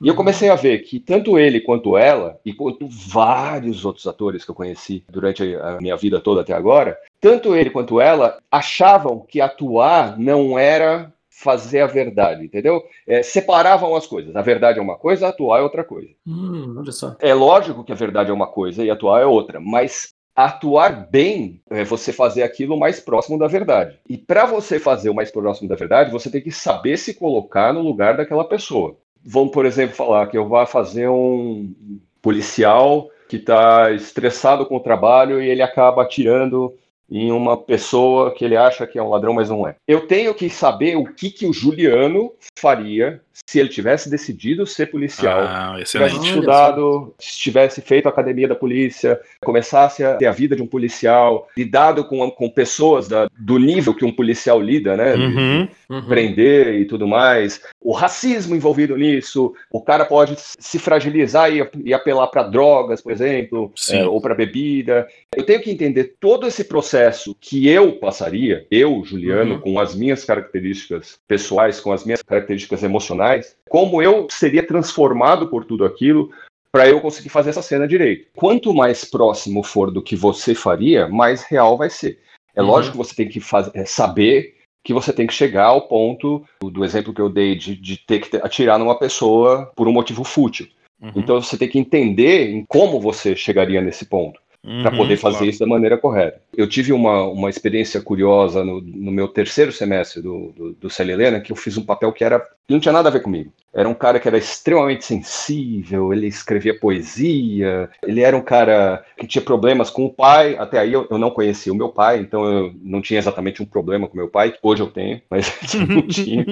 E 0.01 0.07
eu 0.07 0.15
comecei 0.15 0.47
a 0.47 0.55
ver 0.55 0.79
que 0.83 0.97
tanto 0.97 1.37
ele 1.37 1.59
quanto 1.59 1.97
ela, 1.97 2.39
e 2.45 2.53
quanto 2.53 2.87
vários 2.87 3.83
outros 3.83 4.07
atores 4.07 4.45
que 4.45 4.51
eu 4.51 4.55
conheci 4.55 5.03
durante 5.09 5.43
a 5.55 5.77
minha 5.81 5.97
vida 5.97 6.21
toda 6.21 6.39
até 6.39 6.53
agora, 6.53 6.97
tanto 7.19 7.53
ele 7.53 7.69
quanto 7.69 7.99
ela 7.99 8.37
achavam 8.49 9.25
que 9.27 9.41
atuar 9.41 10.17
não 10.17 10.57
era 10.57 11.13
fazer 11.35 11.81
a 11.81 11.87
verdade, 11.87 12.45
entendeu? 12.45 12.83
É, 13.07 13.23
separavam 13.23 13.95
as 13.95 14.05
coisas. 14.05 14.35
A 14.35 14.41
verdade 14.41 14.79
é 14.79 14.81
uma 14.81 14.97
coisa, 14.97 15.27
atuar 15.27 15.59
é 15.59 15.63
outra 15.63 15.83
coisa. 15.83 16.09
Hum, 16.25 16.75
olha 16.77 16.91
só. 16.91 17.15
É 17.19 17.33
lógico 17.33 17.83
que 17.83 17.91
a 17.91 17.95
verdade 17.95 18.29
é 18.29 18.33
uma 18.33 18.47
coisa 18.47 18.83
e 18.83 18.89
atuar 18.89 19.21
é 19.21 19.25
outra, 19.25 19.59
mas 19.59 20.13
atuar 20.35 21.09
bem 21.09 21.61
é 21.69 21.83
você 21.83 22.13
fazer 22.13 22.43
aquilo 22.43 22.77
mais 22.77 22.99
próximo 22.99 23.37
da 23.37 23.47
verdade. 23.47 23.99
E 24.07 24.17
para 24.17 24.45
você 24.45 24.79
fazer 24.79 25.09
o 25.09 25.13
mais 25.13 25.31
próximo 25.31 25.67
da 25.67 25.75
verdade, 25.75 26.11
você 26.11 26.29
tem 26.29 26.41
que 26.41 26.51
saber 26.51 26.97
se 26.97 27.13
colocar 27.13 27.73
no 27.73 27.81
lugar 27.81 28.15
daquela 28.15 28.45
pessoa. 28.45 28.95
Vamos, 29.25 29.51
por 29.51 29.65
exemplo, 29.65 29.95
falar 29.95 30.27
que 30.27 30.37
eu 30.37 30.47
vá 30.47 30.65
fazer 30.65 31.09
um 31.09 31.73
policial 32.21 33.09
que 33.27 33.37
está 33.37 33.91
estressado 33.91 34.65
com 34.65 34.75
o 34.75 34.81
trabalho 34.81 35.41
e 35.41 35.49
ele 35.49 35.61
acaba 35.61 36.03
atirando 36.03 36.73
em 37.09 37.31
uma 37.31 37.57
pessoa 37.57 38.33
que 38.33 38.43
ele 38.43 38.55
acha 38.55 38.87
que 38.87 38.97
é 38.97 39.03
um 39.03 39.09
ladrão, 39.09 39.33
mas 39.33 39.49
não 39.49 39.67
é. 39.67 39.75
Eu 39.87 40.07
tenho 40.07 40.33
que 40.33 40.49
saber 40.49 40.95
o 40.95 41.05
que, 41.05 41.29
que 41.29 41.45
o 41.45 41.53
Juliano 41.53 42.31
faria 42.57 43.21
se 43.33 43.59
ele 43.59 43.69
tivesse 43.69 44.09
decidido 44.09 44.65
ser 44.65 44.87
policial, 44.87 45.41
ah, 45.41 45.75
tivesse 45.83 46.17
estudado, 46.17 47.13
tivesse 47.19 47.81
feito 47.81 48.05
a 48.05 48.09
academia 48.09 48.47
da 48.47 48.55
polícia, 48.55 49.19
começasse 49.43 50.03
a 50.03 50.15
ter 50.15 50.27
a 50.27 50.31
vida 50.31 50.55
de 50.55 50.61
um 50.61 50.67
policial, 50.67 51.47
lidado 51.57 52.05
com, 52.05 52.29
com 52.29 52.49
pessoas 52.49 53.07
da, 53.07 53.27
do 53.37 53.57
nível 53.57 53.93
que 53.93 54.05
um 54.05 54.11
policial 54.11 54.61
lida, 54.61 54.95
né? 54.95 55.15
Uhum, 55.15 55.67
uhum. 55.89 56.05
Prender 56.05 56.75
e 56.75 56.85
tudo 56.85 57.07
mais. 57.07 57.61
O 57.81 57.91
racismo 57.91 58.55
envolvido 58.55 58.95
nisso, 58.95 59.53
o 59.71 59.81
cara 59.81 60.05
pode 60.05 60.35
se 60.37 60.77
fragilizar 60.77 61.51
e, 61.51 61.67
e 61.83 61.93
apelar 61.93 62.27
para 62.27 62.43
drogas, 62.43 63.01
por 63.01 63.11
exemplo, 63.11 63.71
é, 63.89 64.05
ou 64.05 64.21
para 64.21 64.35
bebida. 64.35 65.07
Eu 65.35 65.43
tenho 65.43 65.61
que 65.61 65.71
entender 65.71 66.15
todo 66.19 66.47
esse 66.47 66.63
processo 66.63 67.35
que 67.39 67.67
eu 67.67 67.93
passaria, 67.93 68.65
eu, 68.69 69.03
Juliano, 69.03 69.55
uhum. 69.55 69.61
com 69.61 69.79
as 69.79 69.95
minhas 69.95 70.23
características 70.23 71.17
pessoais, 71.27 71.79
com 71.79 71.91
as 71.91 72.05
minhas 72.05 72.21
características 72.21 72.83
emocionais, 72.83 73.22
como 73.69 74.01
eu 74.01 74.27
seria 74.29 74.65
transformado 74.65 75.47
por 75.47 75.65
tudo 75.65 75.85
aquilo 75.85 76.31
para 76.71 76.87
eu 76.87 76.99
conseguir 76.99 77.29
fazer 77.29 77.51
essa 77.51 77.61
cena 77.61 77.87
direito. 77.87 78.27
Quanto 78.35 78.73
mais 78.73 79.05
próximo 79.05 79.63
for 79.63 79.91
do 79.91 80.01
que 80.01 80.15
você 80.15 80.55
faria, 80.55 81.07
mais 81.07 81.43
real 81.43 81.77
vai 81.77 81.89
ser. 81.89 82.19
É 82.55 82.61
uhum. 82.61 82.67
lógico 82.67 82.93
que 82.93 82.97
você 82.97 83.15
tem 83.15 83.27
que 83.27 83.39
fazer, 83.39 83.71
é, 83.75 83.85
saber 83.85 84.55
que 84.83 84.93
você 84.93 85.13
tem 85.13 85.27
que 85.27 85.33
chegar 85.33 85.65
ao 85.65 85.87
ponto 85.87 86.43
do, 86.61 86.69
do 86.69 86.83
exemplo 86.83 87.13
que 87.13 87.21
eu 87.21 87.29
dei 87.29 87.55
de, 87.55 87.75
de 87.75 87.97
ter 87.97 88.19
que 88.19 88.37
atirar 88.37 88.79
numa 88.79 88.97
pessoa 88.97 89.71
por 89.75 89.87
um 89.87 89.91
motivo 89.91 90.23
fútil. 90.23 90.67
Uhum. 91.01 91.11
Então 91.15 91.41
você 91.41 91.57
tem 91.57 91.69
que 91.69 91.79
entender 91.79 92.49
em 92.49 92.65
como 92.65 92.99
você 92.99 93.35
chegaria 93.35 93.81
nesse 93.81 94.05
ponto 94.05 94.41
uhum, 94.63 94.81
para 94.81 94.95
poder 94.95 95.17
fazer 95.17 95.37
claro. 95.37 95.49
isso 95.49 95.59
da 95.59 95.67
maneira 95.67 95.97
correta. 95.97 96.41
Eu 96.55 96.67
tive 96.67 96.93
uma, 96.93 97.23
uma 97.23 97.49
experiência 97.49 98.01
curiosa 98.01 98.63
no, 98.63 98.81
no 98.81 99.11
meu 99.11 99.27
terceiro 99.27 99.71
semestre 99.71 100.21
do, 100.21 100.51
do, 100.55 100.73
do 100.73 101.01
Helena, 101.01 101.41
que 101.41 101.51
eu 101.51 101.55
fiz 101.55 101.77
um 101.77 101.85
papel 101.85 102.11
que 102.11 102.23
era 102.23 102.41
não 102.69 102.79
tinha 102.79 102.93
nada 102.93 103.09
a 103.09 103.11
ver 103.11 103.21
comigo. 103.21 103.51
Era 103.73 103.89
um 103.89 103.93
cara 103.93 104.19
que 104.19 104.27
era 104.27 104.37
extremamente 104.37 105.03
sensível, 105.03 106.13
ele 106.13 106.27
escrevia 106.27 106.77
poesia, 106.77 107.89
ele 108.03 108.21
era 108.21 108.37
um 108.37 108.41
cara 108.41 109.03
que 109.17 109.25
tinha 109.25 109.41
problemas 109.41 109.89
com 109.89 110.05
o 110.05 110.13
pai. 110.13 110.55
Até 110.57 110.77
aí 110.77 110.93
eu, 110.93 111.07
eu 111.09 111.17
não 111.17 111.31
conhecia 111.31 111.73
o 111.73 111.75
meu 111.75 111.89
pai, 111.89 112.19
então 112.19 112.45
eu 112.45 112.73
não 112.81 113.01
tinha 113.01 113.19
exatamente 113.19 113.63
um 113.63 113.65
problema 113.65 114.07
com 114.07 114.15
meu 114.15 114.29
pai, 114.29 114.53
hoje 114.61 114.81
eu 114.81 114.91
tenho, 114.91 115.21
mas 115.29 115.51
não 115.87 116.07
tinha. 116.07 116.45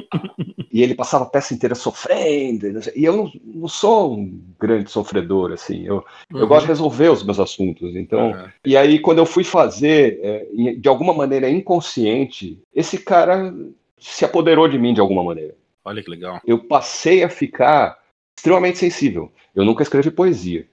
E 0.72 0.82
ele 0.82 0.96
passava 0.96 1.24
a 1.24 1.28
peça 1.28 1.54
inteira 1.54 1.76
sofrendo, 1.76 2.68
e 2.96 3.06
eu 3.06 3.16
não, 3.16 3.32
não 3.46 3.68
sou 3.68 4.16
um 4.16 4.42
grande 4.60 4.90
sofredor, 4.90 5.52
assim, 5.52 5.86
eu, 5.86 6.04
uhum. 6.34 6.40
eu 6.40 6.48
gosto 6.48 6.64
de 6.64 6.72
resolver 6.72 7.10
os 7.10 7.24
meus 7.24 7.40
assuntos. 7.40 7.96
Então, 8.02 8.32
uhum. 8.32 8.50
e 8.66 8.76
aí 8.76 9.00
quando 9.00 9.20
eu 9.20 9.26
fui 9.26 9.44
fazer, 9.44 10.20
é, 10.22 10.74
de 10.76 10.90
alguma 10.90 11.14
maneira 11.14 11.50
inconsciente, 11.50 12.62
esse 12.74 12.98
cara 12.98 13.54
se 13.98 14.26
apoderou 14.26 14.68
de 14.68 14.78
mim 14.78 14.94
de 14.94 15.00
alguma 15.00 15.24
maneira. 15.24 15.56
Olha 15.86 16.04
que 16.04 16.10
legal. 16.10 16.42
Eu 16.46 16.60
passei 16.60 17.24
a 17.24 17.30
ficar 17.30 17.98
extremamente 18.36 18.78
sensível. 18.78 19.32
Eu 19.56 19.66
nunca 19.66 19.84
escrevi 19.84 20.10
poesia. 20.12 20.68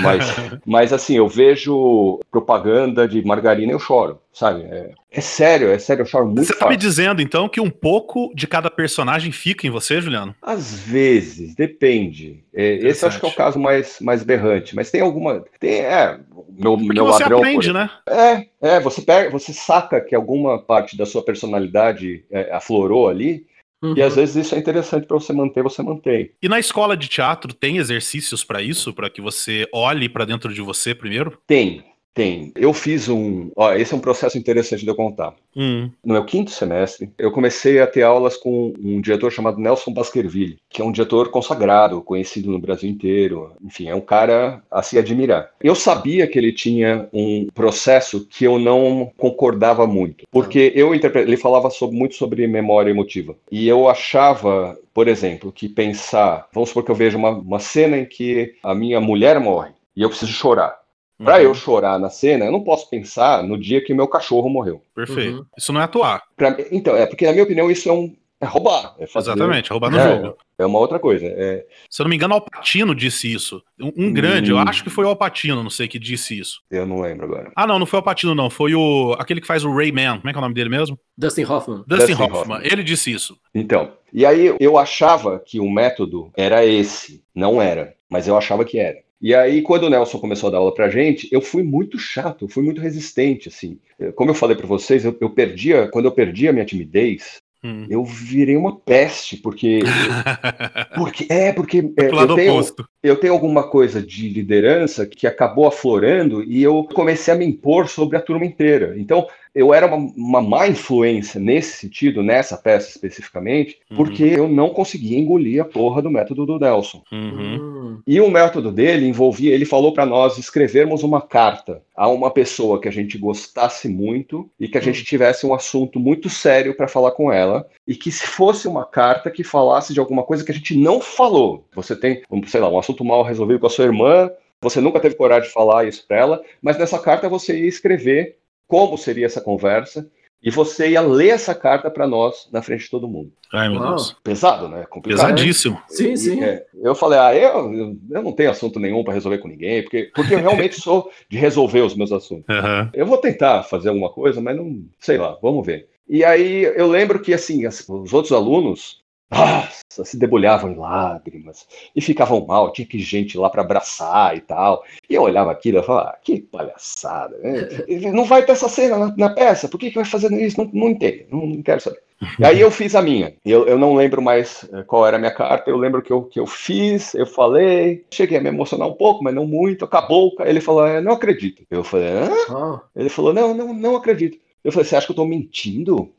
Mas, 0.00 0.24
mas 0.66 0.92
assim, 0.92 1.16
eu 1.16 1.28
vejo 1.28 2.20
propaganda 2.30 3.08
de 3.08 3.24
margarina 3.24 3.72
e 3.72 3.74
eu 3.74 3.78
choro, 3.78 4.20
sabe? 4.32 4.62
É, 4.62 4.90
é, 5.10 5.20
sério, 5.20 5.70
é 5.70 5.78
sério, 5.78 6.02
eu 6.02 6.06
choro 6.06 6.26
muito. 6.26 6.44
Você 6.44 6.54
tá 6.54 6.68
me 6.68 6.76
dizendo, 6.76 7.20
então, 7.20 7.48
que 7.48 7.60
um 7.60 7.70
pouco 7.70 8.32
de 8.34 8.46
cada 8.46 8.70
personagem 8.70 9.32
fica 9.32 9.66
em 9.66 9.70
você, 9.70 10.00
Juliano? 10.00 10.34
Às 10.40 10.80
vezes, 10.80 11.54
depende. 11.54 12.44
É, 12.54 12.74
esse 12.74 13.04
acho 13.04 13.18
que 13.18 13.26
é 13.26 13.28
o 13.28 13.34
caso 13.34 13.58
mais, 13.58 13.98
mais 14.00 14.22
berrante, 14.22 14.74
mas 14.76 14.90
tem 14.90 15.00
alguma. 15.00 15.44
Tem, 15.58 15.80
é, 15.80 16.18
meu, 16.56 16.76
Porque 16.76 16.92
meu 16.92 17.06
você 17.06 17.22
ladrão. 17.22 17.38
aprende, 17.38 17.72
né? 17.72 17.90
É, 18.08 18.46
é, 18.60 18.80
você 18.80 19.02
pega, 19.02 19.30
você 19.30 19.52
saca 19.52 20.00
que 20.00 20.14
alguma 20.14 20.58
parte 20.60 20.96
da 20.96 21.06
sua 21.06 21.24
personalidade 21.24 22.24
é, 22.30 22.52
aflorou 22.52 23.08
ali, 23.08 23.46
Uhum. 23.82 23.94
E 23.96 24.02
às 24.02 24.16
vezes 24.16 24.36
isso 24.36 24.54
é 24.54 24.58
interessante 24.58 25.06
para 25.06 25.18
você 25.18 25.32
manter, 25.32 25.62
você 25.62 25.82
mantém. 25.82 26.30
E 26.42 26.48
na 26.48 26.58
escola 26.58 26.96
de 26.96 27.08
teatro 27.08 27.52
tem 27.54 27.78
exercícios 27.78 28.44
para 28.44 28.62
isso, 28.62 28.92
para 28.92 29.08
que 29.08 29.20
você 29.20 29.66
olhe 29.72 30.08
para 30.08 30.24
dentro 30.24 30.52
de 30.52 30.60
você 30.60 30.94
primeiro? 30.94 31.38
Tem, 31.46 31.84
tem. 32.14 32.52
Eu 32.56 32.72
fiz 32.72 33.08
um. 33.08 33.50
Ó, 33.56 33.72
esse 33.72 33.92
é 33.92 33.96
um 33.96 34.00
processo 34.00 34.36
interessante 34.36 34.82
de 34.82 34.88
eu 34.88 34.94
contar. 34.94 35.34
Hum. 35.56 35.90
No 36.04 36.14
meu 36.14 36.24
quinto 36.24 36.50
semestre, 36.50 37.10
eu 37.18 37.30
comecei 37.30 37.80
a 37.80 37.86
ter 37.86 38.02
aulas 38.02 38.36
com 38.36 38.72
um 38.78 39.00
diretor 39.00 39.30
chamado 39.30 39.58
Nelson 39.58 39.92
Baskerville, 39.92 40.58
que 40.68 40.80
é 40.80 40.84
um 40.84 40.92
diretor 40.92 41.30
consagrado, 41.30 42.02
conhecido 42.02 42.50
no 42.50 42.58
Brasil 42.58 42.90
inteiro. 42.90 43.52
Enfim, 43.62 43.88
é 43.88 43.94
um 43.94 44.00
cara 44.00 44.62
a 44.70 44.82
se 44.82 44.98
admirar. 44.98 45.50
Eu 45.60 45.74
sabia 45.74 46.26
que 46.26 46.38
ele 46.38 46.52
tinha 46.52 47.08
um 47.12 47.48
processo 47.54 48.26
que 48.26 48.44
eu 48.44 48.58
não 48.58 49.10
concordava 49.16 49.86
muito, 49.86 50.24
porque 50.30 50.72
eu 50.74 50.94
interpre... 50.94 51.22
ele 51.22 51.36
falava 51.36 51.70
sobre, 51.70 51.96
muito 51.96 52.14
sobre 52.14 52.46
memória 52.46 52.90
emotiva. 52.90 53.36
E 53.50 53.68
eu 53.68 53.88
achava 53.88 54.78
por 54.92 55.06
exemplo, 55.06 55.52
que 55.52 55.68
pensar, 55.68 56.48
vamos 56.52 56.70
supor 56.70 56.84
que 56.84 56.90
eu 56.90 56.96
vejo 56.96 57.16
uma, 57.16 57.30
uma 57.30 57.60
cena 57.60 57.96
em 57.96 58.04
que 58.04 58.56
a 58.62 58.74
minha 58.74 59.00
mulher 59.00 59.38
morre 59.38 59.70
e 59.96 60.02
eu 60.02 60.08
preciso 60.08 60.32
chorar. 60.32 60.79
Para 61.22 61.36
uhum. 61.36 61.42
eu 61.42 61.54
chorar 61.54 61.98
na 61.98 62.08
cena, 62.08 62.46
eu 62.46 62.52
não 62.52 62.64
posso 62.64 62.88
pensar 62.88 63.42
no 63.42 63.58
dia 63.58 63.84
que 63.84 63.92
meu 63.92 64.08
cachorro 64.08 64.48
morreu. 64.48 64.82
Perfeito. 64.94 65.38
Uhum. 65.38 65.44
Isso 65.56 65.72
não 65.72 65.80
é 65.80 65.84
atuar. 65.84 66.22
Pra, 66.36 66.56
então, 66.70 66.96
é 66.96 67.04
porque, 67.06 67.26
na 67.26 67.32
minha 67.32 67.44
opinião, 67.44 67.70
isso 67.70 67.88
é 67.88 67.92
um. 67.92 68.16
É 68.42 68.46
roubar. 68.46 68.94
É 68.98 69.06
fazer, 69.06 69.32
Exatamente, 69.32 69.70
é 69.70 69.72
roubar 69.74 69.90
no 69.90 69.98
é, 69.98 70.16
jogo. 70.16 70.38
É 70.58 70.64
uma 70.64 70.78
outra 70.78 70.98
coisa. 70.98 71.26
É... 71.26 71.66
Se 71.90 72.00
eu 72.00 72.04
não 72.04 72.08
me 72.08 72.16
engano, 72.16 72.32
o 72.32 72.36
Alpatino 72.38 72.94
disse 72.94 73.30
isso. 73.30 73.62
Um, 73.78 74.06
um 74.06 74.12
grande, 74.14 74.50
hum. 74.50 74.56
eu 74.56 74.58
acho 74.66 74.82
que 74.82 74.88
foi 74.88 75.04
o 75.04 75.08
Alpatino, 75.08 75.62
não 75.62 75.68
sei, 75.68 75.86
que 75.86 75.98
disse 75.98 76.38
isso. 76.38 76.62
Eu 76.70 76.86
não 76.86 77.02
lembro 77.02 77.26
agora. 77.26 77.52
Ah, 77.54 77.66
não, 77.66 77.78
não 77.78 77.84
foi 77.84 77.98
o 77.98 78.00
Alpatino, 78.00 78.34
não. 78.34 78.48
Foi 78.48 78.74
o 78.74 79.14
aquele 79.18 79.42
que 79.42 79.46
faz 79.46 79.62
o 79.62 79.70
Rayman. 79.70 80.20
Como 80.20 80.30
é 80.30 80.32
que 80.32 80.38
é 80.38 80.40
o 80.40 80.42
nome 80.42 80.54
dele 80.54 80.70
mesmo? 80.70 80.98
Dustin 81.18 81.44
Hoffman. 81.44 81.84
Dustin, 81.86 82.06
Dustin 82.06 82.22
Hoffman. 82.22 82.40
Hoffman. 82.40 82.60
Ele 82.62 82.82
disse 82.82 83.12
isso. 83.12 83.36
Então, 83.54 83.92
e 84.10 84.24
aí 84.24 84.56
eu 84.58 84.78
achava 84.78 85.38
que 85.38 85.60
o 85.60 85.70
método 85.70 86.32
era 86.34 86.64
esse. 86.64 87.22
Não 87.34 87.60
era, 87.60 87.94
mas 88.08 88.26
eu 88.26 88.38
achava 88.38 88.64
que 88.64 88.78
era. 88.78 88.98
E 89.20 89.34
aí, 89.34 89.60
quando 89.60 89.84
o 89.84 89.90
Nelson 89.90 90.18
começou 90.18 90.48
a 90.48 90.52
dar 90.52 90.58
aula 90.58 90.72
pra 90.72 90.88
gente, 90.88 91.28
eu 91.30 91.42
fui 91.42 91.62
muito 91.62 91.98
chato, 91.98 92.44
eu 92.44 92.48
fui 92.48 92.62
muito 92.62 92.80
resistente, 92.80 93.48
assim. 93.48 93.78
Como 94.14 94.30
eu 94.30 94.34
falei 94.34 94.56
para 94.56 94.66
vocês, 94.66 95.04
eu, 95.04 95.16
eu 95.20 95.30
perdia, 95.30 95.88
quando 95.88 96.06
eu 96.06 96.12
perdi 96.12 96.48
a 96.48 96.52
minha 96.52 96.64
timidez, 96.64 97.40
Hum. 97.62 97.86
Eu 97.90 98.02
virei 98.04 98.56
uma 98.56 98.74
peste, 98.74 99.36
porque. 99.36 99.80
porque 100.96 101.26
é, 101.28 101.52
porque. 101.52 101.92
É, 101.98 102.06
eu, 102.06 102.34
tenho, 102.34 102.60
eu 103.02 103.16
tenho 103.16 103.32
alguma 103.32 103.62
coisa 103.62 104.02
de 104.02 104.28
liderança 104.28 105.06
que 105.06 105.26
acabou 105.26 105.66
aflorando 105.66 106.42
e 106.42 106.62
eu 106.62 106.84
comecei 106.92 107.32
a 107.32 107.36
me 107.36 107.46
impor 107.46 107.88
sobre 107.88 108.16
a 108.16 108.20
turma 108.20 108.44
inteira. 108.44 108.94
Então, 108.98 109.26
eu 109.54 109.74
era 109.74 109.86
uma, 109.86 109.96
uma 110.16 110.40
má 110.40 110.68
influência 110.68 111.40
nesse 111.40 111.76
sentido, 111.78 112.22
nessa 112.22 112.56
peça 112.56 112.88
especificamente, 112.88 113.78
uhum. 113.90 113.96
porque 113.96 114.22
eu 114.22 114.48
não 114.48 114.70
conseguia 114.70 115.18
engolir 115.18 115.60
a 115.60 115.64
porra 115.64 116.00
do 116.00 116.10
método 116.10 116.46
do 116.46 116.58
Nelson. 116.58 117.02
Uhum. 117.10 117.56
Hum. 117.90 117.98
E 118.06 118.20
o 118.20 118.30
método 118.30 118.70
dele 118.70 119.06
envolvia, 119.06 119.52
ele 119.52 119.64
falou 119.64 119.92
para 119.92 120.06
nós 120.06 120.38
escrevermos 120.38 121.02
uma 121.02 121.20
carta 121.20 121.82
a 121.96 122.08
uma 122.08 122.30
pessoa 122.30 122.80
que 122.80 122.88
a 122.88 122.92
gente 122.92 123.18
gostasse 123.18 123.88
muito 123.88 124.48
e 124.58 124.68
que 124.68 124.78
a 124.78 124.80
gente 124.80 125.02
hum. 125.02 125.04
tivesse 125.04 125.44
um 125.44 125.52
assunto 125.52 125.98
muito 125.98 126.30
sério 126.30 126.74
para 126.74 126.88
falar 126.88 127.10
com 127.10 127.32
ela 127.32 127.66
e 127.86 127.94
que 127.94 128.12
se 128.12 128.26
fosse 128.26 128.68
uma 128.68 128.84
carta 128.84 129.30
que 129.30 129.42
falasse 129.42 129.92
de 129.92 130.00
alguma 130.00 130.22
coisa 130.22 130.44
que 130.44 130.52
a 130.52 130.54
gente 130.54 130.76
não 130.76 131.00
falou. 131.00 131.66
Você 131.74 131.96
tem, 131.96 132.22
sei 132.46 132.60
lá, 132.60 132.68
um 132.68 132.78
assunto 132.78 132.89
mal 133.04 133.22
resolvido 133.22 133.60
com 133.60 133.66
a 133.66 133.70
sua 133.70 133.84
irmã, 133.84 134.30
você 134.60 134.80
nunca 134.80 135.00
teve 135.00 135.14
coragem 135.14 135.48
de 135.48 135.54
falar 135.54 135.86
isso 135.86 136.06
para 136.06 136.16
ela, 136.16 136.42
mas 136.60 136.78
nessa 136.78 136.98
carta 136.98 137.28
você 137.28 137.58
ia 137.58 137.68
escrever 137.68 138.36
como 138.66 138.96
seria 138.96 139.26
essa 139.26 139.40
conversa, 139.40 140.08
e 140.42 140.50
você 140.50 140.90
ia 140.90 141.02
ler 141.02 141.30
essa 141.30 141.54
carta 141.54 141.90
para 141.90 142.06
nós 142.06 142.48
na 142.50 142.62
frente 142.62 142.84
de 142.84 142.90
todo 142.90 143.08
mundo. 143.08 143.30
Ai, 143.52 143.68
meu 143.68 143.80
Deus. 143.80 144.16
Pesado, 144.22 144.68
né? 144.68 144.86
Complicado. 144.88 145.34
Pesadíssimo. 145.34 145.74
Né? 145.74 145.82
Sim, 145.88 146.16
sim. 146.16 146.42
É, 146.42 146.64
eu 146.82 146.94
falei, 146.94 147.18
ah, 147.18 147.34
eu, 147.34 147.96
eu 148.10 148.22
não 148.22 148.32
tenho 148.32 148.50
assunto 148.50 148.80
nenhum 148.80 149.04
para 149.04 149.12
resolver 149.12 149.38
com 149.38 149.48
ninguém, 149.48 149.82
porque, 149.82 150.10
porque 150.14 150.34
eu 150.34 150.38
realmente 150.38 150.80
sou 150.80 151.10
de 151.28 151.36
resolver 151.36 151.82
os 151.82 151.94
meus 151.94 152.10
assuntos. 152.10 152.46
Uhum. 152.48 152.88
Eu 152.94 153.06
vou 153.06 153.18
tentar 153.18 153.64
fazer 153.64 153.90
alguma 153.90 154.08
coisa, 154.08 154.40
mas 154.40 154.56
não, 154.56 154.82
sei 154.98 155.18
lá, 155.18 155.36
vamos 155.42 155.66
ver. 155.66 155.88
E 156.08 156.24
aí 156.24 156.62
eu 156.62 156.88
lembro 156.88 157.20
que, 157.20 157.34
assim, 157.34 157.66
os 157.66 158.12
outros 158.12 158.32
alunos, 158.32 159.02
nossa, 159.30 160.04
se 160.04 160.18
debulhavam 160.18 160.72
em 160.72 160.76
lágrimas 160.76 161.66
e 161.94 162.00
ficavam 162.00 162.44
mal, 162.44 162.72
tinha 162.72 162.86
que 162.86 162.98
gente 162.98 163.38
lá 163.38 163.48
para 163.48 163.62
abraçar 163.62 164.36
e 164.36 164.40
tal. 164.40 164.84
E 165.08 165.14
eu 165.14 165.22
olhava 165.22 165.52
aquilo 165.52 165.78
e 165.78 165.82
falava, 165.82 166.10
ah, 166.10 166.18
que 166.22 166.40
palhaçada, 166.40 167.38
né? 167.38 168.10
não 168.12 168.24
vai 168.24 168.44
ter 168.44 168.52
essa 168.52 168.68
cena 168.68 168.98
na, 168.98 169.14
na, 169.16 169.30
peça, 169.30 169.68
por 169.68 169.78
que, 169.78 169.90
que 169.90 169.96
vai 169.96 170.04
fazendo 170.04 170.38
isso? 170.38 170.58
Não, 170.58 170.70
não 170.72 170.88
entendo, 170.90 171.26
não, 171.30 171.46
não 171.46 171.62
quero 171.62 171.80
saber. 171.80 172.00
E 172.38 172.44
aí 172.44 172.60
eu 172.60 172.70
fiz 172.70 172.94
a 172.94 173.00
minha. 173.00 173.34
Eu, 173.44 173.66
eu 173.66 173.78
não 173.78 173.94
lembro 173.94 174.20
mais 174.20 174.68
eh, 174.72 174.82
qual 174.82 175.06
era 175.06 175.16
a 175.16 175.18
minha 175.18 175.32
carta. 175.32 175.70
Eu 175.70 175.78
lembro 175.78 176.02
que 176.02 176.12
eu, 176.12 176.24
que 176.24 176.38
eu 176.38 176.46
fiz, 176.46 177.14
eu 177.14 177.24
falei, 177.24 178.04
cheguei 178.10 178.36
a 178.36 178.40
me 178.42 178.48
emocionar 178.48 178.86
um 178.86 178.92
pouco, 178.92 179.24
mas 179.24 179.34
não 179.34 179.46
muito. 179.46 179.86
Acabou. 179.86 180.34
Ele 180.40 180.60
falou, 180.60 180.86
é, 180.86 181.00
não 181.00 181.12
acredito. 181.12 181.62
Eu 181.70 181.82
falei, 181.82 182.08
hã? 182.08 182.30
Ah. 182.50 182.80
Ele 182.94 183.08
falou, 183.08 183.32
não, 183.32 183.54
não, 183.54 183.72
não 183.72 183.96
acredito. 183.96 184.38
Eu 184.62 184.72
falei, 184.72 184.86
você 184.86 184.96
acha 184.96 185.06
que 185.06 185.12
eu 185.12 185.16
tô 185.16 185.24
mentindo? 185.24 186.10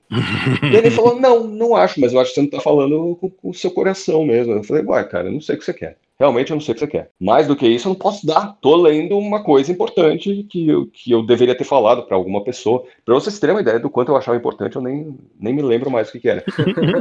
e 0.64 0.76
ele 0.76 0.90
falou, 0.90 1.20
não, 1.20 1.46
não 1.46 1.76
acho, 1.76 2.00
mas 2.02 2.12
eu 2.14 2.20
acho 2.20 2.32
que 2.32 2.36
você 2.36 2.42
não 2.42 2.50
tá 2.50 2.60
falando 2.60 3.16
com, 3.18 3.30
com 3.30 3.50
o 3.50 3.54
seu 3.54 3.72
coração 3.72 4.26
mesmo. 4.26 4.54
Eu 4.54 4.64
falei, 4.64 4.84
uai, 4.84 5.08
cara, 5.08 5.28
eu 5.28 5.32
não 5.32 5.42
sei 5.42 5.56
o 5.56 5.60
que 5.60 5.66
você 5.66 5.74
quer. 5.74 5.98
realmente 6.20 6.52
eu 6.52 6.56
não 6.56 6.62
sei 6.62 6.72
o 6.72 6.76
que 6.76 6.80
você 6.80 6.88
quer. 6.88 7.12
Mais 7.20 7.48
do 7.48 7.56
que 7.56 7.68
isso, 7.68 7.88
eu 7.88 7.92
não 7.92 8.00
posso 8.00 8.26
dar. 8.26 8.58
Tô 8.60 8.76
lendo 8.76 9.18
uma 9.18 9.44
coisa 9.44 9.72
importante 9.72 10.44
que 10.50 10.68
eu, 10.68 10.88
que 10.88 11.12
eu 11.12 11.24
deveria 11.24 11.56
ter 11.56 11.64
falado 11.64 12.04
para 12.04 12.18
alguma 12.18 12.44
pessoa. 12.44 12.84
Para 13.06 13.14
vocês 13.14 13.40
terem 13.40 13.56
uma 13.56 13.62
ideia 13.62 13.80
do 13.80 13.90
quanto 13.90 14.12
eu 14.12 14.18
achava 14.18 14.38
importante, 14.38 14.76
eu 14.76 14.82
nem, 14.82 15.16
nem 15.40 15.54
me 15.54 15.62
lembro 15.62 15.92
mais 15.92 16.10
o 16.10 16.12
que, 16.12 16.20
que 16.20 16.30
era. 16.30 16.44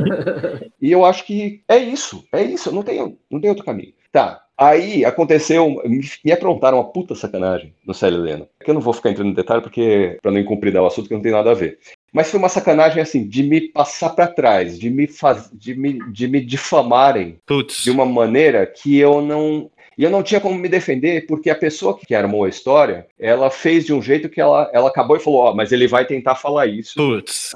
e 0.80 0.92
eu 0.92 1.04
acho 1.04 1.24
que 1.24 1.62
é 1.66 1.78
isso, 1.78 2.22
é 2.32 2.42
isso, 2.42 2.70
não 2.70 2.82
tem, 2.82 3.16
não 3.30 3.40
tem 3.40 3.50
outro 3.50 3.64
caminho. 3.64 3.94
Tá, 4.12 4.42
Aí 4.60 5.06
aconteceu, 5.06 5.82
me 6.22 6.32
aprontaram 6.32 6.76
uma 6.76 6.92
puta 6.92 7.14
sacanagem 7.14 7.72
no 7.82 7.94
Célio 7.94 8.18
Helena. 8.18 8.46
Que 8.62 8.70
eu 8.70 8.74
não 8.74 8.80
vou 8.82 8.92
ficar 8.92 9.10
entrando 9.10 9.30
em 9.30 9.34
detalhe 9.34 9.62
porque 9.62 10.18
para 10.20 10.30
não 10.30 10.38
incumpridar 10.38 10.82
o 10.82 10.86
assunto 10.86 11.08
que 11.08 11.14
não 11.14 11.22
tem 11.22 11.32
nada 11.32 11.50
a 11.50 11.54
ver. 11.54 11.78
Mas 12.12 12.30
foi 12.30 12.38
uma 12.38 12.50
sacanagem 12.50 13.00
assim 13.00 13.26
de 13.26 13.42
me 13.42 13.62
passar 13.62 14.10
para 14.10 14.26
trás, 14.26 14.78
de 14.78 14.90
me 14.90 15.06
faz, 15.06 15.50
de 15.50 15.74
me, 15.74 15.98
de 16.12 16.28
me 16.28 16.44
difamarem 16.44 17.38
Puts. 17.46 17.84
de 17.84 17.90
uma 17.90 18.04
maneira 18.04 18.66
que 18.66 18.98
eu 18.98 19.22
não 19.22 19.70
e 19.96 20.04
eu 20.04 20.10
não 20.10 20.22
tinha 20.22 20.40
como 20.40 20.54
me 20.54 20.68
defender, 20.68 21.26
porque 21.26 21.48
a 21.48 21.54
pessoa 21.54 21.98
que 21.98 22.14
armou 22.14 22.44
a 22.44 22.48
história, 22.48 23.06
ela 23.18 23.50
fez 23.50 23.86
de 23.86 23.94
um 23.94 24.02
jeito 24.02 24.28
que 24.28 24.40
ela, 24.40 24.70
ela 24.74 24.88
acabou 24.88 25.16
e 25.16 25.20
falou: 25.20 25.40
Ó, 25.40 25.50
oh, 25.50 25.54
mas 25.54 25.72
ele 25.72 25.86
vai 25.86 26.04
tentar 26.04 26.34
falar 26.34 26.66
isso. 26.66 26.94
Putz. 26.96 27.52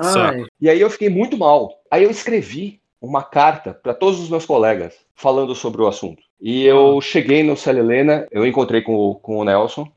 E 0.60 0.70
aí 0.70 0.80
eu 0.80 0.88
fiquei 0.88 1.10
muito 1.10 1.36
mal. 1.36 1.70
Aí 1.90 2.02
eu 2.02 2.10
escrevi 2.10 2.80
uma 3.00 3.22
carta 3.22 3.74
para 3.74 3.92
todos 3.92 4.20
os 4.20 4.30
meus 4.30 4.46
colegas 4.46 4.94
falando 5.14 5.54
sobre 5.54 5.82
o 5.82 5.86
assunto. 5.86 6.22
E 6.40 6.64
eu 6.64 7.00
cheguei 7.00 7.42
no 7.42 7.56
Célia 7.56 7.80
Helena, 7.80 8.26
eu 8.30 8.46
encontrei 8.46 8.82
com 8.82 8.94
o, 8.94 9.14
com 9.14 9.38
o 9.38 9.44
Nelson, 9.44 9.88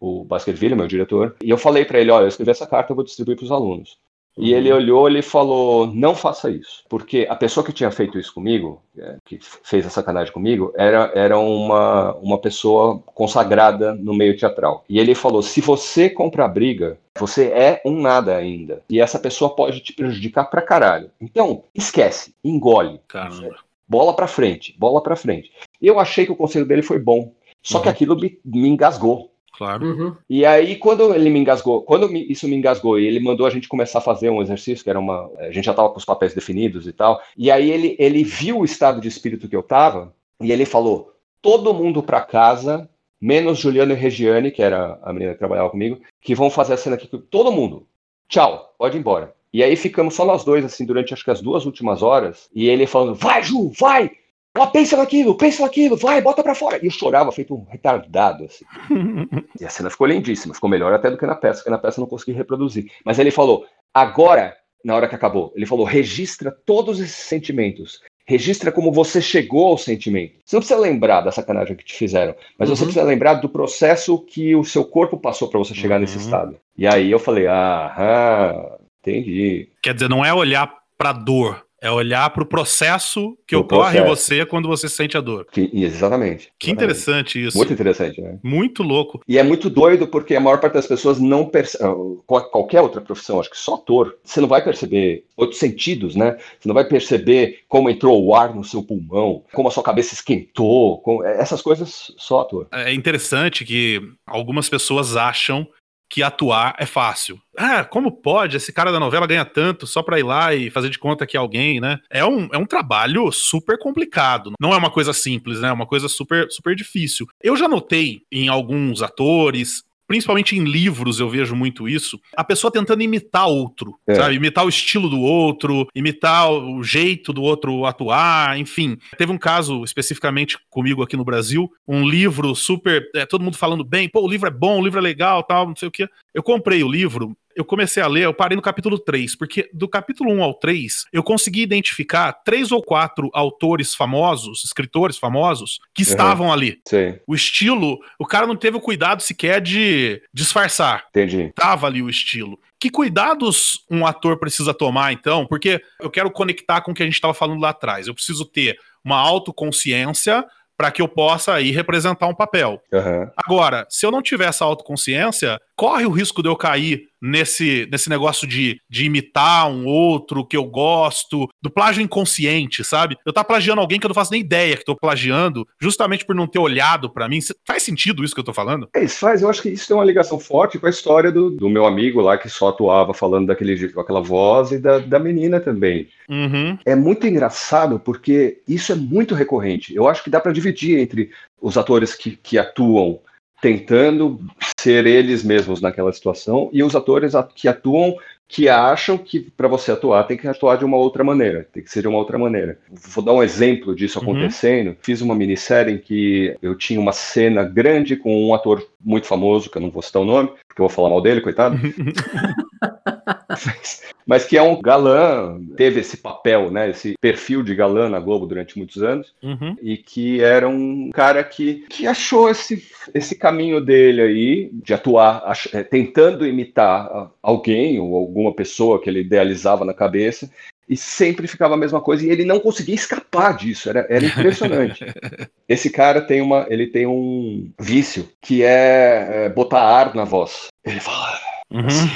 o 0.00 0.24
Baskerville, 0.24 0.74
meu 0.74 0.88
diretor, 0.88 1.36
e 1.42 1.50
eu 1.50 1.56
falei 1.56 1.84
para 1.84 2.00
ele, 2.00 2.10
olha, 2.10 2.24
eu 2.24 2.28
escrevi 2.28 2.50
essa 2.50 2.66
carta, 2.66 2.92
eu 2.92 2.96
vou 2.96 3.04
distribuir 3.04 3.36
para 3.36 3.44
os 3.44 3.52
alunos. 3.52 3.98
E 4.36 4.52
uhum. 4.52 4.58
ele 4.58 4.72
olhou 4.72 5.10
e 5.10 5.22
falou: 5.22 5.86
não 5.86 6.14
faça 6.14 6.50
isso. 6.50 6.84
Porque 6.88 7.26
a 7.28 7.36
pessoa 7.36 7.64
que 7.64 7.72
tinha 7.72 7.90
feito 7.90 8.18
isso 8.18 8.32
comigo, 8.32 8.82
é, 8.96 9.16
que 9.24 9.38
fez 9.62 9.86
a 9.86 9.90
sacanagem 9.90 10.32
comigo, 10.32 10.72
era, 10.74 11.12
era 11.14 11.38
uma, 11.38 12.14
uma 12.14 12.38
pessoa 12.38 12.98
consagrada 13.06 13.94
no 13.94 14.14
meio 14.14 14.36
teatral. 14.36 14.84
E 14.88 14.98
ele 14.98 15.14
falou: 15.14 15.42
se 15.42 15.60
você 15.60 16.08
comprar 16.08 16.48
briga, 16.48 16.98
você 17.18 17.48
é 17.48 17.82
um 17.84 18.00
nada 18.00 18.34
ainda. 18.34 18.82
E 18.88 19.00
essa 19.00 19.18
pessoa 19.18 19.54
pode 19.54 19.80
te 19.80 19.92
prejudicar 19.92 20.44
pra 20.44 20.62
caralho. 20.62 21.10
Então, 21.20 21.64
esquece, 21.74 22.34
engole. 22.42 23.00
Caramba. 23.06 23.56
Bola 23.92 24.16
pra 24.16 24.26
frente, 24.26 24.74
bola 24.78 25.02
pra 25.02 25.14
frente. 25.14 25.52
Eu 25.78 26.00
achei 26.00 26.24
que 26.24 26.32
o 26.32 26.36
conselho 26.36 26.64
dele 26.64 26.80
foi 26.80 26.98
bom. 26.98 27.34
Só 27.62 27.76
uhum. 27.76 27.82
que 27.82 27.88
aquilo 27.90 28.16
me, 28.18 28.38
me 28.42 28.66
engasgou. 28.66 29.30
Claro. 29.52 29.84
Uhum. 29.84 30.16
E 30.30 30.46
aí, 30.46 30.76
quando 30.76 31.14
ele 31.14 31.28
me 31.28 31.38
engasgou, 31.38 31.82
quando 31.82 32.10
isso 32.16 32.48
me 32.48 32.56
engasgou 32.56 32.98
e 32.98 33.06
ele 33.06 33.20
mandou 33.20 33.46
a 33.46 33.50
gente 33.50 33.68
começar 33.68 33.98
a 33.98 34.02
fazer 34.02 34.30
um 34.30 34.40
exercício, 34.40 34.82
que 34.82 34.88
era 34.88 34.98
uma. 34.98 35.30
A 35.36 35.50
gente 35.50 35.66
já 35.66 35.72
estava 35.72 35.90
com 35.90 35.98
os 35.98 36.06
papéis 36.06 36.32
definidos 36.32 36.86
e 36.86 36.92
tal. 36.94 37.20
E 37.36 37.50
aí 37.50 37.70
ele, 37.70 37.94
ele 37.98 38.24
viu 38.24 38.60
o 38.60 38.64
estado 38.64 38.98
de 38.98 39.08
espírito 39.08 39.46
que 39.46 39.54
eu 39.54 39.62
tava 39.62 40.14
e 40.40 40.50
ele 40.50 40.64
falou: 40.64 41.12
todo 41.42 41.74
mundo 41.74 42.02
para 42.02 42.22
casa, 42.22 42.88
menos 43.20 43.58
Juliano 43.58 43.92
e 43.92 43.96
Regiane, 43.96 44.50
que 44.50 44.62
era 44.62 44.98
a 45.02 45.12
menina 45.12 45.34
que 45.34 45.38
trabalhava 45.38 45.68
comigo, 45.68 46.00
que 46.18 46.34
vão 46.34 46.48
fazer 46.48 46.72
a 46.72 46.78
cena 46.78 46.96
aqui. 46.96 47.06
Todo 47.06 47.52
mundo. 47.52 47.86
Tchau, 48.26 48.74
pode 48.78 48.96
ir 48.96 49.00
embora. 49.00 49.34
E 49.52 49.62
aí 49.62 49.76
ficamos 49.76 50.14
só 50.14 50.24
nós 50.24 50.44
dois, 50.44 50.64
assim, 50.64 50.86
durante 50.86 51.12
acho 51.12 51.24
que 51.24 51.30
as 51.30 51.42
duas 51.42 51.66
últimas 51.66 52.02
horas. 52.02 52.48
E 52.54 52.68
ele 52.68 52.86
falando: 52.86 53.14
vai, 53.14 53.42
Ju, 53.42 53.70
vai! 53.78 54.10
Ó, 54.56 54.66
pensa 54.66 54.98
naquilo, 54.98 55.34
pensa 55.34 55.62
naquilo, 55.62 55.96
vai, 55.96 56.20
bota 56.20 56.42
pra 56.42 56.54
fora. 56.54 56.78
E 56.82 56.86
eu 56.86 56.90
chorava 56.90 57.32
feito 57.32 57.54
um 57.54 57.64
retardado, 57.64 58.44
assim. 58.44 58.64
e 59.58 59.64
a 59.64 59.70
cena 59.70 59.88
ficou 59.88 60.06
lindíssima, 60.06 60.52
ficou 60.54 60.68
melhor 60.68 60.92
até 60.92 61.10
do 61.10 61.16
que 61.16 61.24
na 61.24 61.34
peça, 61.34 61.60
porque 61.60 61.70
na 61.70 61.78
peça 61.78 61.98
eu 61.98 62.02
não 62.02 62.08
consegui 62.08 62.32
reproduzir. 62.32 62.90
Mas 63.02 63.18
ele 63.18 63.30
falou, 63.30 63.64
agora, 63.94 64.54
na 64.84 64.94
hora 64.94 65.08
que 65.08 65.14
acabou, 65.14 65.52
ele 65.56 65.64
falou, 65.64 65.86
registra 65.86 66.50
todos 66.50 67.00
esses 67.00 67.16
sentimentos. 67.16 68.02
Registra 68.26 68.70
como 68.70 68.92
você 68.92 69.22
chegou 69.22 69.68
ao 69.68 69.78
sentimento. 69.78 70.34
Você 70.44 70.54
não 70.54 70.60
precisa 70.60 70.78
lembrar 70.78 71.22
da 71.22 71.32
sacanagem 71.32 71.74
que 71.74 71.84
te 71.84 71.94
fizeram, 71.94 72.34
mas 72.58 72.68
uhum. 72.68 72.76
você 72.76 72.84
precisa 72.84 73.04
lembrar 73.04 73.34
do 73.34 73.48
processo 73.48 74.18
que 74.18 74.54
o 74.54 74.64
seu 74.64 74.84
corpo 74.84 75.16
passou 75.16 75.48
para 75.48 75.58
você 75.58 75.74
chegar 75.74 75.96
uhum. 75.96 76.02
nesse 76.02 76.18
estado. 76.18 76.56
E 76.76 76.86
aí 76.86 77.10
eu 77.10 77.18
falei, 77.18 77.46
ah, 77.46 78.78
entendi. 79.02 79.68
Quer 79.82 79.94
dizer, 79.94 80.08
não 80.08 80.24
é 80.24 80.32
olhar 80.32 80.72
pra 80.96 81.12
dor, 81.12 81.64
é 81.82 81.90
olhar 81.90 82.30
para 82.30 82.44
o 82.44 82.46
processo 82.46 83.36
que 83.44 83.56
ocorre 83.56 83.98
processo. 83.98 84.04
em 84.04 84.08
você 84.08 84.46
quando 84.46 84.68
você 84.68 84.88
sente 84.88 85.16
a 85.16 85.20
dor. 85.20 85.46
Que, 85.50 85.68
exatamente. 85.72 86.52
Que 86.56 86.70
interessante 86.70 87.44
isso. 87.44 87.58
Muito 87.58 87.72
interessante, 87.72 88.20
né? 88.20 88.38
Muito 88.40 88.84
louco. 88.84 89.20
E 89.26 89.36
é 89.36 89.42
muito 89.42 89.68
doido 89.68 90.06
porque 90.06 90.36
a 90.36 90.40
maior 90.40 90.60
parte 90.60 90.74
das 90.74 90.86
pessoas 90.86 91.18
não 91.18 91.44
percebe. 91.44 91.82
Ah, 91.84 91.92
qualquer 92.24 92.80
outra 92.80 93.00
profissão, 93.00 93.40
acho 93.40 93.50
que 93.50 93.58
só 93.58 93.74
ator, 93.74 94.16
você 94.22 94.40
não 94.40 94.46
vai 94.46 94.62
perceber 94.62 95.24
outros 95.36 95.58
sentidos, 95.58 96.14
né? 96.14 96.38
Você 96.60 96.68
não 96.68 96.74
vai 96.74 96.84
perceber 96.84 97.64
como 97.68 97.90
entrou 97.90 98.24
o 98.24 98.32
ar 98.32 98.54
no 98.54 98.62
seu 98.62 98.80
pulmão, 98.80 99.42
como 99.52 99.66
a 99.66 99.70
sua 99.72 99.82
cabeça 99.82 100.14
esquentou, 100.14 100.98
como... 100.98 101.24
essas 101.24 101.60
coisas 101.60 102.12
só 102.16 102.42
ator. 102.42 102.68
É 102.70 102.94
interessante 102.94 103.64
que 103.64 104.00
algumas 104.24 104.68
pessoas 104.68 105.16
acham 105.16 105.66
que 106.12 106.22
atuar 106.22 106.76
é 106.78 106.84
fácil. 106.84 107.40
Ah, 107.56 107.82
como 107.84 108.12
pode? 108.12 108.58
Esse 108.58 108.70
cara 108.70 108.92
da 108.92 109.00
novela 109.00 109.26
ganha 109.26 109.46
tanto 109.46 109.86
só 109.86 110.02
pra 110.02 110.18
ir 110.18 110.22
lá 110.22 110.54
e 110.54 110.68
fazer 110.68 110.90
de 110.90 110.98
conta 110.98 111.26
que 111.26 111.38
é 111.38 111.40
alguém, 111.40 111.80
né? 111.80 111.98
É 112.10 112.22
um, 112.22 112.50
é 112.52 112.58
um 112.58 112.66
trabalho 112.66 113.32
super 113.32 113.78
complicado. 113.78 114.52
Não 114.60 114.74
é 114.74 114.76
uma 114.76 114.90
coisa 114.90 115.14
simples, 115.14 115.60
né? 115.60 115.68
É 115.68 115.72
uma 115.72 115.86
coisa 115.86 116.08
super, 116.08 116.50
super 116.50 116.76
difícil. 116.76 117.26
Eu 117.42 117.56
já 117.56 117.66
notei 117.66 118.20
em 118.30 118.48
alguns 118.48 119.00
atores, 119.00 119.84
principalmente 120.12 120.54
em 120.54 120.62
livros 120.62 121.20
eu 121.20 121.30
vejo 121.30 121.56
muito 121.56 121.88
isso, 121.88 122.20
a 122.36 122.44
pessoa 122.44 122.70
tentando 122.70 123.02
imitar 123.02 123.48
outro, 123.48 123.98
é. 124.06 124.14
sabe? 124.14 124.34
Imitar 124.34 124.62
o 124.62 124.68
estilo 124.68 125.08
do 125.08 125.18
outro, 125.18 125.86
imitar 125.94 126.52
o 126.52 126.84
jeito 126.84 127.32
do 127.32 127.40
outro 127.40 127.86
atuar, 127.86 128.58
enfim. 128.58 128.98
Teve 129.16 129.32
um 129.32 129.38
caso 129.38 129.82
especificamente 129.82 130.58
comigo 130.68 131.02
aqui 131.02 131.16
no 131.16 131.24
Brasil, 131.24 131.66
um 131.88 132.06
livro 132.06 132.54
super, 132.54 133.08
é, 133.14 133.24
todo 133.24 133.42
mundo 133.42 133.56
falando 133.56 133.82
bem, 133.82 134.06
pô, 134.06 134.20
o 134.20 134.28
livro 134.28 134.46
é 134.46 134.50
bom, 134.50 134.80
o 134.80 134.84
livro 134.84 134.98
é 134.98 135.02
legal, 135.02 135.42
tal, 135.44 135.66
não 135.66 135.76
sei 135.76 135.88
o 135.88 135.90
quê. 135.90 136.06
Eu 136.34 136.42
comprei 136.42 136.84
o 136.84 136.92
livro, 136.92 137.34
eu 137.56 137.64
comecei 137.64 138.02
a 138.02 138.06
ler, 138.06 138.24
eu 138.24 138.34
parei 138.34 138.56
no 138.56 138.62
capítulo 138.62 138.98
3, 138.98 139.36
porque 139.36 139.68
do 139.72 139.88
capítulo 139.88 140.32
1 140.32 140.42
ao 140.42 140.54
3, 140.54 141.06
eu 141.12 141.22
consegui 141.22 141.62
identificar 141.62 142.32
três 142.32 142.72
ou 142.72 142.82
quatro 142.82 143.30
autores 143.32 143.94
famosos, 143.94 144.64
escritores 144.64 145.18
famosos, 145.18 145.78
que 145.94 146.02
uhum. 146.02 146.08
estavam 146.08 146.52
ali. 146.52 146.80
Sim. 146.86 147.18
O 147.26 147.34
estilo, 147.34 147.98
o 148.18 148.26
cara 148.26 148.46
não 148.46 148.56
teve 148.56 148.76
o 148.76 148.80
cuidado 148.80 149.22
sequer 149.22 149.60
de 149.60 150.22
disfarçar. 150.32 151.06
Entendi. 151.10 151.52
Tava 151.54 151.86
ali 151.86 152.02
o 152.02 152.10
estilo. 152.10 152.58
Que 152.78 152.90
cuidados 152.90 153.84
um 153.90 154.04
ator 154.04 154.38
precisa 154.38 154.74
tomar, 154.74 155.12
então? 155.12 155.46
Porque 155.46 155.80
eu 156.00 156.10
quero 156.10 156.30
conectar 156.30 156.80
com 156.80 156.90
o 156.90 156.94
que 156.94 157.02
a 157.02 157.06
gente 157.06 157.14
estava 157.14 157.34
falando 157.34 157.60
lá 157.60 157.70
atrás. 157.70 158.06
Eu 158.06 158.14
preciso 158.14 158.44
ter 158.44 158.76
uma 159.04 159.18
autoconsciência 159.18 160.44
para 160.76 160.90
que 160.90 161.00
eu 161.00 161.06
possa 161.06 161.54
aí 161.54 161.70
representar 161.70 162.26
um 162.26 162.34
papel. 162.34 162.82
Uhum. 162.92 163.30
Agora, 163.36 163.86
se 163.88 164.04
eu 164.04 164.10
não 164.10 164.20
tiver 164.20 164.48
essa 164.48 164.64
autoconsciência, 164.64 165.60
corre 165.82 166.06
o 166.06 166.10
risco 166.10 166.44
de 166.44 166.48
eu 166.48 166.54
cair 166.54 167.08
nesse, 167.20 167.88
nesse 167.90 168.08
negócio 168.08 168.46
de, 168.46 168.80
de 168.88 169.04
imitar 169.04 169.68
um 169.68 169.84
outro 169.84 170.46
que 170.46 170.56
eu 170.56 170.64
gosto, 170.64 171.48
do 171.60 171.68
plágio 171.68 172.00
inconsciente, 172.00 172.84
sabe? 172.84 173.16
Eu 173.26 173.32
tá 173.32 173.42
plagiando 173.42 173.80
alguém 173.80 173.98
que 173.98 174.06
eu 174.06 174.08
não 174.08 174.14
faço 174.14 174.30
nem 174.30 174.40
ideia 174.40 174.76
que 174.76 174.84
tô 174.84 174.94
plagiando, 174.94 175.66
justamente 175.80 176.24
por 176.24 176.36
não 176.36 176.46
ter 176.46 176.60
olhado 176.60 177.10
para 177.10 177.28
mim. 177.28 177.40
Faz 177.66 177.82
sentido 177.82 178.22
isso 178.22 178.32
que 178.32 178.38
eu 178.38 178.44
tô 178.44 178.52
falando? 178.52 178.88
É, 178.94 179.02
isso 179.02 179.18
faz. 179.18 179.42
Eu 179.42 179.50
acho 179.50 179.60
que 179.60 179.70
isso 179.70 179.88
tem 179.88 179.96
uma 179.96 180.04
ligação 180.04 180.38
forte 180.38 180.78
com 180.78 180.86
a 180.86 180.90
história 180.90 181.32
do, 181.32 181.50
do 181.50 181.68
meu 181.68 181.84
amigo 181.84 182.20
lá 182.20 182.38
que 182.38 182.48
só 182.48 182.68
atuava 182.68 183.12
falando 183.12 183.48
daquele 183.48 183.76
jeito, 183.76 183.94
com 183.94 184.00
aquela 184.00 184.20
voz 184.20 184.70
e 184.70 184.78
da, 184.78 185.00
da 185.00 185.18
menina 185.18 185.58
também. 185.58 186.06
Uhum. 186.28 186.78
É 186.86 186.94
muito 186.94 187.26
engraçado 187.26 187.98
porque 187.98 188.60
isso 188.68 188.92
é 188.92 188.94
muito 188.94 189.34
recorrente. 189.34 189.92
Eu 189.92 190.06
acho 190.06 190.22
que 190.22 190.30
dá 190.30 190.38
para 190.38 190.52
dividir 190.52 191.00
entre 191.00 191.32
os 191.60 191.76
atores 191.76 192.14
que, 192.14 192.36
que 192.36 192.56
atuam 192.56 193.18
tentando 193.62 194.40
ser 194.78 195.06
eles 195.06 195.44
mesmos 195.44 195.80
naquela 195.80 196.12
situação 196.12 196.68
e 196.72 196.82
os 196.82 196.96
atores 196.96 197.32
que 197.54 197.68
atuam 197.68 198.16
que 198.48 198.68
acham 198.68 199.16
que 199.16 199.40
para 199.40 199.68
você 199.68 199.92
atuar 199.92 200.24
tem 200.24 200.36
que 200.36 200.46
atuar 200.46 200.76
de 200.76 200.84
uma 200.84 200.98
outra 200.98 201.24
maneira, 201.24 201.66
tem 201.72 201.82
que 201.82 201.90
ser 201.90 202.02
de 202.02 202.08
uma 202.08 202.18
outra 202.18 202.36
maneira. 202.36 202.76
Vou 202.90 203.24
dar 203.24 203.32
um 203.32 203.42
exemplo 203.42 203.94
disso 203.94 204.18
uhum. 204.18 204.24
acontecendo. 204.24 204.94
Fiz 205.00 205.22
uma 205.22 205.34
minissérie 205.34 205.94
em 205.94 205.98
que 205.98 206.54
eu 206.60 206.76
tinha 206.76 207.00
uma 207.00 207.12
cena 207.12 207.62
grande 207.62 208.14
com 208.14 208.46
um 208.46 208.52
ator 208.52 208.86
muito 209.00 209.26
famoso, 209.26 209.70
que 209.70 209.78
eu 209.78 209.82
não 209.82 209.90
vou 209.90 210.02
citar 210.02 210.20
o 210.20 210.26
nome, 210.26 210.50
porque 210.68 210.82
eu 210.82 210.86
vou 210.86 210.90
falar 210.90 211.08
mal 211.08 211.22
dele, 211.22 211.40
coitado. 211.40 211.78
mas, 214.26 214.44
que 214.44 214.56
é 214.56 214.62
um 214.62 214.80
galã, 214.80 215.60
teve 215.76 216.00
esse 216.00 216.16
papel, 216.16 216.70
né, 216.70 216.90
esse 216.90 217.14
perfil 217.20 217.62
de 217.62 217.74
galã 217.74 218.08
na 218.08 218.20
Globo 218.20 218.46
durante 218.46 218.78
muitos 218.78 219.02
anos, 219.02 219.34
uhum. 219.42 219.76
e 219.82 219.96
que 219.96 220.40
era 220.40 220.68
um 220.68 221.10
cara 221.12 221.42
que, 221.44 221.84
que 221.88 222.06
achou 222.06 222.48
esse, 222.48 222.82
esse 223.14 223.36
caminho 223.36 223.80
dele 223.80 224.22
aí, 224.22 224.70
de 224.72 224.94
atuar, 224.94 225.42
ach, 225.46 225.66
é, 225.72 225.82
tentando 225.82 226.46
imitar 226.46 227.30
alguém 227.42 227.98
ou 227.98 228.14
alguma 228.16 228.52
pessoa 228.54 229.00
que 229.00 229.08
ele 229.08 229.20
idealizava 229.20 229.84
na 229.84 229.94
cabeça, 229.94 230.50
e 230.88 230.96
sempre 230.96 231.46
ficava 231.46 231.74
a 231.74 231.76
mesma 231.76 232.00
coisa 232.00 232.26
e 232.26 232.30
ele 232.30 232.44
não 232.44 232.60
conseguia 232.60 232.94
escapar 232.94 233.56
disso, 233.56 233.88
era, 233.88 234.06
era 234.10 234.24
impressionante. 234.24 235.04
Esse 235.68 235.88
cara 235.88 236.20
tem 236.20 236.42
uma, 236.42 236.66
ele 236.68 236.86
tem 236.86 237.06
um 237.06 237.70
vício 237.80 238.28
que 238.42 238.62
é, 238.62 239.46
é 239.46 239.48
botar 239.48 239.80
ar 239.80 240.14
na 240.14 240.24
voz. 240.24 240.66
Ele 240.84 241.00
fala 241.00 241.40
uhum. 241.72 241.86
assim, 241.86 242.08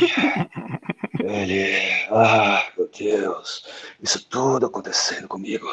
ele, 1.25 2.07
ah, 2.11 2.65
meu 2.77 2.89
Deus, 2.89 3.65
isso 4.03 4.27
tudo 4.29 4.67
acontecendo 4.67 5.27
comigo. 5.29 5.67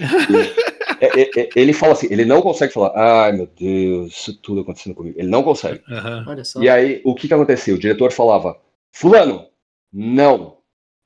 E, 0.00 1.04
é, 1.04 1.20
é, 1.20 1.30
é, 1.36 1.48
ele 1.56 1.72
fala 1.72 1.92
assim, 1.92 2.08
ele 2.10 2.24
não 2.24 2.40
consegue 2.40 2.72
falar, 2.72 2.92
ai 2.94 3.32
meu 3.32 3.46
Deus, 3.46 4.12
isso 4.12 4.36
tudo 4.40 4.60
acontecendo 4.60 4.94
comigo. 4.94 5.18
Ele 5.18 5.28
não 5.28 5.42
consegue. 5.42 5.82
Uhum. 5.88 6.62
E 6.62 6.68
aí, 6.68 7.00
o 7.04 7.14
que 7.14 7.28
que 7.28 7.34
aconteceu? 7.34 7.74
O 7.74 7.78
diretor 7.78 8.12
falava, 8.12 8.58
fulano, 8.92 9.46
não, 9.92 10.58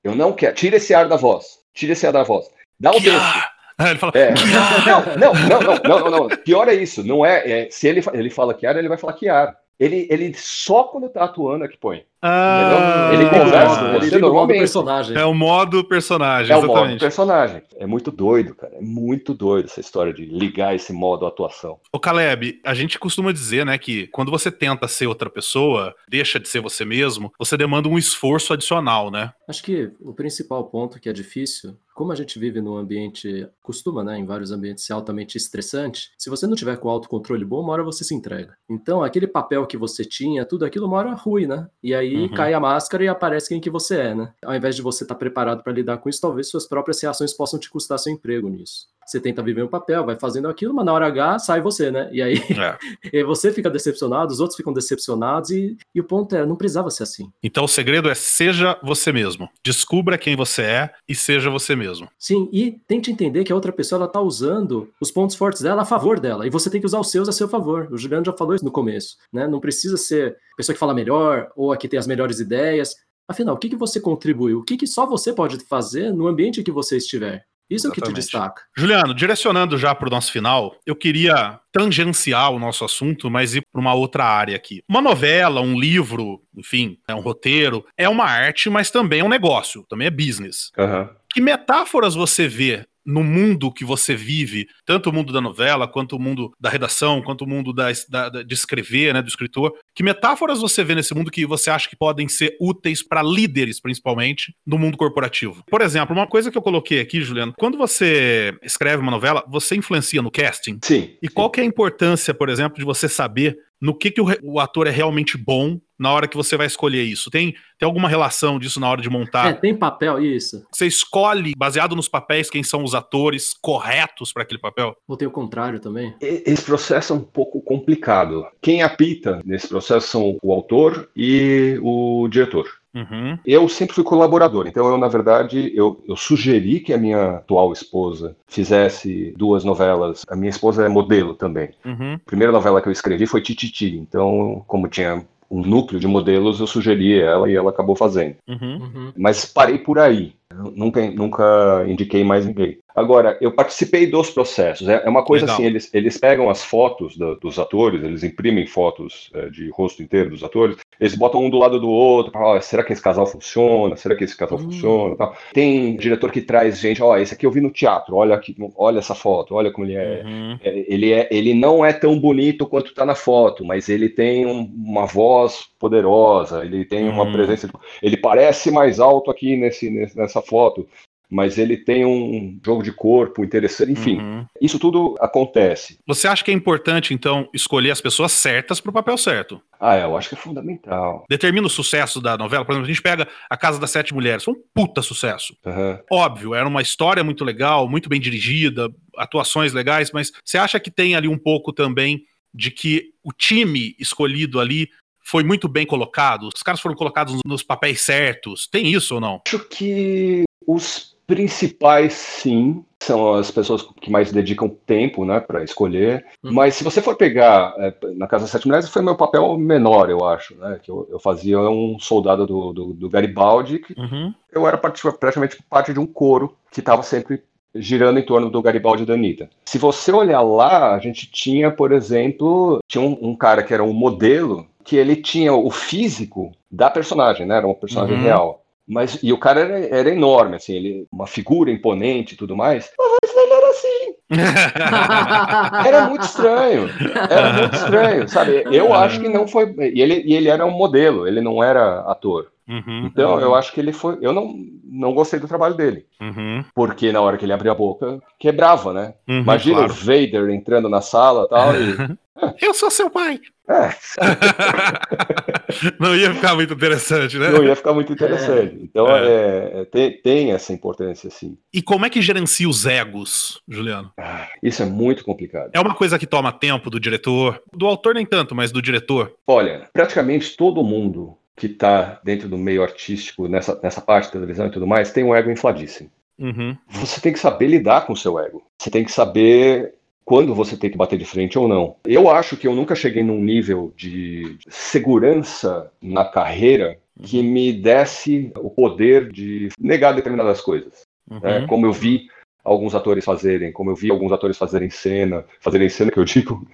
eu 0.03 0.15
não 0.15 0.33
quero, 0.33 0.55
tira 0.55 0.77
esse 0.77 0.95
ar 0.95 1.09
da 1.09 1.17
voz, 1.17 1.59
tira 1.75 1.93
esse 1.93 2.07
ar 2.07 2.13
da 2.13 2.23
voz, 2.23 2.51
dá 2.79 2.91
o 2.91 3.01
texto. 3.01 3.49
Ele 3.81 3.99
fala, 3.99 4.13
é. 4.17 4.35
não, 4.35 5.05
não, 5.17 5.33
não, 5.33 5.61
não, 5.61 6.01
não, 6.01 6.11
não, 6.11 6.29
pior 6.39 6.67
é 6.69 6.75
isso, 6.75 7.05
não 7.05 7.25
é, 7.25 7.67
é 7.67 7.71
se 7.71 7.87
ele, 7.87 8.03
ele 8.13 8.29
fala 8.29 8.53
que 8.53 8.67
ar, 8.67 8.77
ele 8.77 8.89
vai 8.89 8.99
falar 8.99 9.13
que 9.13 9.29
ar. 9.29 9.57
Ele, 9.79 10.09
ele 10.11 10.35
só 10.35 10.85
quando 10.85 11.09
tá 11.09 11.25
atuando 11.25 11.65
é 11.65 11.69
que 11.69 11.77
põe. 11.77 12.05
Ah, 12.21 13.11
ele 13.13 13.27
conversa 13.31 13.79
com 13.79 14.01
você 14.01 14.19
normalmente. 14.19 14.59
Personagem. 14.59 15.17
É 15.17 15.25
o 15.25 15.33
modo 15.33 15.85
personagem. 15.85 16.53
É 16.53 16.59
exatamente. 16.59 16.81
o 16.81 16.89
modo 16.89 16.99
personagem. 16.99 17.63
É 17.77 17.87
muito 17.87 18.11
doido, 18.11 18.57
cara. 18.57 18.75
É 18.75 18.81
muito 18.81 19.33
doido 19.33 19.67
essa 19.67 19.79
história 19.79 20.13
de 20.13 20.25
ligar 20.25 20.75
esse 20.75 20.93
modo 20.93 21.25
atuação. 21.27 21.79
O 21.93 22.01
Caleb, 22.01 22.61
a 22.65 22.75
gente 22.75 22.99
costuma 22.99 23.33
dizer, 23.33 23.65
né, 23.65 23.79
que 23.79 24.09
quando 24.09 24.33
você 24.33 24.51
tenta 24.51 24.89
ser 24.89 25.07
outra 25.07 25.31
pessoa, 25.31 25.95
deixa 26.09 26.41
de 26.41 26.49
ser 26.49 26.61
você 26.61 26.85
mesmo, 26.85 27.33
você 27.39 27.57
demanda 27.57 27.89
um 27.89 27.97
esforço 27.97 28.53
adicional, 28.53 29.13
né? 29.13 29.33
Acho 29.47 29.63
que 29.63 29.93
o 30.01 30.13
principal 30.13 30.65
ponto 30.65 30.99
que 30.99 31.09
é 31.09 31.13
difícil 31.13 31.77
como 31.99 32.13
a 32.13 32.15
gente 32.15 32.39
vive 32.39 32.61
num 32.61 32.77
ambiente, 32.77 33.49
costuma, 33.61 34.05
né, 34.05 34.17
em 34.17 34.25
vários 34.25 34.53
ambientes 34.53 34.85
ser 34.85 34.93
altamente 34.93 35.37
estressante, 35.37 36.13
se 36.17 36.31
você 36.31 36.47
não 36.47 36.55
tiver 36.55 36.77
com 36.77 36.89
autocontrole 36.89 37.45
bom, 37.45 37.61
uma 37.61 37.73
hora 37.73 37.83
você 37.83 38.05
se 38.05 38.15
entrega. 38.15 38.57
Então, 38.71 39.03
aquele 39.03 39.27
papel 39.27 39.67
que 39.67 39.77
você 39.77 40.05
tinha, 40.05 40.45
tudo 40.45 40.65
aquilo 40.65 40.87
uma 40.87 40.97
hora 40.97 41.15
ruim, 41.15 41.49
né? 41.49 41.69
E 41.83 41.93
aí 41.93 42.15
uhum. 42.15 42.29
cai 42.29 42.55
a 42.55 42.61
máscara 42.61 43.03
e 43.03 43.09
aparece 43.09 43.49
quem 43.49 43.61
que 43.61 43.69
você 43.69 43.97
é, 43.97 44.15
né? 44.15 44.33
Ao 44.45 44.55
invés 44.55 44.77
de 44.77 44.83
você 44.83 45.03
estar 45.03 45.17
tá 45.17 45.19
preparado 45.19 45.65
para 45.65 45.73
lidar 45.73 45.99
com 45.99 46.09
isso, 46.09 46.21
talvez 46.21 46.49
suas 46.49 46.69
próprias 46.69 47.03
reações 47.03 47.33
possam 47.33 47.59
te 47.59 47.69
custar 47.69 47.99
seu 47.99 48.13
emprego 48.13 48.49
nisso 48.49 48.87
você 49.09 49.21
tenta 49.21 49.43
viver 49.43 49.63
um 49.63 49.69
papel, 49.69 50.05
vai 50.05 50.17
fazendo 50.17 50.49
aquilo, 50.49 50.75
mas 50.75 50.85
na 50.85 50.93
hora 50.93 51.07
H 51.07 51.39
sai 51.39 51.61
você, 51.61 51.91
né? 51.91 52.09
E 52.13 52.21
aí, 52.21 52.35
é. 52.37 52.79
e 53.13 53.25
você 53.25 53.53
fica 53.53 53.71
decepcionado, 53.71 54.33
os 54.33 54.41
outros 54.41 54.57
ficam 54.57 54.73
decepcionados, 54.73 55.51
e, 55.51 55.77
e 55.95 56.01
o 56.01 56.05
ponto 56.05 56.37
é, 56.37 56.45
não 56.45 56.57
precisava 56.57 56.91
ser 56.91 57.05
assim. 57.05 57.31
Então 57.43 57.65
o 57.65 57.69
segredo 57.69 58.11
é 58.11 58.15
seja 58.15 58.79
você 58.83 59.11
mesmo. 59.11 59.49
Descubra 59.65 60.19
quem 60.19 60.37
você 60.37 60.63
é 60.63 60.91
e 61.09 61.15
seja 61.15 61.51
você 61.51 61.75
mesmo. 61.75 62.09
Sim, 62.19 62.49
e 62.53 62.73
tente 62.87 63.11
entender 63.11 63.45
que 63.45 63.53
a 63.53 63.55
outra 63.55 63.73
pessoa 63.73 63.99
ela 63.99 64.09
tá 64.09 64.21
usando 64.21 64.91
os 65.01 65.11
pontos 65.11 65.37
fortes 65.37 65.63
dela 65.63 65.83
a 65.83 65.87
favor 65.87 66.21
dela, 66.21 66.47
e 66.47 66.51
você 66.51 66.69
tem 66.69 66.81
que 66.81 66.87
usar 66.87 67.01
os 67.01 67.11
seus 67.11 67.29
a 67.29 67.33
seu 67.33 67.49
favor. 67.49 67.89
O 67.91 67.97
Juliano 67.97 68.27
já 68.27 68.33
falou 68.33 68.55
isso 68.55 68.65
no 68.65 68.71
começo, 68.71 69.17
né? 69.33 69.47
Não 69.47 69.61
precisa 69.61 69.97
ser 69.97 70.37
a 70.53 70.57
pessoa 70.57 70.75
que 70.75 70.81
fala 70.81 70.95
melhor, 70.95 71.51
ou 71.57 71.73
a 71.73 71.77
que 71.77 71.89
tem 71.89 71.99
as 71.99 72.07
melhores 72.07 72.41
ideias. 72.41 72.95
Afinal, 73.27 73.55
o 73.55 73.59
que, 73.59 73.69
que 73.69 73.77
você 73.77 74.01
contribuiu? 74.01 74.59
O 74.59 74.65
que, 74.65 74.77
que 74.77 74.87
só 74.87 75.07
você 75.07 75.33
pode 75.33 75.59
fazer 75.61 76.13
no 76.13 76.27
ambiente 76.27 76.63
que 76.63 76.73
você 76.73 76.97
estiver? 76.97 77.45
Isso 77.71 77.87
Exatamente. 77.87 77.99
é 77.99 78.03
o 78.03 78.07
que 78.07 78.13
te 78.13 78.15
destaca. 78.15 78.63
Juliano, 78.77 79.15
direcionando 79.15 79.77
já 79.77 79.95
para 79.95 80.09
o 80.09 80.11
nosso 80.11 80.33
final, 80.33 80.75
eu 80.87 80.97
queria 80.97 81.61
tangenciar 81.71 82.51
o 82.51 82.59
nosso 82.59 82.85
assunto, 82.85 83.31
mas 83.31 83.55
ir 83.55 83.63
para 83.71 83.81
uma 83.81 83.95
outra 83.95 84.25
área 84.25 84.57
aqui. 84.57 84.83
Uma 84.89 85.03
novela, 85.03 85.61
um 85.61 85.79
livro, 85.79 86.43
enfim, 86.57 86.99
é 87.07 87.15
um 87.15 87.21
roteiro, 87.21 87.85
é 87.97 88.09
uma 88.09 88.25
arte, 88.25 88.71
mas 88.71 88.91
também 88.91 89.21
é 89.21 89.25
um 89.25 89.29
negócio, 89.29 89.85
também 89.89 90.07
é 90.07 90.11
business. 90.11 90.71
Uhum. 90.79 91.09
Que 91.31 91.41
metáforas 91.41 92.15
você 92.15 92.49
vê 92.49 92.87
no 93.09 93.25
mundo 93.25 93.73
que 93.73 93.87
você 93.87 94.15
vive, 94.15 94.67
tanto 94.85 95.09
o 95.09 95.13
mundo 95.13 95.33
da 95.33 95.41
novela, 95.41 95.89
quanto 95.89 96.15
o 96.15 96.21
mundo 96.21 96.53
da 96.61 96.69
redação, 96.69 97.23
quanto 97.23 97.43
o 97.43 97.49
mundo 97.49 97.73
da, 97.73 97.87
da, 98.11 98.43
de 98.43 98.55
escrever, 98.55 99.15
né, 99.15 99.23
do 99.23 99.29
escritor, 99.29 99.73
que 99.95 100.03
metáforas 100.03 100.61
você 100.61 100.85
vê 100.85 100.95
nesse 100.95 101.15
mundo 101.15 101.31
que 101.31 101.47
você 101.47 101.71
acha 101.71 101.89
que 101.89 101.97
podem 101.97 102.29
ser 102.29 102.55
úteis 102.61 103.03
para 103.03 103.23
líderes, 103.23 103.81
principalmente, 103.81 104.55
no 104.67 104.77
mundo 104.77 104.99
corporativo? 104.99 105.65
Por 105.71 105.81
exemplo, 105.81 106.15
uma 106.15 106.27
coisa 106.27 106.51
que 106.51 106.59
eu 106.59 106.63
coloquei 106.63 107.01
aqui, 107.01 107.23
Juliano, 107.23 107.55
quando 107.57 107.79
você 107.79 108.55
escreve 108.63 109.03
uma 109.03 109.11
novela, 109.11 109.43
você 109.49 109.75
influencia 109.75 110.21
no 110.21 110.31
casting? 110.31 110.79
Sim. 110.85 111.17
E 111.23 111.29
qual 111.29 111.51
que 111.51 111.61
é 111.61 111.63
a 111.63 111.67
importância, 111.67 112.35
por 112.35 112.51
exemplo, 112.51 112.79
de 112.79 112.85
você 112.85 113.09
saber 113.09 113.57
no 113.81 113.95
que, 113.95 114.11
que 114.11 114.21
o, 114.21 114.27
o, 114.43 114.61
ator 114.61 114.87
é 114.87 114.91
realmente 114.91 115.39
bom 115.39 115.81
na 115.99 116.13
hora 116.13 116.29
que 116.29 116.37
você 116.37 116.57
vai 116.57 116.67
escolher 116.67 117.03
isso? 117.03 117.31
Tem, 117.31 117.53
tem 117.79 117.87
alguma 117.87 118.09
relação 118.09 118.59
disso 118.59 118.79
na 118.81 118.89
hora 118.89 119.03
de 119.03 119.11
montar? 119.11 119.51
É, 119.51 119.53
tem 119.53 119.75
papel, 119.75 120.23
isso. 120.23 120.65
Você 120.73 120.87
escolhe, 120.87 121.53
baseado 121.57 121.97
nos 121.97 122.09
papéis, 122.09 122.51
quem 122.51 122.63
são 122.63 122.85
os 122.85 122.95
atores 122.95 123.55
corretos 123.61 124.33
para 124.33 124.43
aquele 124.43 124.61
papel? 124.61 124.97
Ou 125.07 125.17
tem 125.17 125.27
o 125.27 125.31
contrário 125.31 125.81
também? 125.81 126.15
Esse 126.21 126.63
processo 126.63 127.13
é 127.13 127.17
um 127.17 127.21
pouco 127.21 127.61
complicado. 127.61 128.47
Quem 128.61 128.83
apita 128.83 129.41
nesse 129.45 129.69
processo 129.69 130.09
são 130.09 130.39
o 130.43 130.53
autor 130.53 131.11
e 131.17 131.79
o 131.83 132.29
diretor. 132.29 132.78
Uhum. 132.99 133.39
Eu 133.47 133.69
sempre 133.69 133.95
fui 133.95 134.05
colaborador, 134.05 134.67
então 134.67 134.89
eu, 134.89 134.99
na 134.99 135.09
verdade, 135.09 135.73
eu, 135.75 136.03
eu, 136.07 136.17
sugeri 136.17 136.81
que 136.81 136.93
a 136.93 136.99
minha 136.99 137.37
atual 137.37 137.73
esposa 137.73 138.37
fizesse 138.47 139.33
duas 139.37 139.63
novelas. 139.63 140.25
A 140.29 140.35
minha 140.35 140.51
esposa 140.51 140.85
é 140.85 140.89
modelo 140.89 141.35
também. 141.35 141.71
Uhum. 141.85 142.15
A 142.15 142.21
primeira 142.27 142.53
novela 142.53 142.83
que 142.83 142.89
eu 142.89 142.93
escrevi 142.93 143.27
foi 143.27 143.41
Tititi, 143.41 143.97
então, 143.97 144.65
como 144.67 144.89
tinha 144.89 145.25
um 145.51 145.63
núcleo 145.63 146.01
de 146.01 146.07
modelos, 146.07 146.61
eu 146.61 146.67
sugeri 146.67 147.19
ela 147.21 147.51
e 147.51 147.55
ela 147.55 147.71
acabou 147.71 147.97
fazendo. 147.97 148.37
Uhum. 148.47 148.77
uhum. 148.83 149.13
Mas 149.17 149.45
parei 149.45 149.79
por 149.79 149.99
aí. 149.99 150.35
Nunca, 150.75 151.11
nunca 151.11 151.85
indiquei 151.87 152.25
mais 152.25 152.47
ninguém. 152.47 152.79
Agora, 152.99 153.39
eu 153.41 153.53
participei 153.53 154.07
dos 154.07 154.31
processos. 154.31 154.89
É, 154.89 155.03
é 155.05 155.09
uma 155.09 155.25
coisa 155.25 155.47
Legal. 155.47 155.57
assim, 155.57 155.67
eles, 155.67 155.95
eles 155.95 156.19
pegam 156.19 156.51
as 156.51 156.65
fotos 156.65 157.17
do, 157.17 157.37
dos 157.37 157.59
atores, 157.59 158.03
eles 158.03 158.25
imprimem 158.25 158.67
fotos 158.67 159.31
é, 159.35 159.49
de 159.49 159.69
rosto 159.71 160.03
inteiro 160.03 160.31
dos 160.31 160.43
atores, 160.43 160.77
eles 161.01 161.15
botam 161.15 161.45
um 161.45 161.51
do 161.51 161.59
lado 161.59 161.79
do 161.79 161.89
outro, 161.89 162.33
oh, 162.35 162.61
será 162.61 162.83
que 162.83 162.93
esse 162.93 163.03
casal 163.03 163.27
funciona? 163.27 163.97
Será 163.97 164.17
que 164.17 164.25
esse 164.25 164.37
casal 164.37 164.59
hum. 164.59 164.63
funciona? 164.63 165.17
Tal. 165.17 165.37
Tem 165.53 165.97
diretor 165.97 166.31
que 166.31 166.41
traz 166.41 166.79
gente, 166.79 167.03
ó, 167.03 167.13
oh, 167.13 167.17
esse 167.17 167.35
aqui 167.35 167.47
eu 167.47 167.51
vi 167.51 167.61
no 167.61 167.71
teatro, 167.71 168.17
olha 168.17 168.35
aqui, 168.35 168.57
olha 168.77 168.99
essa 168.99 169.15
foto, 169.15 169.55
olha 169.55 169.71
como 169.71 169.87
ele 169.87 169.95
é. 169.95 170.23
Uhum. 170.25 170.59
é 170.63 170.85
ele, 170.89 171.13
é 171.13 171.29
ele 171.31 171.55
não 171.55 171.85
é 171.85 171.93
tão 171.93 172.19
bonito 172.19 172.67
quanto 172.67 172.89
está 172.89 173.05
na 173.05 173.15
foto, 173.15 173.65
mas 173.65 173.89
ele 173.89 174.09
tem 174.09 174.47
um, 174.47 174.63
uma 174.77 175.07
voz 175.07 175.67
poderosa, 175.79 176.65
ele 176.65 176.85
tem 176.85 177.09
uma 177.09 177.25
uhum. 177.25 177.33
presença, 177.33 177.69
ele 178.03 178.17
parece 178.17 178.71
mais 178.71 178.99
alto 178.99 179.31
aqui 179.31 179.57
nesse, 179.57 179.91
nessa 179.91 180.43
foto, 180.43 180.87
mas 181.31 181.59
ele 181.59 181.77
tem 181.77 182.07
um 182.07 182.59
jogo 182.65 182.83
de 182.83 182.91
corpo 182.91 183.45
interessante, 183.45 183.93
enfim. 183.93 184.19
Uhum. 184.19 184.47
Isso 184.61 184.79
tudo 184.79 185.15
acontece. 185.21 185.99
Você 186.07 186.27
acha 186.27 186.43
que 186.43 186.51
é 186.51 186.55
importante, 186.55 187.13
então, 187.13 187.49
escolher 187.53 187.91
as 187.91 188.01
pessoas 188.01 188.33
certas 188.33 188.81
para 188.81 188.91
o 188.91 188.95
papel 188.95 189.19
certo? 189.19 189.61
Ah, 189.79 189.97
é, 189.97 190.05
eu 190.05 190.17
acho 190.17 190.31
que 190.31 190.35
é 190.35 190.39
fundamental. 190.39 191.25
Determina 191.29 191.67
o 191.67 191.71
sucesso 191.71 192.21
da 192.21 192.37
novela. 192.37 192.65
Por 192.65 192.73
exemplo, 192.73 192.87
a 192.87 192.89
gente 192.89 193.03
pega 193.03 193.29
A 193.49 193.57
Casa 193.57 193.79
das 193.79 193.91
Sete 193.91 194.15
Mulheres, 194.15 194.43
foi 194.45 194.55
um 194.55 194.63
puta 194.75 195.03
sucesso. 195.03 195.55
Uhum. 195.65 195.99
Óbvio, 196.11 196.55
era 196.55 196.67
uma 196.67 196.81
história 196.83 197.23
muito 197.23 197.45
legal, 197.45 197.89
muito 197.89 198.09
bem 198.09 198.21
dirigida, 198.21 198.91
atuações 199.17 199.73
legais, 199.73 200.11
mas 200.13 200.33
você 200.45 200.57
acha 200.57 200.81
que 200.81 200.91
tem 200.91 201.15
ali 201.15 201.29
um 201.29 201.39
pouco 201.39 201.73
também 201.73 202.23
de 202.55 202.71
que 202.71 203.13
o 203.23 203.33
time 203.33 203.95
escolhido 203.99 204.59
ali 204.59 204.89
foi 205.23 205.45
muito 205.45 205.69
bem 205.69 205.85
colocado? 205.85 206.49
Os 206.55 206.63
caras 206.63 206.81
foram 206.81 206.97
colocados 206.97 207.39
nos 207.45 207.63
papéis 207.63 208.01
certos? 208.01 208.67
Tem 208.67 208.91
isso 208.91 209.17
ou 209.17 209.21
não? 209.21 209.43
Acho 209.47 209.59
que 209.69 210.45
os 210.67 211.18
principais, 211.29 212.15
sim, 212.15 212.83
são 212.99 213.35
as 213.35 213.51
pessoas 213.51 213.87
que 214.01 214.11
mais 214.11 214.33
dedicam 214.33 214.67
tempo, 214.87 215.27
né, 215.27 215.39
para 215.39 215.63
escolher. 215.63 216.25
Uhum. 216.43 216.55
Mas 216.55 216.75
se 216.75 216.83
você 216.83 217.03
for 217.03 217.17
pegar 217.17 217.75
é, 217.77 217.95
na 218.17 218.27
Casa 218.27 218.45
das 218.45 218.51
Sete 218.51 218.67
Mulheres, 218.67 218.89
foi 218.89 219.03
meu 219.03 219.15
papel 219.15 219.59
menor, 219.59 220.09
eu 220.09 220.25
acho, 220.25 220.57
né, 220.57 220.81
que 220.83 220.91
eu, 220.91 221.07
eu 221.11 221.21
fazia 221.21 221.61
um 221.61 221.99
soldado 222.01 222.47
do, 222.47 222.73
do, 222.73 222.95
do 222.95 223.11
Garibaldi, 223.11 223.79
que 223.79 223.93
uhum. 224.01 224.33
eu 224.51 224.67
era 224.67 224.79
praticamente 224.79 225.63
parte 225.69 225.93
de 225.93 226.01
um 226.01 226.07
coro 226.07 226.57
que 226.73 226.81
estava 226.81 227.03
sempre 227.03 227.43
girando 227.75 228.19
em 228.19 228.25
torno 228.25 228.49
do 228.49 228.63
Garibaldi 228.63 229.03
e 229.03 229.07
da 229.07 229.13
Anitta. 229.13 229.51
Se 229.67 229.77
você 229.77 230.11
olhar 230.11 230.41
lá, 230.41 230.95
a 230.95 230.99
gente 230.99 231.31
tinha, 231.31 231.71
por 231.71 231.93
exemplo, 231.93 232.79
tinha 232.89 233.05
um, 233.05 233.19
um 233.21 233.37
cara 233.37 233.63
que 233.63 233.75
era 233.75 233.85
um 233.85 233.93
modelo, 233.93 234.67
que 234.83 234.97
ele 234.97 235.15
tinha 235.15 235.53
o 235.53 235.71
físico 235.71 236.53
da 236.71 236.89
personagem, 236.89 237.45
né, 237.47 237.59
era 237.59 237.67
uma 237.67 237.75
personagem 237.75 238.17
uhum. 238.17 238.23
real. 238.23 238.65
Mas, 238.89 239.19
e 239.23 239.33
o 239.33 239.39
cara 239.39 239.61
era, 239.61 239.79
era 239.95 240.11
enorme, 240.11 240.57
assim, 240.57 240.75
ele, 240.75 241.07
uma 241.13 241.27
figura 241.27 241.71
imponente 241.71 242.35
e 242.35 242.37
tudo 242.39 242.57
mais. 242.57 242.91
Mas 242.99 243.37
ele 243.37 243.53
era 243.53 243.69
assim. 243.69 244.15
era 245.89 246.09
muito 246.09 246.23
estranho. 246.23 246.89
Era 247.31 247.53
muito 247.53 247.75
estranho, 247.77 248.29
sabe? 248.29 248.65
Eu 248.73 248.95
acho 248.95 249.21
que 249.21 249.29
não 249.29 249.47
foi. 249.47 249.75
E 249.79 250.01
ele, 250.01 250.23
e 250.25 250.35
ele 250.35 250.49
era 250.49 250.65
um 250.65 250.71
modelo, 250.71 251.29
ele 251.29 251.43
não 251.43 251.63
era 251.63 252.01
ator. 252.01 252.51
Uhum, 252.69 253.07
então, 253.07 253.35
uhum. 253.35 253.41
eu 253.41 253.55
acho 253.55 253.73
que 253.73 253.81
ele 253.81 253.93
foi. 253.93 254.19
Eu 254.21 254.33
não, 254.33 254.55
não 254.85 255.15
gostei 255.15 255.41
do 255.41 255.49
trabalho 255.49 255.75
dele. 255.75 256.07
Uhum. 256.21 256.63
Porque 256.75 257.11
na 257.11 257.21
hora 257.21 257.39
que 257.39 257.45
ele 257.45 257.53
abria 257.53 257.73
a 257.73 257.75
boca, 257.75 258.21
quebrava, 258.39 258.93
né? 258.93 259.15
Uhum, 259.27 259.41
Imagina 259.41 259.79
claro. 259.79 259.93
o 259.93 259.97
Vader 259.97 260.51
entrando 260.51 260.89
na 260.89 261.01
sala 261.01 261.49
tal, 261.49 261.75
e 261.75 261.97
tal. 261.97 262.17
Eu 262.61 262.73
sou 262.73 262.91
seu 262.91 263.11
pai. 263.11 263.41
É. 263.69 263.91
não 266.01 266.15
ia 266.15 266.33
ficar 266.33 266.55
muito 266.55 266.73
interessante, 266.73 267.37
né? 267.37 267.51
Não 267.51 267.63
ia 267.63 267.77
ficar 267.77 267.93
muito 267.93 268.13
interessante. 268.13 268.77
É. 268.77 268.83
Então, 268.83 269.09
é. 269.09 269.27
É, 269.27 269.81
é. 269.81 269.85
tem, 269.85 270.23
tem, 270.23 270.53
essa 270.53 270.73
importância, 270.73 271.29
sim. 271.31 271.59
E 271.73 271.83
como 271.83 272.07
é 272.07 272.11
que 272.11 272.23
gerencia 272.23 272.69
os 272.69 272.87
egos, 272.87 273.61
Juliano? 273.69 274.11
Ah, 274.19 274.49
isso 274.63 274.83
é 274.83 274.87
muito 274.87 275.25
complicado. 275.25 275.71
É 275.75 275.81
uma 275.81 275.95
coisa 275.95 276.19
que 276.19 276.27
toma 276.27 276.53
tempo 276.53 276.89
do 276.89 276.99
diretor, 276.99 277.61
do 277.77 277.87
autor 277.87 278.15
nem 278.15 278.25
tanto, 278.25 278.55
mas 278.55 278.73
do 278.73 278.81
diretor. 278.81 279.35
Olha, 279.47 279.89
praticamente 279.93 280.57
todo 280.57 280.83
mundo 280.83 281.37
que 281.59 281.67
está 281.67 282.21
dentro 282.25 282.49
do 282.49 282.57
meio 282.57 282.83
artístico, 282.83 283.49
nessa, 283.49 283.79
nessa 283.83 284.01
parte 284.01 284.27
de 284.27 284.33
televisão 284.33 284.67
e 284.67 284.71
tudo 284.71 284.87
mais, 284.87 285.13
tem 285.13 285.25
um 285.25 285.35
ego 285.35 285.51
infladíssimo. 285.51 286.11
uhum. 286.39 286.77
você 286.89 287.21
tem 287.21 287.33
que 287.33 287.39
saber 287.39 287.67
lidar 287.67 288.07
com 288.07 288.13
o 288.13 288.17
seu 288.17 288.39
ego. 288.39 288.63
Você 288.79 288.91
tem 288.91 289.05
que 289.05 289.13
saber 289.13 289.95
quando 290.25 290.55
você 290.55 290.77
tem 290.77 290.91
que 290.91 290.97
bater 290.97 291.19
de 291.19 291.25
frente 291.25 291.59
ou 291.59 291.67
não. 291.67 291.97
Eu 292.05 292.31
acho 292.31 292.57
que 292.57 292.69
eu 292.69 292.75
nunca 292.75 292.95
cheguei 292.95 293.23
num 293.23 293.41
nível 293.41 293.93
de 293.97 294.59
segurança 294.69 295.91
na 296.03 296.25
carreira 296.25 296.99
que 297.23 297.39
uhum. 297.39 297.45
me 297.45 297.73
desse 297.73 298.53
o 298.57 298.71
poder 298.71 299.33
de 299.33 299.69
negar 299.81 300.13
determinadas 300.13 300.61
coisas. 300.61 301.03
Uhum. 301.31 301.41
É, 301.43 301.67
como 301.67 301.87
eu 301.87 301.93
vi 301.93 302.29
alguns 302.63 302.95
atores 302.95 303.25
fazerem, 303.25 303.73
como 303.73 303.91
eu 303.91 303.97
vi 303.97 304.11
alguns 304.11 304.31
atores 304.31 304.57
fazerem 304.57 304.91
cena, 304.91 305.45
fazerem 305.61 305.89
cena 305.89 306.11
que 306.11 306.19
eu 306.19 306.25
digo, 306.25 306.67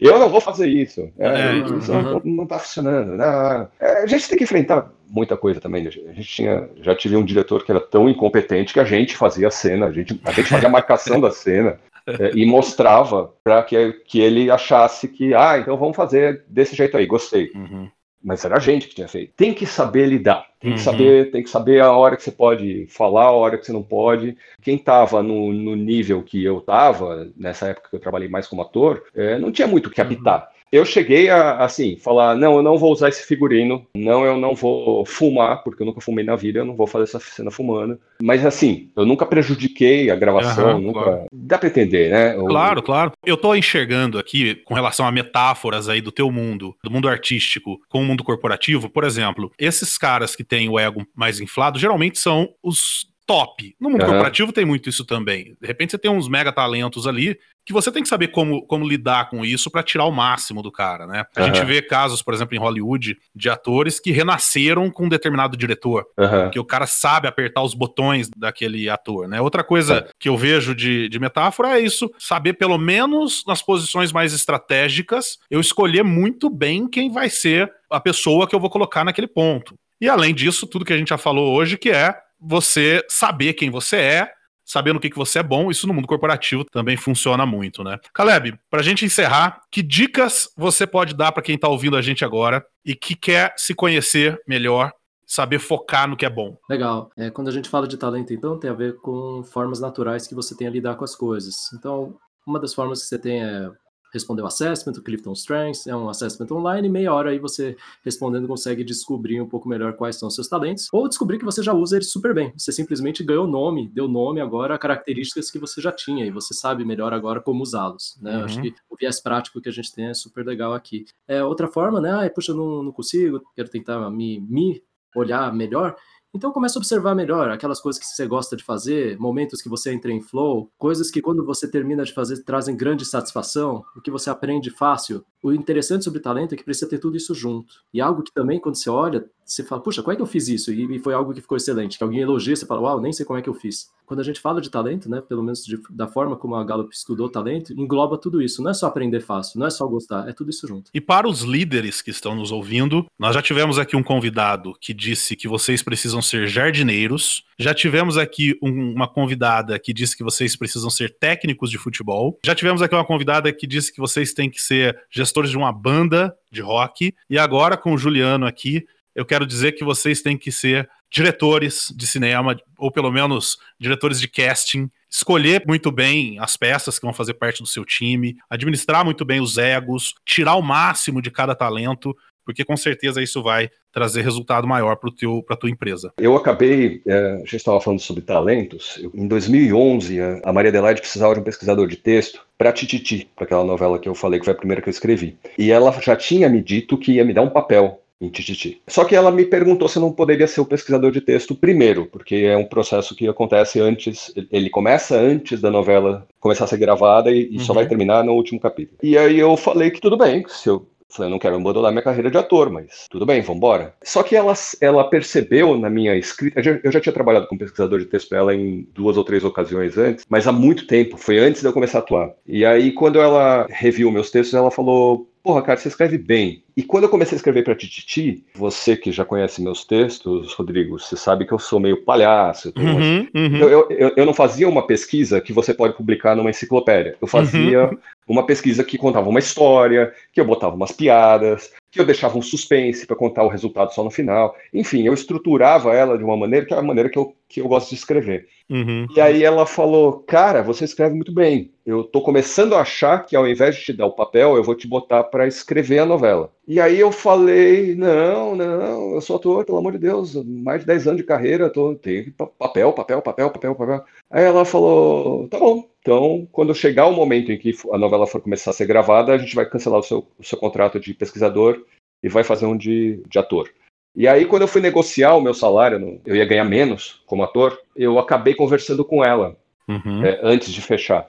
eu 0.00 0.18
não 0.18 0.28
vou 0.28 0.40
fazer 0.40 0.68
isso. 0.68 1.10
É, 1.18 1.28
é, 1.28 1.56
isso 1.56 1.92
uhum. 1.92 2.20
não, 2.24 2.44
está 2.44 2.58
funcionando. 2.58 3.16
Não. 3.16 3.68
É, 3.78 4.02
a 4.02 4.06
gente 4.06 4.28
tem 4.28 4.38
que 4.38 4.44
enfrentar 4.44 4.90
muita 5.08 5.36
coisa 5.36 5.60
também. 5.60 5.86
A 5.86 5.90
gente 5.90 6.22
tinha, 6.22 6.68
já 6.80 6.94
tive 6.94 7.16
um 7.16 7.24
diretor 7.24 7.64
que 7.64 7.70
era 7.70 7.80
tão 7.80 8.08
incompetente 8.08 8.72
que 8.72 8.80
a 8.80 8.84
gente 8.84 9.16
fazia 9.16 9.48
a 9.48 9.50
cena, 9.50 9.86
a 9.86 9.92
gente, 9.92 10.20
a 10.24 10.32
gente 10.32 10.48
fazia 10.48 10.68
a 10.68 10.72
marcação 10.72 11.20
da 11.20 11.30
cena. 11.30 11.78
É, 12.06 12.32
e 12.34 12.46
mostrava 12.46 13.30
para 13.44 13.62
que, 13.62 13.92
que 14.06 14.20
ele 14.20 14.50
achasse 14.50 15.06
que, 15.06 15.34
ah, 15.34 15.58
então 15.58 15.76
vamos 15.76 15.94
fazer 15.94 16.44
desse 16.48 16.74
jeito 16.74 16.96
aí, 16.96 17.06
gostei. 17.06 17.52
Uhum 17.54 17.88
mas 18.22 18.44
era 18.44 18.56
a 18.56 18.60
gente 18.60 18.86
que 18.86 18.94
tinha 18.94 19.08
feito. 19.08 19.32
Tem 19.36 19.54
que 19.54 19.64
saber 19.64 20.06
lidar, 20.06 20.46
tem 20.60 20.72
que 20.72 20.78
uhum. 20.78 20.84
saber, 20.84 21.30
tem 21.30 21.42
que 21.42 21.50
saber 21.50 21.80
a 21.80 21.92
hora 21.92 22.16
que 22.16 22.22
você 22.22 22.30
pode 22.30 22.86
falar, 22.88 23.24
a 23.24 23.32
hora 23.32 23.56
que 23.56 23.64
você 23.64 23.72
não 23.72 23.82
pode. 23.82 24.36
Quem 24.60 24.76
estava 24.76 25.22
no, 25.22 25.52
no, 25.52 25.74
nível 25.74 26.22
que 26.22 26.44
eu 26.44 26.58
estava 26.58 27.30
nessa 27.36 27.68
época 27.68 27.88
que 27.88 27.96
eu 27.96 28.00
trabalhei 28.00 28.28
mais 28.28 28.46
como 28.46 28.62
ator, 28.62 29.04
é, 29.14 29.38
não 29.38 29.50
tinha 29.50 29.66
muito 29.66 29.86
o 29.86 29.90
que 29.90 30.00
habitar. 30.00 30.42
Uhum 30.42 30.59
eu 30.72 30.84
cheguei 30.84 31.28
a, 31.28 31.58
assim, 31.58 31.96
falar, 31.96 32.36
não, 32.36 32.56
eu 32.56 32.62
não 32.62 32.78
vou 32.78 32.92
usar 32.92 33.08
esse 33.08 33.26
figurino, 33.26 33.86
não, 33.94 34.24
eu 34.24 34.36
não 34.36 34.54
vou 34.54 35.04
fumar, 35.04 35.62
porque 35.62 35.82
eu 35.82 35.86
nunca 35.86 36.00
fumei 36.00 36.24
na 36.24 36.36
vida, 36.36 36.60
eu 36.60 36.64
não 36.64 36.76
vou 36.76 36.86
fazer 36.86 37.04
essa 37.04 37.18
cena 37.18 37.50
fumando. 37.50 37.98
Mas 38.22 38.44
assim, 38.44 38.90
eu 38.96 39.04
nunca 39.04 39.26
prejudiquei 39.26 40.10
a 40.10 40.16
gravação, 40.16 40.76
uhum, 40.76 40.80
nunca... 40.80 41.00
Claro. 41.00 41.26
Dá 41.32 41.58
pra 41.58 41.68
entender, 41.68 42.10
né? 42.10 42.34
Claro, 42.34 42.82
claro. 42.82 43.12
Eu 43.24 43.36
tô 43.36 43.54
enxergando 43.54 44.18
aqui, 44.18 44.54
com 44.64 44.74
relação 44.74 45.06
a 45.06 45.12
metáforas 45.12 45.88
aí 45.88 46.00
do 46.00 46.12
teu 46.12 46.30
mundo, 46.30 46.76
do 46.84 46.90
mundo 46.90 47.08
artístico 47.08 47.80
com 47.88 48.00
o 48.00 48.04
mundo 48.04 48.22
corporativo, 48.22 48.88
por 48.88 49.04
exemplo, 49.04 49.50
esses 49.58 49.98
caras 49.98 50.36
que 50.36 50.44
têm 50.44 50.68
o 50.68 50.78
ego 50.78 51.04
mais 51.14 51.40
inflado, 51.40 51.78
geralmente 51.78 52.18
são 52.18 52.48
os 52.62 53.09
top. 53.30 53.76
No 53.78 53.88
mundo 53.88 54.02
uhum. 54.02 54.08
corporativo 54.08 54.52
tem 54.52 54.64
muito 54.64 54.88
isso 54.88 55.04
também. 55.04 55.56
De 55.60 55.66
repente 55.68 55.92
você 55.92 55.98
tem 55.98 56.10
uns 56.10 56.28
mega 56.28 56.50
talentos 56.50 57.06
ali 57.06 57.38
que 57.64 57.72
você 57.72 57.92
tem 57.92 58.02
que 58.02 58.08
saber 58.08 58.28
como, 58.28 58.66
como 58.66 58.88
lidar 58.88 59.30
com 59.30 59.44
isso 59.44 59.70
para 59.70 59.84
tirar 59.84 60.06
o 60.06 60.10
máximo 60.10 60.60
do 60.60 60.72
cara, 60.72 61.06
né? 61.06 61.24
A 61.36 61.40
uhum. 61.42 61.46
gente 61.46 61.64
vê 61.64 61.80
casos, 61.80 62.22
por 62.22 62.34
exemplo, 62.34 62.56
em 62.56 62.58
Hollywood, 62.58 63.16
de 63.32 63.48
atores 63.48 64.00
que 64.00 64.10
renasceram 64.10 64.90
com 64.90 65.04
um 65.04 65.08
determinado 65.08 65.56
diretor, 65.56 66.06
uhum. 66.18 66.50
que 66.50 66.58
o 66.58 66.64
cara 66.64 66.88
sabe 66.88 67.28
apertar 67.28 67.62
os 67.62 67.72
botões 67.72 68.28
daquele 68.36 68.90
ator, 68.90 69.28
né? 69.28 69.40
Outra 69.40 69.62
coisa 69.62 70.08
que 70.18 70.28
eu 70.28 70.36
vejo 70.36 70.74
de, 70.74 71.08
de 71.08 71.18
metáfora 71.20 71.78
é 71.78 71.80
isso, 71.80 72.10
saber 72.18 72.54
pelo 72.54 72.78
menos 72.78 73.44
nas 73.46 73.62
posições 73.62 74.10
mais 74.10 74.32
estratégicas, 74.32 75.38
eu 75.48 75.60
escolher 75.60 76.02
muito 76.02 76.50
bem 76.50 76.88
quem 76.88 77.12
vai 77.12 77.30
ser 77.30 77.72
a 77.88 78.00
pessoa 78.00 78.48
que 78.48 78.56
eu 78.56 78.60
vou 78.60 78.70
colocar 78.70 79.04
naquele 79.04 79.28
ponto. 79.28 79.76
E 80.00 80.08
além 80.08 80.34
disso, 80.34 80.66
tudo 80.66 80.84
que 80.84 80.92
a 80.92 80.96
gente 80.96 81.10
já 81.10 81.18
falou 81.18 81.54
hoje, 81.54 81.78
que 81.78 81.90
é 81.90 82.16
você 82.40 83.04
saber 83.08 83.54
quem 83.54 83.70
você 83.70 83.96
é, 83.96 84.32
sabendo 84.64 84.96
o 84.96 85.00
que, 85.00 85.10
que 85.10 85.16
você 85.16 85.40
é 85.40 85.42
bom, 85.42 85.70
isso 85.70 85.86
no 85.86 85.92
mundo 85.92 86.06
corporativo 86.06 86.64
também 86.64 86.96
funciona 86.96 87.44
muito, 87.44 87.82
né? 87.82 87.98
Caleb, 88.14 88.56
para 88.70 88.80
a 88.80 88.82
gente 88.84 89.04
encerrar, 89.04 89.60
que 89.70 89.82
dicas 89.82 90.48
você 90.56 90.86
pode 90.86 91.14
dar 91.14 91.32
para 91.32 91.42
quem 91.42 91.56
está 91.56 91.68
ouvindo 91.68 91.96
a 91.96 92.02
gente 92.02 92.24
agora 92.24 92.64
e 92.84 92.94
que 92.94 93.16
quer 93.16 93.52
se 93.56 93.74
conhecer 93.74 94.40
melhor 94.46 94.92
saber 95.26 95.60
focar 95.60 96.08
no 96.08 96.16
que 96.16 96.26
é 96.26 96.30
bom. 96.30 96.56
Legal. 96.68 97.10
É, 97.16 97.30
quando 97.30 97.48
a 97.48 97.52
gente 97.52 97.68
fala 97.68 97.86
de 97.86 97.96
talento, 97.96 98.32
então, 98.32 98.58
tem 98.58 98.68
a 98.68 98.74
ver 98.74 98.96
com 98.96 99.44
formas 99.44 99.80
naturais 99.80 100.26
que 100.26 100.34
você 100.34 100.56
tem 100.56 100.66
a 100.66 100.70
lidar 100.70 100.96
com 100.96 101.04
as 101.04 101.14
coisas. 101.14 101.54
Então, 101.74 102.16
uma 102.46 102.58
das 102.58 102.74
formas 102.74 103.02
que 103.02 103.08
você 103.08 103.18
tem 103.18 103.42
é 103.42 103.70
responder 104.12 104.42
o 104.42 104.46
assessment, 104.46 104.94
o 104.98 105.02
Clifton 105.02 105.32
Strengths, 105.32 105.86
é 105.86 105.94
um 105.94 106.08
assessment 106.08 106.48
online, 106.50 106.88
meia 106.88 107.12
hora 107.12 107.30
aí 107.30 107.38
você 107.38 107.76
respondendo 108.04 108.46
consegue 108.48 108.84
descobrir 108.84 109.40
um 109.40 109.48
pouco 109.48 109.68
melhor 109.68 109.94
quais 109.94 110.16
são 110.16 110.28
os 110.28 110.34
seus 110.34 110.48
talentos, 110.48 110.88
ou 110.92 111.08
descobrir 111.08 111.38
que 111.38 111.44
você 111.44 111.62
já 111.62 111.72
usa 111.72 111.96
eles 111.96 112.10
super 112.10 112.34
bem. 112.34 112.52
Você 112.56 112.72
simplesmente 112.72 113.22
ganhou 113.22 113.46
nome, 113.46 113.88
deu 113.88 114.08
nome 114.08 114.40
agora 114.40 114.74
a 114.74 114.78
características 114.78 115.50
que 115.50 115.58
você 115.58 115.80
já 115.80 115.92
tinha, 115.92 116.26
e 116.26 116.30
você 116.30 116.54
sabe 116.54 116.84
melhor 116.84 117.12
agora 117.12 117.40
como 117.40 117.62
usá-los, 117.62 118.18
né? 118.20 118.38
Uhum. 118.38 118.44
Acho 118.44 118.60
que 118.60 118.74
o 118.88 118.96
viés 118.96 119.20
prático 119.20 119.60
que 119.60 119.68
a 119.68 119.72
gente 119.72 119.92
tem 119.92 120.06
é 120.06 120.14
super 120.14 120.44
legal 120.44 120.74
aqui. 120.74 121.04
É, 121.26 121.42
outra 121.42 121.68
forma, 121.68 122.00
né? 122.00 122.26
Ah, 122.26 122.30
puxa, 122.30 122.52
eu 122.52 122.56
não, 122.56 122.82
não 122.82 122.92
consigo, 122.92 123.42
quero 123.54 123.68
tentar 123.68 124.10
me, 124.10 124.40
me 124.40 124.82
olhar 125.14 125.52
melhor. 125.52 125.96
Então 126.32 126.52
começa 126.52 126.78
a 126.78 126.80
observar 126.80 127.14
melhor 127.14 127.50
aquelas 127.50 127.80
coisas 127.80 128.00
que 128.00 128.06
você 128.06 128.26
gosta 128.26 128.56
de 128.56 128.62
fazer, 128.62 129.18
momentos 129.18 129.60
que 129.60 129.68
você 129.68 129.92
entra 129.92 130.12
em 130.12 130.20
flow, 130.20 130.70
coisas 130.78 131.10
que 131.10 131.20
quando 131.20 131.44
você 131.44 131.68
termina 131.68 132.04
de 132.04 132.14
fazer 132.14 132.44
trazem 132.44 132.76
grande 132.76 133.04
satisfação, 133.04 133.84
o 133.96 134.00
que 134.00 134.10
você 134.10 134.30
aprende 134.30 134.70
fácil. 134.70 135.24
O 135.42 135.52
interessante 135.52 136.04
sobre 136.04 136.20
talento 136.20 136.54
é 136.54 136.56
que 136.56 136.64
precisa 136.64 136.88
ter 136.88 136.98
tudo 136.98 137.16
isso 137.16 137.34
junto. 137.34 137.74
E 137.92 138.00
algo 138.00 138.22
que 138.22 138.32
também 138.32 138.60
quando 138.60 138.76
você 138.76 138.90
olha, 138.90 139.24
você 139.44 139.64
fala, 139.64 139.82
puxa, 139.82 140.00
como 140.00 140.12
é 140.12 140.16
que 140.16 140.22
eu 140.22 140.26
fiz 140.26 140.46
isso? 140.48 140.72
E 140.72 140.98
foi 141.00 141.12
algo 141.12 141.34
que 141.34 141.40
ficou 141.40 141.56
excelente, 141.56 141.98
que 141.98 142.04
alguém 142.04 142.20
elogia, 142.20 142.54
você 142.54 142.64
fala, 142.64 142.82
uau, 142.82 143.00
nem 143.00 143.12
sei 143.12 143.26
como 143.26 143.38
é 143.38 143.42
que 143.42 143.48
eu 143.48 143.54
fiz. 143.54 143.90
Quando 144.06 144.20
a 144.20 144.22
gente 144.22 144.40
fala 144.40 144.60
de 144.60 144.70
talento, 144.70 145.08
né, 145.08 145.20
pelo 145.20 145.42
menos 145.42 145.64
de, 145.64 145.78
da 145.90 146.06
forma 146.06 146.36
como 146.36 146.54
a 146.54 146.64
Gallup 146.64 146.92
estudou 146.94 147.28
talento, 147.28 147.72
engloba 147.72 148.16
tudo 148.16 148.40
isso. 148.42 148.62
Não 148.62 148.70
é 148.70 148.74
só 148.74 148.86
aprender 148.86 149.20
fácil, 149.20 149.58
não 149.58 149.66
é 149.66 149.70
só 149.70 149.86
gostar, 149.86 150.28
é 150.28 150.32
tudo 150.32 150.50
isso 150.50 150.66
junto. 150.68 150.90
E 150.94 151.00
para 151.00 151.28
os 151.28 151.42
líderes 151.42 152.00
que 152.00 152.10
estão 152.10 152.34
nos 152.34 152.52
ouvindo, 152.52 153.06
nós 153.18 153.34
já 153.34 153.42
tivemos 153.42 153.78
aqui 153.78 153.96
um 153.96 154.02
convidado 154.02 154.72
que 154.80 154.92
disse 154.94 155.34
que 155.34 155.48
vocês 155.48 155.82
precisam 155.82 156.22
ser 156.22 156.46
jardineiros. 156.46 157.44
Já 157.58 157.74
tivemos 157.74 158.16
aqui 158.16 158.56
um, 158.62 158.94
uma 158.94 159.08
convidada 159.08 159.78
que 159.78 159.92
disse 159.92 160.16
que 160.16 160.24
vocês 160.24 160.56
precisam 160.56 160.90
ser 160.90 161.16
técnicos 161.18 161.70
de 161.70 161.78
futebol. 161.78 162.38
Já 162.44 162.54
tivemos 162.54 162.82
aqui 162.82 162.94
uma 162.94 163.04
convidada 163.04 163.52
que 163.52 163.66
disse 163.66 163.92
que 163.92 164.00
vocês 164.00 164.32
têm 164.32 164.50
que 164.50 164.60
ser 164.60 164.98
gestores 165.10 165.29
de 165.32 165.56
uma 165.56 165.72
banda 165.72 166.34
de 166.50 166.60
rock. 166.60 167.14
E 167.28 167.38
agora 167.38 167.76
com 167.76 167.92
o 167.92 167.98
Juliano 167.98 168.46
aqui, 168.46 168.84
eu 169.14 169.24
quero 169.24 169.46
dizer 169.46 169.72
que 169.72 169.84
vocês 169.84 170.22
têm 170.22 170.36
que 170.36 170.52
ser 170.52 170.88
diretores 171.10 171.92
de 171.96 172.06
cinema, 172.06 172.56
ou 172.78 172.90
pelo 172.90 173.10
menos 173.10 173.58
diretores 173.78 174.20
de 174.20 174.28
casting, 174.28 174.88
escolher 175.10 175.64
muito 175.66 175.90
bem 175.90 176.38
as 176.38 176.56
peças 176.56 176.98
que 176.98 177.04
vão 177.04 177.12
fazer 177.12 177.34
parte 177.34 177.60
do 177.60 177.68
seu 177.68 177.84
time, 177.84 178.36
administrar 178.48 179.04
muito 179.04 179.24
bem 179.24 179.40
os 179.40 179.58
egos, 179.58 180.14
tirar 180.24 180.54
o 180.54 180.62
máximo 180.62 181.20
de 181.20 181.30
cada 181.30 181.54
talento, 181.54 182.16
porque 182.50 182.64
com 182.64 182.76
certeza 182.76 183.22
isso 183.22 183.40
vai 183.42 183.70
trazer 183.92 184.22
resultado 184.22 184.66
maior 184.66 184.96
para 184.96 185.10
a 185.50 185.56
tua 185.56 185.70
empresa. 185.70 186.12
Eu 186.18 186.36
acabei, 186.36 187.00
é, 187.06 187.34
a 187.34 187.38
gente 187.38 187.56
estava 187.56 187.80
falando 187.80 188.00
sobre 188.00 188.22
talentos, 188.22 189.00
em 189.14 189.26
2011 189.28 190.18
a 190.44 190.52
Maria 190.52 190.70
Adelaide 190.70 191.00
precisava 191.00 191.34
de 191.34 191.40
um 191.40 191.44
pesquisador 191.44 191.86
de 191.86 191.96
texto 191.96 192.44
para 192.58 192.72
Tititi, 192.72 193.28
para 193.36 193.44
aquela 193.44 193.64
novela 193.64 194.00
que 194.00 194.08
eu 194.08 194.14
falei 194.16 194.40
que 194.40 194.44
foi 194.44 194.52
a 194.52 194.56
primeira 194.56 194.82
que 194.82 194.88
eu 194.88 194.92
escrevi. 194.92 195.36
E 195.56 195.70
ela 195.70 195.92
já 196.00 196.16
tinha 196.16 196.48
me 196.48 196.60
dito 196.60 196.98
que 196.98 197.12
ia 197.12 197.24
me 197.24 197.32
dar 197.32 197.42
um 197.42 197.50
papel 197.50 198.00
em 198.20 198.28
Tititi. 198.28 198.82
Só 198.88 199.04
que 199.04 199.14
ela 199.14 199.30
me 199.30 199.44
perguntou 199.44 199.88
se 199.88 199.96
eu 199.96 200.02
não 200.02 200.12
poderia 200.12 200.46
ser 200.46 200.60
o 200.60 200.66
pesquisador 200.66 201.12
de 201.12 201.20
texto 201.20 201.54
primeiro, 201.54 202.06
porque 202.06 202.34
é 202.34 202.56
um 202.56 202.66
processo 202.66 203.14
que 203.14 203.28
acontece 203.28 203.80
antes, 203.80 204.32
ele 204.50 204.68
começa 204.68 205.16
antes 205.16 205.60
da 205.60 205.70
novela 205.70 206.26
começar 206.40 206.64
a 206.64 206.68
ser 206.68 206.76
gravada 206.78 207.30
e, 207.30 207.48
e 207.50 207.58
uhum. 207.58 207.60
só 207.60 207.72
vai 207.72 207.86
terminar 207.86 208.24
no 208.24 208.32
último 208.32 208.60
capítulo. 208.60 208.98
E 209.02 209.16
aí 209.16 209.38
eu 209.38 209.56
falei 209.56 209.90
que 209.90 210.00
tudo 210.00 210.16
bem, 210.16 210.44
se 210.48 210.68
eu 210.68 210.86
Falei, 211.10 211.28
eu 211.28 211.30
não 211.32 211.38
quero 211.38 211.56
abandonar 211.56 211.90
minha 211.90 212.02
carreira 212.02 212.30
de 212.30 212.38
ator, 212.38 212.70
mas 212.70 213.06
tudo 213.10 213.26
bem, 213.26 213.40
vamos 213.40 213.56
embora. 213.56 213.94
Só 214.02 214.22
que 214.22 214.36
ela, 214.36 214.54
ela 214.80 215.08
percebeu 215.08 215.76
na 215.76 215.90
minha 215.90 216.16
escrita, 216.16 216.60
eu 216.60 216.92
já, 216.92 217.00
tinha 217.00 217.12
trabalhado 217.12 217.46
com 217.46 217.58
pesquisador 217.58 217.98
de 217.98 218.06
texto 218.06 218.28
para 218.28 218.38
ela 218.38 218.54
em 218.54 218.86
duas 218.94 219.16
ou 219.16 219.24
três 219.24 219.44
ocasiões 219.44 219.98
antes, 219.98 220.24
mas 220.28 220.46
há 220.46 220.52
muito 220.52 220.86
tempo, 220.86 221.16
foi 221.16 221.38
antes 221.38 221.60
de 221.60 221.66
eu 221.66 221.72
começar 221.72 221.98
a 221.98 222.00
atuar. 222.00 222.30
E 222.46 222.64
aí, 222.64 222.92
quando 222.92 223.20
ela 223.20 223.66
reviu 223.70 224.10
meus 224.10 224.30
textos, 224.30 224.54
ela 224.54 224.70
falou: 224.70 225.28
Porra, 225.42 225.62
cara, 225.62 225.78
você 225.78 225.88
escreve 225.88 226.18
bem. 226.18 226.62
E 226.76 226.82
quando 226.82 227.04
eu 227.04 227.10
comecei 227.10 227.34
a 227.34 227.38
escrever 227.38 227.62
para 227.64 227.74
Tititi, 227.74 228.44
você 228.54 228.96
que 228.96 229.10
já 229.10 229.24
conhece 229.24 229.62
meus 229.62 229.84
textos, 229.84 230.52
Rodrigo, 230.54 230.98
você 230.98 231.16
sabe 231.16 231.46
que 231.46 231.52
eu 231.52 231.58
sou 231.58 231.80
meio 231.80 232.04
palhaço. 232.04 232.72
Eu, 232.74 232.82
uhum, 232.82 233.28
uhum. 233.34 233.56
Eu, 233.56 233.90
eu, 233.90 234.12
eu, 234.16 234.26
não 234.26 234.34
fazia 234.34 234.68
uma 234.68 234.86
pesquisa 234.86 235.40
que 235.40 235.52
você 235.52 235.74
pode 235.74 235.96
publicar 235.96 236.36
numa 236.36 236.50
enciclopédia. 236.50 237.16
Eu 237.20 237.26
fazia 237.26 237.84
uhum. 237.84 237.98
uma 238.28 238.46
pesquisa 238.46 238.84
que 238.84 238.98
contava 238.98 239.28
uma 239.28 239.38
história, 239.38 240.12
que 240.32 240.40
eu 240.40 240.44
botava 240.44 240.74
umas 240.74 240.92
piadas, 240.92 241.72
que 241.90 241.98
eu 241.98 242.06
deixava 242.06 242.38
um 242.38 242.42
suspense 242.42 243.06
para 243.06 243.16
contar 243.16 243.42
o 243.42 243.48
resultado 243.48 243.92
só 243.92 244.04
no 244.04 244.10
final. 244.10 244.54
Enfim, 244.72 245.02
eu 245.02 245.12
estruturava 245.12 245.92
ela 245.94 246.16
de 246.16 246.22
uma 246.22 246.36
maneira 246.36 246.64
que 246.64 246.72
é 246.72 246.76
a 246.76 246.82
maneira 246.82 247.08
que 247.08 247.18
eu, 247.18 247.34
que 247.48 247.60
eu 247.60 247.68
gosto 247.68 247.90
de 247.90 247.96
escrever. 247.96 248.46
Uhum. 248.70 249.06
E 249.16 249.20
aí 249.20 249.42
ela 249.42 249.66
falou: 249.66 250.20
Cara, 250.20 250.62
você 250.62 250.84
escreve 250.84 251.14
muito 251.14 251.32
bem. 251.32 251.72
Eu 251.84 252.04
tô 252.04 252.20
começando 252.20 252.74
a 252.74 252.82
achar 252.82 253.26
que 253.26 253.34
ao 253.34 253.48
invés 253.48 253.74
de 253.74 253.82
te 253.82 253.92
dar 253.92 254.06
o 254.06 254.12
papel, 254.12 254.54
eu 254.54 254.62
vou 254.62 254.76
te 254.76 254.86
botar 254.86 255.24
para 255.24 255.48
escrever 255.48 255.98
a 255.98 256.06
novela. 256.06 256.52
E 256.70 256.80
aí 256.80 257.00
eu 257.00 257.10
falei: 257.10 257.96
Não, 257.96 258.54
não, 258.54 259.14
eu 259.14 259.20
sou 259.20 259.34
ator, 259.34 259.64
pelo 259.64 259.78
amor 259.78 259.90
de 259.90 259.98
Deus, 259.98 260.36
mais 260.44 260.82
de 260.82 260.86
10 260.86 261.08
anos 261.08 261.20
de 261.20 261.26
carreira, 261.26 261.68
tô, 261.68 261.96
tenho 261.96 262.32
papel, 262.32 262.92
papel, 262.92 263.20
papel, 263.20 263.50
papel, 263.50 263.74
papel. 263.74 264.04
Aí 264.30 264.44
ela 264.44 264.64
falou: 264.64 265.48
Tá 265.48 265.58
bom. 265.58 265.90
Então, 265.98 266.46
quando 266.52 266.72
chegar 266.72 267.06
o 267.06 267.12
momento 267.12 267.50
em 267.50 267.58
que 267.58 267.74
a 267.92 267.98
novela 267.98 268.24
for 268.24 268.40
começar 268.40 268.70
a 268.70 268.72
ser 268.72 268.86
gravada, 268.86 269.32
a 269.32 269.38
gente 269.38 269.56
vai 269.56 269.68
cancelar 269.68 269.98
o 269.98 270.04
seu, 270.04 270.24
o 270.38 270.44
seu 270.44 270.56
contrato 270.56 271.00
de 271.00 271.12
pesquisador 271.12 271.84
e 272.22 272.28
vai 272.28 272.44
fazer 272.44 272.66
um 272.66 272.76
de, 272.76 273.20
de 273.28 273.36
ator. 273.40 273.68
E 274.14 274.28
aí, 274.28 274.46
quando 274.46 274.62
eu 274.62 274.68
fui 274.68 274.80
negociar 274.80 275.34
o 275.34 275.40
meu 275.40 275.52
salário, 275.52 276.20
eu 276.24 276.36
ia 276.36 276.46
ganhar 276.46 276.64
menos 276.64 277.20
como 277.26 277.42
ator, 277.42 277.76
eu 277.96 278.16
acabei 278.16 278.54
conversando 278.54 279.04
com 279.04 279.24
ela 279.24 279.56
uhum. 279.88 280.24
é, 280.24 280.38
antes 280.40 280.72
de 280.72 280.80
fechar. 280.80 281.28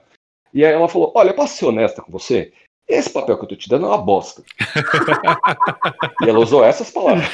E 0.54 0.64
aí 0.64 0.72
ela 0.72 0.88
falou: 0.88 1.10
Olha, 1.16 1.34
posso 1.34 1.56
ser 1.56 1.66
honesta 1.66 2.00
com 2.00 2.12
você? 2.12 2.52
Esse 2.88 3.10
papel 3.10 3.38
que 3.38 3.44
eu 3.44 3.48
tô 3.48 3.56
te 3.56 3.68
dando 3.68 3.86
é 3.86 3.88
uma 3.88 3.98
bosta. 3.98 4.42
e 6.22 6.28
ela 6.28 6.38
usou 6.38 6.64
essas 6.64 6.90
palavras. 6.90 7.28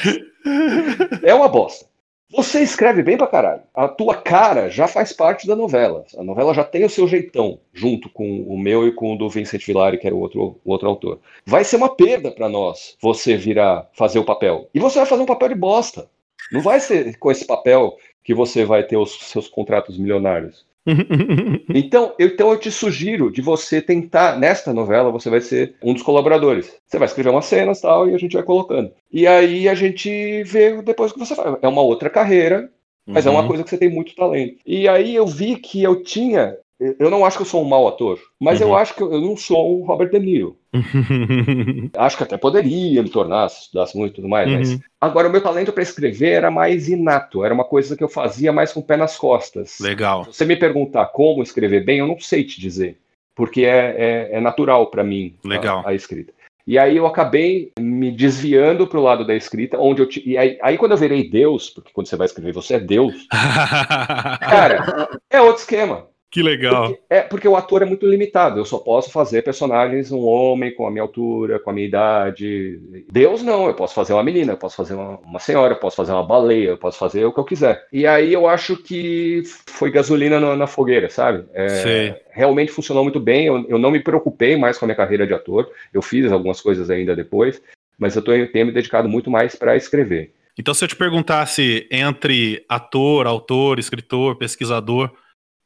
É 1.23 1.33
uma 1.33 1.49
bosta. 1.49 1.85
Você 2.31 2.61
escreve 2.61 3.01
bem 3.01 3.17
pra 3.17 3.25
caralho. 3.25 3.63
A 3.73 3.87
tua 3.87 4.15
cara 4.15 4.69
já 4.69 4.87
faz 4.87 5.11
parte 5.11 5.47
da 5.47 5.55
novela. 5.55 6.05
A 6.15 6.23
novela 6.23 6.53
já 6.53 6.63
tem 6.63 6.85
o 6.85 6.89
seu 6.89 7.07
jeitão, 7.07 7.59
junto 7.73 8.07
com 8.07 8.41
o 8.43 8.55
meu 8.55 8.87
e 8.87 8.91
com 8.91 9.13
o 9.13 9.17
do 9.17 9.27
Vincent 9.27 9.65
Villari, 9.65 9.97
que 9.97 10.05
era 10.05 10.15
o 10.15 10.19
outro, 10.19 10.59
o 10.63 10.71
outro 10.71 10.87
autor. 10.87 11.19
Vai 11.43 11.63
ser 11.63 11.77
uma 11.77 11.89
perda 11.89 12.29
para 12.29 12.47
nós 12.47 12.95
você 13.01 13.35
virar 13.35 13.89
fazer 13.93 14.19
o 14.19 14.23
papel. 14.23 14.69
E 14.75 14.79
você 14.79 14.99
vai 14.99 15.07
fazer 15.07 15.23
um 15.23 15.25
papel 15.25 15.49
de 15.49 15.55
bosta. 15.55 16.07
Não 16.51 16.61
vai 16.61 16.79
ser 16.79 17.17
com 17.17 17.31
esse 17.31 17.45
papel 17.45 17.97
que 18.23 18.33
você 18.33 18.63
vai 18.63 18.83
ter 18.83 18.97
os 18.97 19.17
seus 19.21 19.47
contratos 19.47 19.97
milionários. 19.97 20.68
então, 21.73 22.13
eu, 22.17 22.27
então 22.27 22.51
eu 22.51 22.57
te 22.57 22.71
sugiro 22.71 23.31
de 23.31 23.41
você 23.41 23.81
tentar, 23.81 24.37
nesta 24.37 24.73
novela, 24.73 25.11
você 25.11 25.29
vai 25.29 25.41
ser 25.41 25.75
um 25.83 25.93
dos 25.93 26.03
colaboradores. 26.03 26.75
Você 26.85 26.97
vai 26.97 27.07
escrever 27.07 27.29
umas 27.29 27.45
cenas 27.45 27.81
tal, 27.81 28.09
e 28.09 28.15
a 28.15 28.17
gente 28.17 28.33
vai 28.33 28.43
colocando. 28.43 28.91
E 29.11 29.27
aí 29.27 29.67
a 29.67 29.75
gente 29.75 30.43
vê 30.43 30.81
depois 30.81 31.11
o 31.11 31.13
que 31.13 31.19
você 31.19 31.35
faz. 31.35 31.57
É 31.61 31.67
uma 31.67 31.81
outra 31.81 32.09
carreira, 32.09 32.69
mas 33.05 33.25
uhum. 33.25 33.31
é 33.31 33.35
uma 33.35 33.41
uhum. 33.41 33.47
coisa 33.47 33.63
que 33.63 33.69
você 33.69 33.77
tem 33.77 33.89
muito 33.89 34.15
talento. 34.15 34.57
E 34.65 34.87
aí 34.87 35.15
eu 35.15 35.25
vi 35.27 35.55
que 35.55 35.83
eu 35.83 36.03
tinha 36.03 36.55
eu 36.79 37.11
não 37.11 37.25
acho 37.25 37.37
que 37.37 37.41
eu 37.41 37.47
sou 37.47 37.61
um 37.61 37.67
mau 37.67 37.87
ator, 37.87 38.17
mas 38.39 38.61
uhum. 38.61 38.69
eu 38.69 38.77
acho 38.77 38.95
que 38.95 39.03
eu 39.03 39.19
não 39.19 39.35
sou 39.35 39.81
um 39.81 39.85
Robert 39.85 40.09
De 40.09 40.19
Niro. 40.19 40.57
acho 41.97 42.17
que 42.17 42.23
até 42.23 42.37
poderia 42.37 43.01
me 43.01 43.09
tornar, 43.09 43.49
se 43.49 43.61
estudasse 43.61 43.97
muito 43.97 44.13
e 44.13 44.15
tudo 44.17 44.27
mais, 44.27 44.49
uhum. 44.49 44.57
mas 44.57 44.79
agora 45.01 45.27
o 45.27 45.31
meu 45.31 45.41
talento 45.41 45.73
para 45.73 45.83
escrever 45.83 46.29
era 46.29 46.51
mais 46.51 46.87
inato, 46.87 47.43
era 47.43 47.53
uma 47.53 47.63
coisa 47.63 47.95
que 47.95 48.03
eu 48.03 48.09
fazia 48.09 48.51
mais 48.51 48.71
com 48.71 48.79
o 48.79 48.83
pé 48.83 48.95
nas 48.95 49.17
costas. 49.17 49.79
Legal. 49.79 50.25
Se 50.25 50.33
você 50.33 50.45
me 50.45 50.55
perguntar 50.55 51.07
como 51.07 51.43
escrever 51.43 51.83
bem, 51.83 51.99
eu 51.99 52.07
não 52.07 52.19
sei 52.19 52.43
te 52.43 52.61
dizer, 52.61 52.97
porque 53.35 53.65
é, 53.65 53.95
é, 53.97 54.37
é 54.37 54.41
natural 54.41 54.87
para 54.87 55.03
mim 55.03 55.35
Legal. 55.43 55.83
A, 55.85 55.89
a 55.89 55.93
escrita. 55.93 56.33
E 56.69 56.77
aí 56.77 56.97
eu 56.97 57.07
acabei 57.07 57.71
me 57.79 58.11
desviando 58.11 58.85
para 58.85 58.99
o 58.99 59.01
lado 59.01 59.25
da 59.25 59.33
escrita, 59.35 59.79
onde 59.79 60.03
eu 60.03 60.07
t... 60.07 60.21
e 60.23 60.37
aí, 60.37 60.59
aí, 60.61 60.77
quando 60.77 60.91
eu 60.91 60.97
virei 60.99 61.27
Deus, 61.27 61.71
porque 61.71 61.91
quando 61.91 62.05
você 62.05 62.15
vai 62.15 62.27
escrever 62.27 62.53
você 62.53 62.75
é 62.75 62.79
Deus, 62.79 63.25
cara, 64.39 65.09
é 65.31 65.41
outro 65.41 65.61
esquema. 65.61 66.08
Que 66.31 66.43
legal. 66.43 66.89
Porque, 66.89 67.01
é 67.09 67.21
porque 67.21 67.47
o 67.47 67.55
ator 67.55 67.81
é 67.81 67.85
muito 67.85 68.05
limitado. 68.05 68.59
Eu 68.59 68.65
só 68.65 68.77
posso 68.77 69.11
fazer 69.11 69.41
personagens 69.41 70.11
um 70.11 70.23
homem 70.25 70.73
com 70.73 70.85
a 70.85 70.91
minha 70.91 71.01
altura, 71.01 71.59
com 71.59 71.71
a 71.71 71.73
minha 71.73 71.87
idade. 71.87 72.79
Deus 73.11 73.41
não. 73.41 73.65
Eu 73.65 73.73
posso 73.73 73.95
fazer 73.95 74.13
uma 74.13 74.23
menina, 74.23 74.53
eu 74.53 74.57
posso 74.57 74.75
fazer 74.75 74.93
uma, 74.93 75.17
uma 75.19 75.39
senhora, 75.39 75.73
eu 75.73 75.79
posso 75.79 75.95
fazer 75.95 76.11
uma 76.11 76.25
baleia, 76.25 76.69
eu 76.69 76.77
posso 76.77 76.99
fazer 76.99 77.25
o 77.25 77.33
que 77.33 77.39
eu 77.39 77.43
quiser. 77.43 77.83
E 77.91 78.05
aí 78.05 78.31
eu 78.31 78.47
acho 78.47 78.77
que 78.77 79.41
foi 79.65 79.89
gasolina 79.89 80.39
na, 80.39 80.55
na 80.55 80.67
fogueira, 80.67 81.09
sabe? 81.09 81.45
É, 81.51 82.21
realmente 82.29 82.71
funcionou 82.71 83.03
muito 83.03 83.19
bem. 83.19 83.47
Eu, 83.47 83.65
eu 83.67 83.79
não 83.79 83.89
me 83.89 83.99
preocupei 83.99 84.55
mais 84.55 84.77
com 84.77 84.85
a 84.85 84.87
minha 84.87 84.95
carreira 84.95 85.25
de 85.25 85.33
ator. 85.33 85.71
Eu 85.91 86.03
fiz 86.03 86.31
algumas 86.31 86.61
coisas 86.61 86.91
ainda 86.91 87.15
depois, 87.15 87.59
mas 87.97 88.15
eu 88.15 88.21
tô, 88.21 88.31
tenho 88.31 88.67
me 88.67 88.71
dedicado 88.71 89.09
muito 89.09 89.31
mais 89.31 89.55
para 89.55 89.75
escrever. 89.75 90.31
Então, 90.59 90.73
se 90.73 90.83
eu 90.83 90.87
te 90.89 90.95
perguntasse 90.95 91.87
entre 91.89 92.63
ator, 92.69 93.25
autor, 93.25 93.79
escritor, 93.79 94.35
pesquisador 94.35 95.09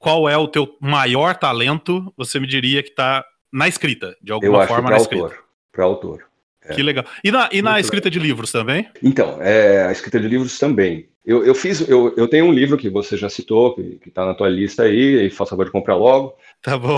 qual 0.04 0.28
é 0.28 0.38
o 0.38 0.50
teu 0.50 0.76
maior 0.82 1.34
talento, 1.34 2.14
você 2.18 2.38
me 2.38 2.46
diria 2.46 2.84
que 2.84 2.90
está 2.90 3.24
na 3.52 3.70
escrita, 3.70 4.14
de 4.22 4.34
alguma 4.34 4.64
Eu 4.64 4.68
forma 4.68 4.90
na 4.90 4.98
escrita. 4.98 5.32
Para 5.72 5.86
autor. 5.86 6.26
É. 6.62 6.74
Que 6.74 6.84
legal. 6.84 7.06
E 7.24 7.32
na, 7.32 7.48
e 7.54 7.62
na 7.62 7.80
escrita 7.80 8.10
legal. 8.10 8.22
de 8.22 8.28
livros 8.28 8.52
também? 8.52 8.86
Então, 9.02 9.42
é, 9.42 9.86
a 9.86 9.94
escrita 9.94 10.20
de 10.20 10.28
livros 10.28 10.60
também. 10.60 11.08
Eu, 11.26 11.46
eu 11.46 11.56
fiz, 11.56 11.88
eu, 11.88 12.14
eu 12.18 12.28
tenho 12.28 12.46
um 12.46 12.52
livro 12.52 12.78
que 12.78 12.90
você 12.90 13.16
já 13.16 13.30
citou, 13.30 13.76
que, 13.76 13.98
está 14.06 14.26
na 14.26 14.34
tua 14.34 14.50
lista 14.50 14.84
aí, 14.84 15.26
e 15.26 15.30
faça 15.30 15.52
favor 15.52 15.66
de 15.66 15.72
comprar 15.72 15.96
logo. 15.96 16.36
Tá 16.62 16.78
bom. 16.78 16.98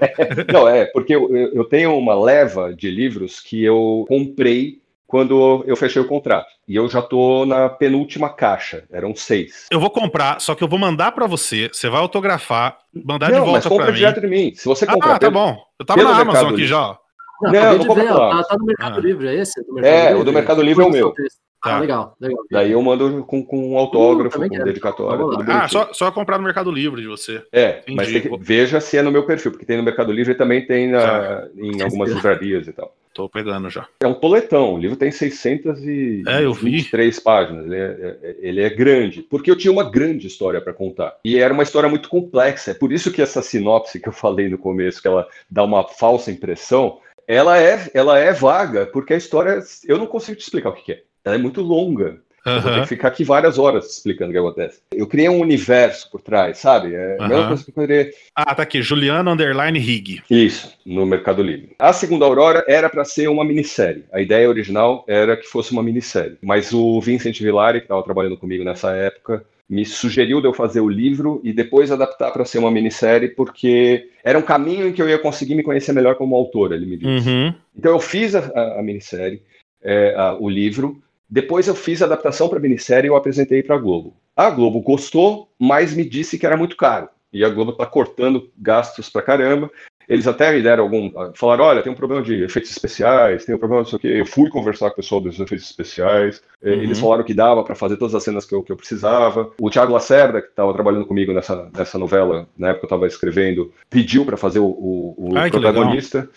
é, 0.00 0.42
não, 0.52 0.68
é, 0.68 0.86
porque 0.86 1.14
eu, 1.14 1.32
eu 1.36 1.64
tenho 1.64 1.96
uma 1.96 2.20
leva 2.20 2.74
de 2.74 2.90
livros 2.90 3.38
que 3.38 3.62
eu 3.62 4.04
comprei 4.08 4.80
quando 5.14 5.62
eu 5.64 5.76
fechei 5.76 6.02
o 6.02 6.08
contrato. 6.08 6.48
E 6.66 6.74
eu 6.74 6.88
já 6.88 7.00
tô 7.00 7.46
na 7.46 7.68
penúltima 7.68 8.28
caixa, 8.28 8.82
eram 8.90 9.14
seis. 9.14 9.68
Eu 9.70 9.78
vou 9.78 9.88
comprar, 9.88 10.40
só 10.40 10.56
que 10.56 10.64
eu 10.64 10.66
vou 10.66 10.76
mandar 10.76 11.12
para 11.12 11.24
você, 11.24 11.70
você 11.72 11.88
vai 11.88 12.00
autografar, 12.00 12.78
mandar 12.92 13.30
não, 13.30 13.38
de 13.38 13.46
volta 13.46 13.70
para 13.70 13.86
mim. 13.86 13.92
direto 13.92 14.20
de 14.20 14.26
mim. 14.26 14.52
Se 14.56 14.64
você 14.64 14.84
comprar 14.84 15.14
Ah, 15.14 15.18
tá 15.20 15.30
bom. 15.30 15.56
Eu 15.78 15.86
tava 15.86 16.02
na 16.02 16.18
Amazon 16.18 16.52
aqui 16.52 16.66
já. 16.66 16.98
Não, 17.42 17.52
não 17.52 17.72
eu 17.74 17.84
vou 17.84 17.94
ver, 17.94 18.08
tá, 18.08 18.42
tá, 18.42 18.56
no 18.58 18.66
Mercado 18.66 18.98
ah. 18.98 19.00
Livre, 19.00 19.28
é 19.28 19.34
esse? 19.36 19.60
é, 19.84 20.08
Livre? 20.08 20.20
o 20.20 20.24
do 20.24 20.32
Mercado 20.32 20.62
Livre 20.62 20.82
é 20.82 20.86
o 20.88 20.90
meu. 20.90 21.12
Tá. 21.12 21.76
Ah, 21.76 21.78
legal, 21.78 22.16
legal. 22.20 22.44
Daí 22.50 22.72
eu 22.72 22.82
mando 22.82 23.24
com, 23.24 23.44
com 23.44 23.70
um 23.72 23.78
autógrafo, 23.78 24.36
uh, 24.36 24.48
com 24.48 24.64
dedicatório. 24.64 25.28
Ah, 25.48 25.68
só, 25.68 25.92
só 25.92 26.10
comprar 26.10 26.38
no 26.38 26.44
Mercado 26.44 26.72
Livre 26.72 27.00
de 27.00 27.06
você. 27.06 27.40
É, 27.52 27.84
Entendi. 27.86 27.94
mas 27.94 28.10
que, 28.10 28.36
veja 28.40 28.80
se 28.80 28.98
é 28.98 29.02
no 29.02 29.12
meu 29.12 29.24
perfil, 29.24 29.52
porque 29.52 29.64
tem 29.64 29.76
no 29.76 29.84
Mercado 29.84 30.10
Livre 30.10 30.32
e 30.32 30.36
também 30.36 30.66
tem 30.66 30.90
na, 30.90 31.46
em 31.56 31.80
algumas 31.80 32.10
livrarias 32.12 32.66
e 32.66 32.72
tal. 32.72 32.92
Tô 33.14 33.28
pegando 33.28 33.70
já. 33.70 33.86
É 34.00 34.06
um 34.08 34.14
toletão, 34.14 34.74
o 34.74 34.78
livro 34.78 34.96
tem 34.96 35.12
623 35.12 37.16
é, 37.16 37.20
páginas, 37.20 37.66
ele 37.66 37.76
é, 37.76 37.80
é, 37.80 38.36
ele 38.40 38.60
é 38.60 38.68
grande, 38.68 39.22
porque 39.22 39.48
eu 39.48 39.56
tinha 39.56 39.72
uma 39.72 39.88
grande 39.88 40.26
história 40.26 40.60
para 40.60 40.74
contar. 40.74 41.16
E 41.24 41.38
era 41.38 41.54
uma 41.54 41.62
história 41.62 41.88
muito 41.88 42.08
complexa, 42.08 42.72
é 42.72 42.74
por 42.74 42.92
isso 42.92 43.12
que 43.12 43.22
essa 43.22 43.40
sinopse 43.40 44.00
que 44.00 44.08
eu 44.08 44.12
falei 44.12 44.48
no 44.48 44.58
começo, 44.58 45.00
que 45.00 45.06
ela 45.06 45.28
dá 45.48 45.62
uma 45.62 45.86
falsa 45.86 46.32
impressão, 46.32 46.98
ela 47.26 47.56
é, 47.56 47.88
ela 47.94 48.18
é 48.18 48.32
vaga, 48.32 48.84
porque 48.86 49.14
a 49.14 49.16
história, 49.16 49.62
eu 49.86 49.96
não 49.96 50.08
consigo 50.08 50.36
te 50.36 50.42
explicar 50.42 50.70
o 50.70 50.74
que 50.74 50.92
é. 50.92 51.02
Ela 51.24 51.36
é 51.36 51.38
muito 51.38 51.62
longa. 51.62 52.20
Uhum. 52.46 52.60
vou 52.60 52.72
ter 52.72 52.80
que 52.82 52.88
ficar 52.88 53.08
aqui 53.08 53.24
várias 53.24 53.58
horas 53.58 53.90
explicando 53.90 54.30
o 54.30 54.32
que 54.32 54.38
acontece. 54.38 54.80
Eu 54.92 55.06
criei 55.06 55.28
um 55.28 55.40
universo 55.40 56.10
por 56.10 56.20
trás, 56.20 56.58
sabe? 56.58 56.94
É 56.94 57.16
uhum. 57.18 57.24
a 57.24 57.28
mesma 57.28 57.48
coisa 57.48 57.64
que 57.64 57.70
eu 57.70 57.74
poderia... 57.74 58.10
Ah, 58.34 58.54
tá 58.54 58.62
aqui, 58.62 58.82
Juliano 58.82 59.30
Underline 59.30 59.78
Rig. 59.78 60.22
Isso, 60.30 60.72
no 60.84 61.06
Mercado 61.06 61.42
Livre. 61.42 61.70
A 61.78 61.92
Segunda 61.92 62.24
Aurora 62.24 62.64
era 62.68 62.90
para 62.90 63.04
ser 63.04 63.28
uma 63.28 63.44
minissérie. 63.44 64.04
A 64.12 64.20
ideia 64.20 64.48
original 64.48 65.04
era 65.08 65.36
que 65.36 65.46
fosse 65.46 65.72
uma 65.72 65.82
minissérie. 65.82 66.36
Mas 66.42 66.72
o 66.72 67.00
Vincent 67.00 67.38
Villari, 67.40 67.80
que 67.80 67.86
estava 67.86 68.02
trabalhando 68.02 68.36
comigo 68.36 68.62
nessa 68.62 68.92
época, 68.92 69.44
me 69.68 69.84
sugeriu 69.84 70.40
de 70.40 70.46
eu 70.46 70.52
fazer 70.52 70.80
o 70.80 70.88
livro 70.88 71.40
e 71.42 71.52
depois 71.52 71.90
adaptar 71.90 72.30
para 72.30 72.44
ser 72.44 72.58
uma 72.58 72.70
minissérie, 72.70 73.28
porque 73.28 74.10
era 74.22 74.38
um 74.38 74.42
caminho 74.42 74.88
em 74.88 74.92
que 74.92 75.00
eu 75.00 75.08
ia 75.08 75.18
conseguir 75.18 75.54
me 75.54 75.62
conhecer 75.62 75.92
melhor 75.92 76.16
como 76.16 76.36
autor, 76.36 76.72
ele 76.72 76.86
me 76.86 76.96
disse. 76.96 77.28
Uhum. 77.28 77.54
Então 77.76 77.92
eu 77.92 78.00
fiz 78.00 78.34
a, 78.34 78.40
a, 78.54 78.80
a 78.80 78.82
minissérie, 78.82 79.42
é, 79.82 80.14
a, 80.16 80.34
o 80.34 80.48
livro, 80.48 81.02
depois 81.34 81.66
eu 81.66 81.74
fiz 81.74 82.00
a 82.00 82.04
adaptação 82.04 82.48
para 82.48 82.60
minissérie 82.60 83.08
e 83.08 83.10
eu 83.10 83.16
apresentei 83.16 83.60
para 83.60 83.74
a 83.74 83.78
Globo. 83.78 84.14
A 84.36 84.48
Globo 84.50 84.80
gostou, 84.80 85.48
mas 85.58 85.92
me 85.92 86.08
disse 86.08 86.38
que 86.38 86.46
era 86.46 86.56
muito 86.56 86.76
caro. 86.76 87.08
E 87.32 87.44
a 87.44 87.48
Globo 87.48 87.72
está 87.72 87.84
cortando 87.84 88.52
gastos 88.56 89.10
para 89.10 89.20
caramba. 89.20 89.68
Eles 90.08 90.26
até 90.26 90.52
me 90.52 90.62
deram 90.62 90.84
algum. 90.84 91.10
Falaram: 91.34 91.64
olha, 91.64 91.82
tem 91.82 91.92
um 91.92 91.96
problema 91.96 92.22
de 92.22 92.44
efeitos 92.44 92.70
especiais, 92.70 93.44
tem 93.44 93.54
um 93.54 93.58
problema 93.58 93.82
disso 93.82 93.96
aqui. 93.96 94.08
Eu 94.08 94.26
fui 94.26 94.48
conversar 94.50 94.88
com 94.88 94.94
o 94.94 94.96
pessoal 94.96 95.20
dos 95.20 95.38
efeitos 95.38 95.66
especiais. 95.66 96.42
Uhum. 96.62 96.72
Eles 96.72 96.98
falaram 96.98 97.24
que 97.24 97.34
dava 97.34 97.62
para 97.62 97.74
fazer 97.74 97.96
todas 97.96 98.14
as 98.14 98.22
cenas 98.22 98.44
que 98.44 98.54
eu, 98.54 98.62
que 98.62 98.72
eu 98.72 98.76
precisava. 98.76 99.50
O 99.60 99.70
Thiago 99.70 99.92
Lacerda, 99.92 100.40
que 100.40 100.48
estava 100.48 100.72
trabalhando 100.72 101.06
comigo 101.06 101.32
nessa, 101.32 101.70
nessa 101.76 101.98
novela, 101.98 102.46
na 102.56 102.68
época 102.68 102.86
que 102.86 102.92
eu 102.92 102.96
estava 102.96 103.06
escrevendo, 103.06 103.72
pediu 103.90 104.24
para 104.24 104.36
fazer 104.36 104.58
o, 104.58 104.66
o, 104.66 105.14
o 105.32 105.36
Ai, 105.36 105.50
protagonista. 105.50 106.28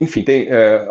Enfim, 0.00 0.22
tem, 0.22 0.48
é, 0.48 0.88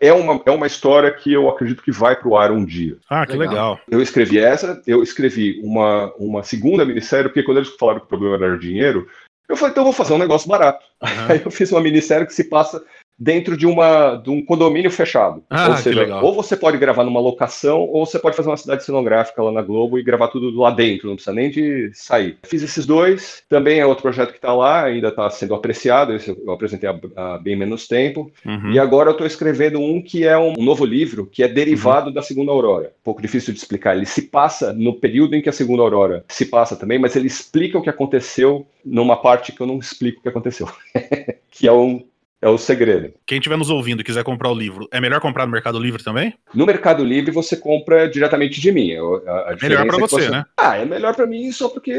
é, 0.00 0.12
uma, 0.12 0.40
é 0.46 0.50
uma 0.50 0.66
história 0.66 1.10
que 1.10 1.32
eu 1.32 1.48
acredito 1.48 1.82
que 1.82 1.92
vai 1.92 2.16
para 2.16 2.28
o 2.28 2.36
ar 2.36 2.50
um 2.50 2.64
dia. 2.64 2.96
Ah, 3.08 3.26
que 3.26 3.36
legal. 3.36 3.50
legal. 3.50 3.80
Eu 3.90 4.00
escrevi 4.00 4.38
essa, 4.38 4.82
eu 4.86 5.02
escrevi 5.02 5.60
uma, 5.62 6.12
uma 6.18 6.42
segunda 6.42 6.84
minissérie, 6.84 7.28
porque 7.28 7.42
quando 7.42 7.58
eles 7.58 7.70
falaram 7.78 8.00
que 8.00 8.06
o 8.06 8.08
problema 8.08 8.44
era 8.44 8.58
dinheiro, 8.58 9.06
eu 9.50 9.56
falei, 9.56 9.72
então 9.72 9.82
eu 9.82 9.86
vou 9.86 9.92
fazer 9.92 10.14
um 10.14 10.18
negócio 10.18 10.48
barato. 10.48 10.84
Uhum. 11.02 11.26
Aí 11.28 11.42
eu 11.44 11.50
fiz 11.50 11.70
uma 11.72 11.80
minissérie 11.80 12.26
que 12.26 12.32
se 12.32 12.44
passa 12.44 12.82
dentro 13.20 13.54
de, 13.54 13.66
uma, 13.66 14.16
de 14.16 14.30
um 14.30 14.42
condomínio 14.42 14.90
fechado. 14.90 15.44
Ah, 15.50 15.68
ou 15.68 15.76
seja, 15.76 16.20
ou 16.22 16.34
você 16.34 16.56
pode 16.56 16.78
gravar 16.78 17.04
numa 17.04 17.20
locação, 17.20 17.80
ou 17.80 18.06
você 18.06 18.18
pode 18.18 18.34
fazer 18.34 18.48
uma 18.48 18.56
cidade 18.56 18.82
cenográfica 18.82 19.42
lá 19.42 19.52
na 19.52 19.60
Globo 19.60 19.98
e 19.98 20.02
gravar 20.02 20.28
tudo 20.28 20.58
lá 20.58 20.70
dentro, 20.70 21.08
não 21.08 21.16
precisa 21.16 21.34
nem 21.34 21.50
de 21.50 21.90
sair. 21.92 22.38
Fiz 22.42 22.62
esses 22.62 22.86
dois, 22.86 23.42
também 23.46 23.78
é 23.78 23.84
outro 23.84 24.02
projeto 24.02 24.30
que 24.30 24.38
está 24.38 24.54
lá, 24.54 24.84
ainda 24.84 25.08
está 25.08 25.28
sendo 25.28 25.54
apreciado, 25.54 26.14
esse 26.14 26.30
eu 26.30 26.50
apresentei 26.50 26.88
há, 26.88 26.98
há 27.14 27.38
bem 27.38 27.54
menos 27.54 27.86
tempo. 27.86 28.32
Uhum. 28.46 28.72
E 28.72 28.78
agora 28.78 29.10
eu 29.10 29.12
estou 29.12 29.26
escrevendo 29.26 29.78
um 29.78 30.00
que 30.00 30.24
é 30.24 30.38
um 30.38 30.54
novo 30.54 30.86
livro, 30.86 31.26
que 31.26 31.42
é 31.42 31.48
derivado 31.48 32.08
uhum. 32.08 32.14
da 32.14 32.22
Segunda 32.22 32.52
Aurora. 32.52 32.86
Um 33.00 33.04
pouco 33.04 33.20
difícil 33.20 33.52
de 33.52 33.58
explicar. 33.58 33.94
Ele 33.94 34.06
se 34.06 34.22
passa 34.22 34.72
no 34.72 34.94
período 34.94 35.34
em 35.34 35.42
que 35.42 35.48
a 35.50 35.52
Segunda 35.52 35.82
Aurora 35.82 36.24
se 36.26 36.46
passa 36.46 36.74
também, 36.74 36.98
mas 36.98 37.14
ele 37.16 37.26
explica 37.26 37.76
o 37.76 37.82
que 37.82 37.90
aconteceu 37.90 38.66
numa 38.82 39.16
parte 39.16 39.52
que 39.52 39.60
eu 39.60 39.66
não 39.66 39.78
explico 39.78 40.20
o 40.20 40.22
que 40.22 40.28
aconteceu. 40.28 40.66
que 41.50 41.68
é 41.68 41.72
um 41.72 42.02
é 42.42 42.48
o 42.48 42.56
segredo. 42.56 43.12
Quem 43.26 43.38
estiver 43.38 43.56
nos 43.56 43.68
ouvindo 43.68 44.00
e 44.00 44.04
quiser 44.04 44.24
comprar 44.24 44.50
o 44.50 44.54
livro, 44.54 44.88
é 44.90 45.00
melhor 45.00 45.20
comprar 45.20 45.44
no 45.44 45.52
Mercado 45.52 45.78
Livre 45.78 46.02
também? 46.02 46.34
No 46.54 46.64
Mercado 46.64 47.04
Livre 47.04 47.30
você 47.30 47.56
compra 47.56 48.08
diretamente 48.08 48.60
de 48.60 48.72
mim. 48.72 48.92
A, 48.94 49.52
a 49.52 49.56
melhor 49.60 49.86
para 49.86 49.98
você, 49.98 50.22
você, 50.22 50.30
né? 50.30 50.44
Ah, 50.56 50.76
é 50.76 50.84
melhor 50.84 51.14
para 51.14 51.26
mim 51.26 51.52
só 51.52 51.68
porque 51.68 51.94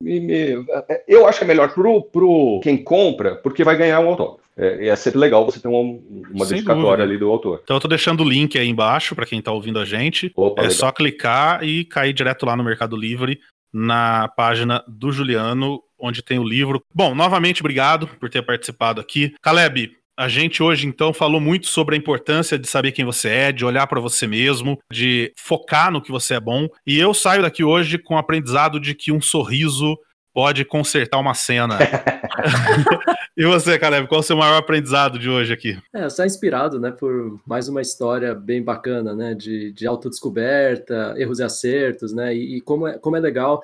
me, 0.00 0.20
me, 0.20 0.66
eu 1.06 1.26
acho 1.26 1.38
que 1.38 1.44
é 1.44 1.48
melhor 1.48 1.72
pro, 1.72 2.02
pro 2.02 2.60
quem 2.62 2.76
compra, 2.76 3.36
porque 3.36 3.62
vai 3.62 3.76
ganhar 3.76 4.00
um 4.00 4.08
autógrafo. 4.08 4.48
É, 4.56 4.86
ia 4.86 4.96
ser 4.96 5.16
legal 5.16 5.44
você 5.44 5.60
ter 5.60 5.68
uma, 5.68 6.00
uma 6.32 6.44
dedicatória 6.44 7.04
ali 7.04 7.16
do 7.16 7.30
autor. 7.30 7.60
Então 7.62 7.76
eu 7.76 7.80
tô 7.80 7.86
deixando 7.86 8.24
o 8.24 8.28
link 8.28 8.58
aí 8.58 8.68
embaixo 8.68 9.14
para 9.14 9.24
quem 9.24 9.40
tá 9.40 9.52
ouvindo 9.52 9.78
a 9.78 9.84
gente. 9.84 10.32
Opa, 10.34 10.60
é 10.60 10.64
legal. 10.64 10.76
só 10.76 10.90
clicar 10.90 11.62
e 11.62 11.84
cair 11.84 12.12
direto 12.12 12.44
lá 12.44 12.56
no 12.56 12.64
Mercado 12.64 12.96
Livre, 12.96 13.38
na 13.72 14.26
página 14.26 14.82
do 14.88 15.12
Juliano, 15.12 15.80
onde 15.98 16.22
tem 16.22 16.38
o 16.38 16.44
livro. 16.44 16.82
Bom, 16.94 17.14
novamente, 17.14 17.62
obrigado 17.62 18.06
por 18.06 18.28
ter 18.28 18.42
participado 18.42 19.00
aqui. 19.00 19.34
Caleb, 19.42 19.96
a 20.18 20.26
gente 20.26 20.62
hoje 20.62 20.86
então 20.86 21.12
falou 21.12 21.40
muito 21.40 21.68
sobre 21.68 21.94
a 21.94 21.98
importância 21.98 22.58
de 22.58 22.66
saber 22.66 22.90
quem 22.90 23.04
você 23.04 23.28
é, 23.28 23.52
de 23.52 23.64
olhar 23.64 23.86
para 23.86 24.00
você 24.00 24.26
mesmo, 24.26 24.78
de 24.92 25.32
focar 25.38 25.92
no 25.92 26.02
que 26.02 26.10
você 26.10 26.34
é 26.34 26.40
bom. 26.40 26.68
E 26.86 26.98
eu 26.98 27.14
saio 27.14 27.42
daqui 27.42 27.62
hoje 27.62 27.98
com 27.98 28.14
o 28.14 28.18
aprendizado 28.18 28.80
de 28.80 28.94
que 28.94 29.12
um 29.12 29.20
sorriso 29.20 29.96
pode 30.34 30.64
consertar 30.64 31.18
uma 31.18 31.34
cena. 31.34 31.78
e 33.36 33.44
você, 33.44 33.78
Caleb, 33.78 34.08
qual 34.08 34.18
é 34.18 34.20
o 34.20 34.24
seu 34.24 34.36
maior 34.36 34.56
aprendizado 34.56 35.18
de 35.18 35.28
hoje 35.28 35.52
aqui? 35.52 35.78
É, 35.94 36.04
eu 36.04 36.10
saio 36.10 36.26
inspirado, 36.26 36.78
né, 36.80 36.90
por 36.90 37.40
mais 37.46 37.68
uma 37.68 37.80
história 37.80 38.34
bem 38.34 38.62
bacana, 38.62 39.14
né, 39.14 39.34
de, 39.34 39.72
de 39.72 39.86
autodescoberta, 39.86 41.14
erros 41.16 41.38
e 41.38 41.42
acertos, 41.42 42.12
né, 42.12 42.34
e, 42.34 42.56
e 42.56 42.60
como, 42.60 42.86
é, 42.86 42.98
como 42.98 43.16
é 43.16 43.20
legal 43.20 43.62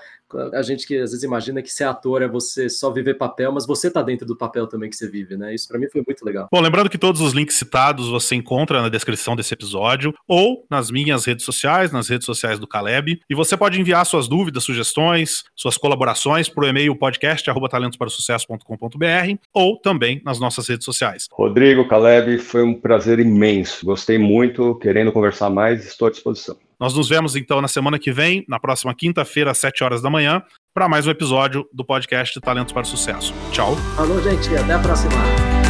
a 0.52 0.62
gente 0.62 0.86
que 0.86 0.98
às 0.98 1.10
vezes 1.10 1.24
imagina 1.24 1.62
que 1.62 1.72
ser 1.72 1.84
ator 1.84 2.20
é 2.22 2.28
você 2.28 2.68
só 2.68 2.90
viver 2.90 3.14
papel, 3.14 3.52
mas 3.52 3.66
você 3.66 3.90
tá 3.90 4.02
dentro 4.02 4.26
do 4.26 4.36
papel 4.36 4.66
também 4.66 4.90
que 4.90 4.96
você 4.96 5.08
vive, 5.08 5.36
né? 5.36 5.54
Isso 5.54 5.68
para 5.68 5.78
mim 5.78 5.86
foi 5.90 6.02
muito 6.06 6.22
legal. 6.24 6.48
Bom, 6.50 6.60
lembrando 6.60 6.90
que 6.90 6.98
todos 6.98 7.20
os 7.20 7.32
links 7.32 7.54
citados 7.56 8.08
você 8.08 8.34
encontra 8.34 8.82
na 8.82 8.88
descrição 8.88 9.36
desse 9.36 9.54
episódio 9.54 10.12
ou 10.26 10.66
nas 10.70 10.90
minhas 10.90 11.24
redes 11.24 11.44
sociais, 11.44 11.92
nas 11.92 12.08
redes 12.08 12.26
sociais 12.26 12.58
do 12.58 12.66
Caleb, 12.66 13.20
e 13.28 13.34
você 13.34 13.56
pode 13.56 13.80
enviar 13.80 14.04
suas 14.06 14.28
dúvidas, 14.28 14.64
sugestões, 14.64 15.44
suas 15.54 15.76
colaborações 15.76 16.48
pro 16.48 16.66
e-mail 16.66 16.96
podcast@talentosparosucesso.com.br 16.96 19.38
ou 19.52 19.78
também 19.78 20.22
nas 20.24 20.40
nossas 20.40 20.68
redes 20.68 20.84
sociais. 20.84 21.28
Rodrigo, 21.32 21.86
Caleb, 21.86 22.38
foi 22.38 22.62
um 22.62 22.74
prazer 22.74 23.18
imenso. 23.18 23.84
Gostei 23.84 24.18
muito, 24.18 24.74
querendo 24.76 25.12
conversar 25.12 25.50
mais, 25.50 25.84
estou 25.86 26.08
à 26.08 26.10
disposição. 26.10 26.56
Nós 26.78 26.94
nos 26.94 27.08
vemos 27.08 27.36
então 27.36 27.60
na 27.60 27.68
semana 27.68 27.98
que 27.98 28.12
vem, 28.12 28.44
na 28.48 28.58
próxima 28.58 28.94
quinta-feira, 28.94 29.50
às 29.50 29.58
7 29.58 29.84
horas 29.84 30.02
da 30.02 30.10
manhã, 30.10 30.42
para 30.72 30.88
mais 30.88 31.06
um 31.06 31.10
episódio 31.10 31.68
do 31.72 31.84
podcast 31.84 32.40
Talentos 32.40 32.72
para 32.72 32.82
o 32.82 32.86
Sucesso. 32.86 33.34
Tchau. 33.52 33.76
Falou, 33.96 34.22
gente. 34.22 34.54
Até 34.56 34.74
a 34.74 34.78
próxima. 34.78 35.63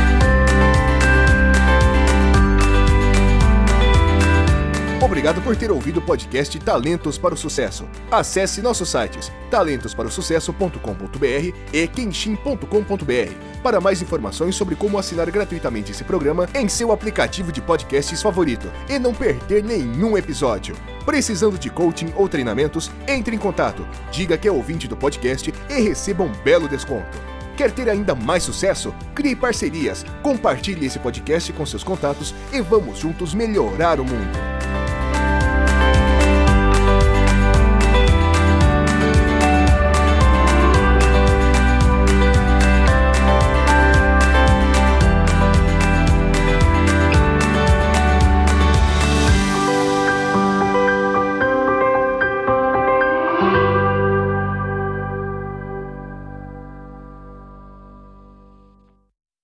Obrigado 5.04 5.42
por 5.42 5.54
ter 5.54 5.70
ouvido 5.70 5.98
o 5.98 6.02
podcast 6.02 6.58
Talentos 6.60 7.18
para 7.18 7.34
o 7.34 7.36
Sucesso. 7.36 7.86
Acesse 8.10 8.62
nossos 8.62 8.88
sites 8.88 9.30
talentosparosucesso.com.br 9.50 11.54
e 11.74 11.86
kenshin.com.br 11.86 13.34
para 13.62 13.82
mais 13.82 14.00
informações 14.00 14.56
sobre 14.56 14.74
como 14.74 14.98
assinar 14.98 15.30
gratuitamente 15.30 15.92
esse 15.92 16.04
programa 16.04 16.48
em 16.54 16.70
seu 16.70 16.90
aplicativo 16.90 17.52
de 17.52 17.60
podcasts 17.60 18.22
favorito 18.22 18.72
e 18.88 18.98
não 18.98 19.12
perder 19.12 19.62
nenhum 19.62 20.16
episódio. 20.16 20.74
Precisando 21.04 21.58
de 21.58 21.68
coaching 21.68 22.10
ou 22.16 22.26
treinamentos, 22.26 22.90
entre 23.06 23.36
em 23.36 23.38
contato, 23.38 23.86
diga 24.10 24.38
que 24.38 24.48
é 24.48 24.52
ouvinte 24.52 24.88
do 24.88 24.96
podcast 24.96 25.52
e 25.68 25.82
receba 25.82 26.24
um 26.24 26.32
belo 26.42 26.66
desconto. 26.66 27.33
Quer 27.56 27.70
ter 27.70 27.88
ainda 27.88 28.14
mais 28.14 28.42
sucesso? 28.42 28.92
Crie 29.14 29.36
parcerias, 29.36 30.04
compartilhe 30.22 30.86
esse 30.86 30.98
podcast 30.98 31.52
com 31.52 31.64
seus 31.64 31.84
contatos 31.84 32.34
e 32.52 32.60
vamos 32.60 32.98
juntos 32.98 33.32
melhorar 33.32 34.00
o 34.00 34.04
mundo. 34.04 35.03